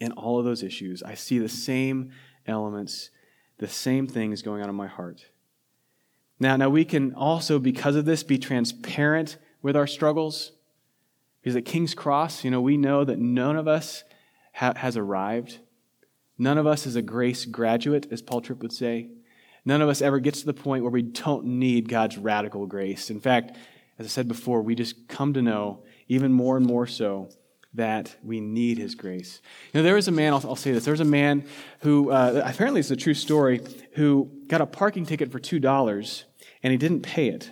In 0.00 0.12
all 0.12 0.38
of 0.38 0.44
those 0.44 0.62
issues, 0.62 1.02
I 1.02 1.14
see 1.14 1.38
the 1.38 1.48
same 1.48 2.10
elements, 2.46 3.10
the 3.58 3.68
same 3.68 4.06
things 4.06 4.42
going 4.42 4.62
on 4.62 4.68
in 4.68 4.74
my 4.74 4.88
heart. 4.88 5.26
Now, 6.40 6.56
now 6.56 6.68
we 6.68 6.84
can 6.84 7.14
also, 7.14 7.58
because 7.58 7.96
of 7.96 8.04
this, 8.04 8.22
be 8.22 8.38
transparent 8.38 9.38
with 9.62 9.76
our 9.76 9.86
struggles. 9.86 10.52
Because 11.40 11.56
at 11.56 11.64
King's 11.64 11.94
Cross, 11.94 12.42
you 12.42 12.50
know, 12.50 12.60
we 12.60 12.76
know 12.76 13.04
that 13.04 13.18
none 13.18 13.56
of 13.56 13.68
us 13.68 14.02
ha- 14.54 14.74
has 14.76 14.96
arrived. 14.96 15.58
None 16.38 16.58
of 16.58 16.66
us 16.66 16.86
is 16.86 16.96
a 16.96 17.02
grace 17.02 17.44
graduate, 17.44 18.08
as 18.10 18.20
Paul 18.20 18.40
Tripp 18.40 18.62
would 18.62 18.72
say. 18.72 19.08
None 19.64 19.80
of 19.80 19.88
us 19.88 20.02
ever 20.02 20.18
gets 20.18 20.40
to 20.40 20.46
the 20.46 20.54
point 20.54 20.82
where 20.82 20.90
we 20.90 21.02
don't 21.02 21.44
need 21.44 21.88
God's 21.88 22.18
radical 22.18 22.66
grace. 22.66 23.10
In 23.10 23.20
fact, 23.20 23.56
as 23.98 24.06
I 24.06 24.08
said 24.08 24.28
before, 24.28 24.62
we 24.62 24.74
just 24.74 25.08
come 25.08 25.34
to 25.34 25.42
know, 25.42 25.84
even 26.08 26.32
more 26.32 26.56
and 26.56 26.66
more 26.66 26.86
so, 26.86 27.30
that 27.74 28.16
we 28.22 28.40
need 28.40 28.78
his 28.78 28.94
grace. 28.94 29.40
You 29.72 29.80
know, 29.80 29.84
there 29.84 29.94
was 29.94 30.06
a 30.06 30.12
man, 30.12 30.32
I'll, 30.32 30.42
I'll 30.46 30.56
say 30.56 30.72
this, 30.72 30.84
there 30.84 30.92
was 30.92 31.00
a 31.00 31.04
man 31.04 31.44
who, 31.80 32.10
uh, 32.10 32.42
apparently 32.44 32.80
it's 32.80 32.90
a 32.90 32.96
true 32.96 33.14
story, 33.14 33.60
who 33.92 34.30
got 34.46 34.60
a 34.60 34.66
parking 34.66 35.06
ticket 35.06 35.32
for 35.32 35.40
$2 35.40 36.24
and 36.62 36.70
he 36.70 36.76
didn't 36.76 37.00
pay 37.00 37.28
it. 37.28 37.50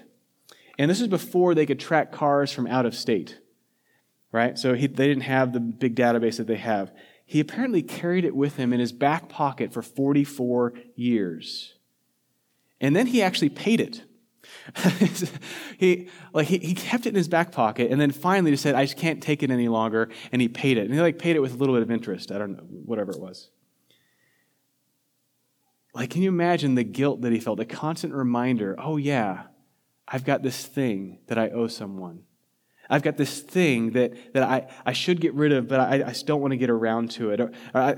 And 0.78 0.90
this 0.90 1.00
is 1.00 1.08
before 1.08 1.54
they 1.54 1.66
could 1.66 1.80
track 1.80 2.12
cars 2.12 2.52
from 2.52 2.66
out 2.68 2.86
of 2.86 2.94
state, 2.94 3.38
right? 4.30 4.56
So 4.56 4.74
he, 4.74 4.86
they 4.86 5.08
didn't 5.08 5.24
have 5.24 5.52
the 5.52 5.60
big 5.60 5.96
database 5.96 6.36
that 6.36 6.46
they 6.46 6.56
have 6.56 6.92
he 7.32 7.40
apparently 7.40 7.80
carried 7.80 8.26
it 8.26 8.36
with 8.36 8.56
him 8.56 8.74
in 8.74 8.80
his 8.80 8.92
back 8.92 9.30
pocket 9.30 9.72
for 9.72 9.80
44 9.80 10.74
years. 10.96 11.72
And 12.78 12.94
then 12.94 13.06
he 13.06 13.22
actually 13.22 13.48
paid 13.48 13.80
it. 13.80 14.02
he, 15.78 16.08
like, 16.32 16.46
he, 16.46 16.58
he 16.58 16.74
kept 16.74 17.06
it 17.06 17.10
in 17.10 17.14
his 17.14 17.28
back 17.28 17.52
pocket 17.52 17.90
and 17.90 18.00
then 18.00 18.10
finally 18.10 18.50
just 18.50 18.62
said, 18.62 18.74
I 18.74 18.84
just 18.84 18.96
can't 18.96 19.22
take 19.22 19.42
it 19.42 19.50
any 19.50 19.68
longer. 19.68 20.08
And 20.30 20.40
he 20.40 20.48
paid 20.48 20.78
it. 20.78 20.84
And 20.86 20.94
he 20.94 21.00
like 21.00 21.18
paid 21.18 21.36
it 21.36 21.40
with 21.40 21.52
a 21.52 21.56
little 21.56 21.74
bit 21.74 21.82
of 21.82 21.90
interest. 21.90 22.30
I 22.30 22.38
don't 22.38 22.52
know, 22.52 22.64
whatever 22.64 23.12
it 23.12 23.20
was. 23.20 23.50
Like, 25.94 26.10
can 26.10 26.22
you 26.22 26.28
imagine 26.28 26.74
the 26.74 26.84
guilt 26.84 27.20
that 27.22 27.32
he 27.32 27.40
felt? 27.40 27.58
The 27.58 27.66
constant 27.66 28.14
reminder, 28.14 28.74
oh, 28.78 28.96
yeah, 28.96 29.44
I've 30.08 30.24
got 30.24 30.42
this 30.42 30.64
thing 30.64 31.18
that 31.26 31.38
I 31.38 31.50
owe 31.50 31.66
someone. 31.66 32.22
I've 32.88 33.02
got 33.02 33.16
this 33.16 33.40
thing 33.40 33.92
that, 33.92 34.34
that 34.34 34.42
I, 34.42 34.68
I 34.84 34.92
should 34.92 35.20
get 35.20 35.34
rid 35.34 35.52
of, 35.52 35.68
but 35.68 35.80
I, 35.80 36.08
I 36.08 36.14
don't 36.24 36.40
want 36.40 36.52
to 36.52 36.56
get 36.56 36.70
around 36.70 37.10
to 37.12 37.30
it. 37.30 37.40
Or, 37.40 37.52
I, 37.74 37.96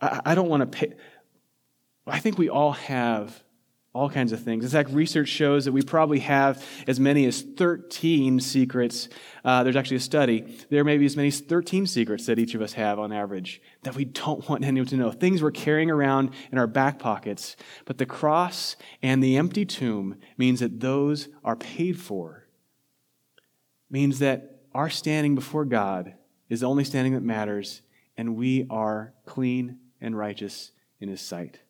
I, 0.00 0.20
I 0.26 0.34
don't 0.34 0.48
want 0.48 0.60
to 0.60 0.78
pay. 0.78 0.94
I 2.06 2.18
think 2.18 2.38
we 2.38 2.48
all 2.48 2.72
have 2.72 3.42
all 3.92 4.08
kinds 4.08 4.30
of 4.30 4.40
things. 4.40 4.64
In 4.64 4.70
fact, 4.70 4.90
research 4.90 5.28
shows 5.28 5.64
that 5.64 5.72
we 5.72 5.82
probably 5.82 6.20
have 6.20 6.64
as 6.86 7.00
many 7.00 7.26
as 7.26 7.42
13 7.42 8.38
secrets. 8.38 9.08
Uh, 9.44 9.64
there's 9.64 9.74
actually 9.74 9.96
a 9.96 10.00
study. 10.00 10.56
There 10.70 10.84
may 10.84 10.96
be 10.96 11.06
as 11.06 11.16
many 11.16 11.28
as 11.28 11.40
13 11.40 11.86
secrets 11.86 12.26
that 12.26 12.38
each 12.38 12.54
of 12.54 12.62
us 12.62 12.74
have 12.74 13.00
on 13.00 13.12
average 13.12 13.60
that 13.82 13.96
we 13.96 14.04
don't 14.04 14.48
want 14.48 14.64
anyone 14.64 14.86
to 14.88 14.96
know. 14.96 15.10
Things 15.10 15.42
we're 15.42 15.50
carrying 15.50 15.90
around 15.90 16.30
in 16.52 16.58
our 16.58 16.68
back 16.68 17.00
pockets. 17.00 17.56
But 17.84 17.98
the 17.98 18.06
cross 18.06 18.76
and 19.02 19.22
the 19.22 19.36
empty 19.36 19.64
tomb 19.64 20.16
means 20.38 20.60
that 20.60 20.78
those 20.78 21.28
are 21.42 21.56
paid 21.56 21.98
for 21.98 22.46
means 23.90 24.20
that 24.20 24.60
our 24.72 24.88
standing 24.88 25.34
before 25.34 25.64
God 25.64 26.14
is 26.48 26.60
the 26.60 26.68
only 26.68 26.84
standing 26.84 27.14
that 27.14 27.22
matters, 27.22 27.82
and 28.16 28.36
we 28.36 28.66
are 28.70 29.14
clean 29.26 29.78
and 30.00 30.16
righteous 30.16 30.70
in 31.00 31.08
His 31.08 31.20
sight. 31.20 31.60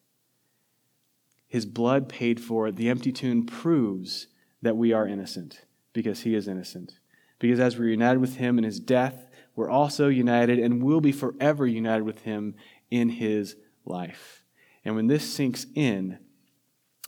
His 1.50 1.66
blood 1.66 2.08
paid 2.08 2.40
for 2.40 2.68
it. 2.68 2.76
The 2.76 2.88
empty 2.88 3.10
tomb 3.10 3.44
proves 3.44 4.28
that 4.62 4.76
we 4.76 4.92
are 4.92 5.06
innocent 5.06 5.66
because 5.92 6.20
He 6.20 6.36
is 6.36 6.46
innocent. 6.46 7.00
Because 7.40 7.58
as 7.58 7.76
we're 7.76 7.88
united 7.88 8.20
with 8.20 8.36
Him 8.36 8.56
in 8.56 8.62
His 8.62 8.78
death, 8.78 9.26
we're 9.56 9.68
also 9.68 10.06
united 10.06 10.60
and 10.60 10.80
will 10.80 11.00
be 11.00 11.10
forever 11.10 11.66
united 11.66 12.04
with 12.04 12.22
Him 12.22 12.54
in 12.88 13.08
His 13.08 13.56
life. 13.84 14.44
And 14.84 14.94
when 14.94 15.08
this 15.08 15.28
sinks 15.28 15.66
in, 15.74 16.20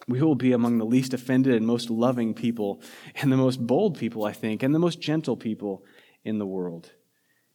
we 0.09 0.20
will 0.20 0.34
be 0.34 0.53
among 0.53 0.78
the 0.78 0.84
least 0.84 1.14
offended 1.14 1.55
and 1.55 1.64
most 1.64 1.88
loving 1.88 2.34
people, 2.34 2.82
and 3.14 3.30
the 3.30 3.36
most 3.36 3.64
bold 3.64 3.97
people, 3.97 4.24
I 4.24 4.32
think, 4.32 4.64
and 4.64 4.74
the 4.74 4.80
most 4.80 5.01
gentle 5.01 5.36
people 5.36 5.84
in 6.24 6.38
the 6.38 6.47
world. 6.47 6.90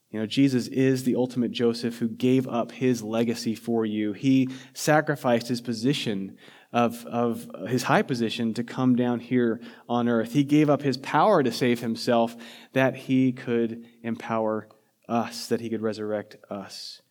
You 0.09 0.21
know, 0.21 0.25
Jesus 0.25 0.67
is 0.67 1.03
the 1.03 1.15
ultimate 1.15 1.51
Joseph 1.51 1.97
who 1.97 2.07
gave 2.07 2.47
up 2.47 2.71
his 2.71 3.03
legacy 3.03 3.55
for 3.55 3.85
you. 3.85 4.13
He 4.13 4.47
sacrificed 4.73 5.49
his 5.49 5.59
position 5.59 6.37
of, 6.71 7.05
of 7.05 7.47
his 7.67 7.83
high 7.83 8.01
position 8.01 8.53
to 8.53 8.63
come 8.63 8.95
down 8.95 9.19
here 9.19 9.61
on 9.87 10.07
earth. 10.07 10.33
He 10.33 10.43
gave 10.43 10.69
up 10.69 10.81
his 10.81 10.97
power 10.97 11.41
to 11.41 11.51
save 11.51 11.79
himself 11.79 12.35
that 12.73 12.95
he 12.95 13.31
could 13.31 13.85
empower 14.03 14.67
us, 15.07 15.47
that 15.47 15.61
he 15.61 15.69
could 15.69 15.81
resurrect 15.81 16.35
us. 16.49 17.01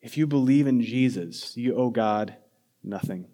If 0.00 0.16
you 0.16 0.26
believe 0.26 0.66
in 0.66 0.80
Jesus, 0.80 1.56
you 1.56 1.76
owe 1.76 1.90
God 1.90 2.36
nothing. 2.82 3.28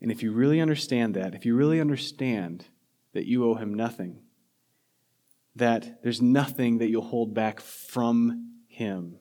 And 0.00 0.10
if 0.10 0.22
you 0.22 0.32
really 0.32 0.60
understand 0.60 1.14
that, 1.14 1.34
if 1.34 1.46
you 1.46 1.54
really 1.54 1.80
understand 1.80 2.66
that 3.12 3.26
you 3.26 3.44
owe 3.44 3.54
him 3.54 3.74
nothing, 3.74 4.22
that 5.54 6.02
there's 6.02 6.22
nothing 6.22 6.78
that 6.78 6.88
you'll 6.88 7.02
hold 7.02 7.34
back 7.34 7.60
from 7.60 8.62
him, 8.66 9.18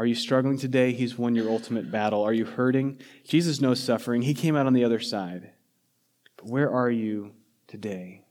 Are 0.00 0.06
you 0.06 0.14
struggling 0.14 0.56
today? 0.56 0.94
He's 0.94 1.18
won 1.18 1.34
your 1.34 1.50
ultimate 1.50 1.90
battle. 1.90 2.22
Are 2.22 2.32
you 2.32 2.46
hurting? 2.46 3.02
Jesus 3.22 3.60
knows 3.60 3.82
suffering. 3.82 4.22
He 4.22 4.32
came 4.32 4.56
out 4.56 4.64
on 4.64 4.72
the 4.72 4.82
other 4.82 4.98
side. 4.98 5.50
But 6.38 6.46
where 6.46 6.72
are 6.72 6.88
you 6.88 7.32
today? 7.66 8.24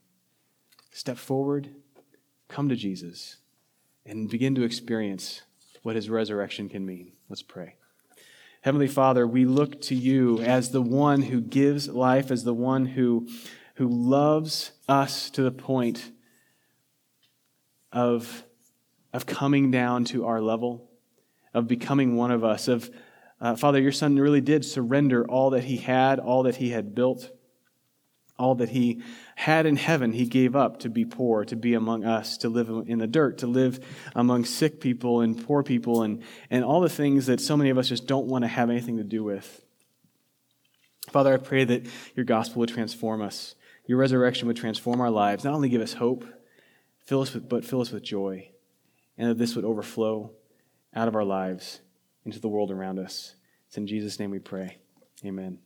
Step 0.91 1.19
forward, 1.19 1.69
come 2.47 2.69
to 2.69 2.75
Jesus, 2.75 3.37
and 4.03 4.27
begin 4.31 4.55
to 4.55 4.63
experience 4.63 5.43
what 5.83 5.95
his 5.95 6.09
resurrection 6.09 6.69
can 6.69 6.87
mean. 6.87 7.11
Let's 7.29 7.43
pray. 7.43 7.75
Heavenly 8.61 8.87
Father, 8.87 9.27
we 9.27 9.45
look 9.45 9.79
to 9.81 9.95
you 9.95 10.39
as 10.39 10.71
the 10.71 10.81
one 10.81 11.21
who 11.21 11.39
gives 11.39 11.87
life, 11.87 12.31
as 12.31 12.43
the 12.43 12.53
one 12.55 12.87
who, 12.87 13.27
who 13.75 13.87
loves 13.87 14.71
us 14.87 15.29
to 15.29 15.43
the 15.43 15.51
point 15.51 16.09
of, 17.91 18.43
of 19.13 19.27
coming 19.27 19.69
down 19.69 20.03
to 20.05 20.25
our 20.25 20.41
level, 20.41 20.88
of 21.53 21.67
becoming 21.67 22.15
one 22.15 22.31
of 22.31 22.43
us. 22.43 22.67
Of 22.67 22.89
uh, 23.41 23.55
Father, 23.55 23.79
your 23.79 23.91
Son 23.91 24.17
really 24.17 24.41
did 24.41 24.65
surrender 24.65 25.25
all 25.25 25.51
that 25.51 25.63
he 25.63 25.77
had, 25.77 26.19
all 26.19 26.43
that 26.43 26.57
he 26.57 26.71
had 26.71 26.93
built, 26.93 27.31
all 28.39 28.55
that 28.55 28.69
he 28.69 29.01
had 29.35 29.65
in 29.65 29.75
heaven, 29.75 30.13
he 30.13 30.25
gave 30.25 30.55
up 30.55 30.79
to 30.79 30.89
be 30.89 31.03
poor, 31.03 31.43
to 31.45 31.55
be 31.55 31.73
among 31.73 32.05
us, 32.05 32.37
to 32.37 32.49
live 32.49 32.69
in 32.87 32.97
the 32.97 33.07
dirt, 33.07 33.39
to 33.39 33.47
live 33.47 33.85
among 34.15 34.45
sick 34.45 34.79
people 34.79 35.21
and 35.21 35.45
poor 35.45 35.61
people, 35.61 36.03
and, 36.03 36.23
and 36.49 36.63
all 36.63 36.79
the 36.79 36.89
things 36.89 37.25
that 37.25 37.41
so 37.41 37.57
many 37.57 37.69
of 37.69 37.77
us 37.77 37.89
just 37.89 38.07
don't 38.07 38.27
want 38.27 38.43
to 38.43 38.47
have 38.47 38.69
anything 38.69 38.97
to 38.97 39.03
do 39.03 39.23
with. 39.23 39.61
Father, 41.09 41.33
I 41.33 41.37
pray 41.37 41.65
that 41.65 41.87
your 42.15 42.23
gospel 42.25 42.61
would 42.61 42.69
transform 42.69 43.21
us. 43.21 43.55
Your 43.85 43.97
resurrection 43.97 44.47
would 44.47 44.57
transform 44.57 45.01
our 45.01 45.09
lives, 45.09 45.43
not 45.43 45.53
only 45.53 45.69
give 45.69 45.81
us 45.81 45.93
hope, 45.93 46.23
fill 47.05 47.21
us 47.21 47.33
with, 47.33 47.49
but 47.49 47.65
fill 47.65 47.81
us 47.81 47.91
with 47.91 48.03
joy, 48.03 48.49
and 49.17 49.29
that 49.29 49.37
this 49.37 49.55
would 49.55 49.65
overflow 49.65 50.31
out 50.99 51.07
of 51.07 51.15
our 51.15 51.23
lives 51.23 51.79
into 52.25 52.41
the 52.41 52.49
world 52.49 52.71
around 52.71 52.99
us. 52.99 53.35
It's 53.67 53.77
in 53.77 53.87
Jesus' 53.87 54.19
name 54.19 54.31
we 54.31 54.39
pray. 54.39 54.77
Amen. 55.25 55.59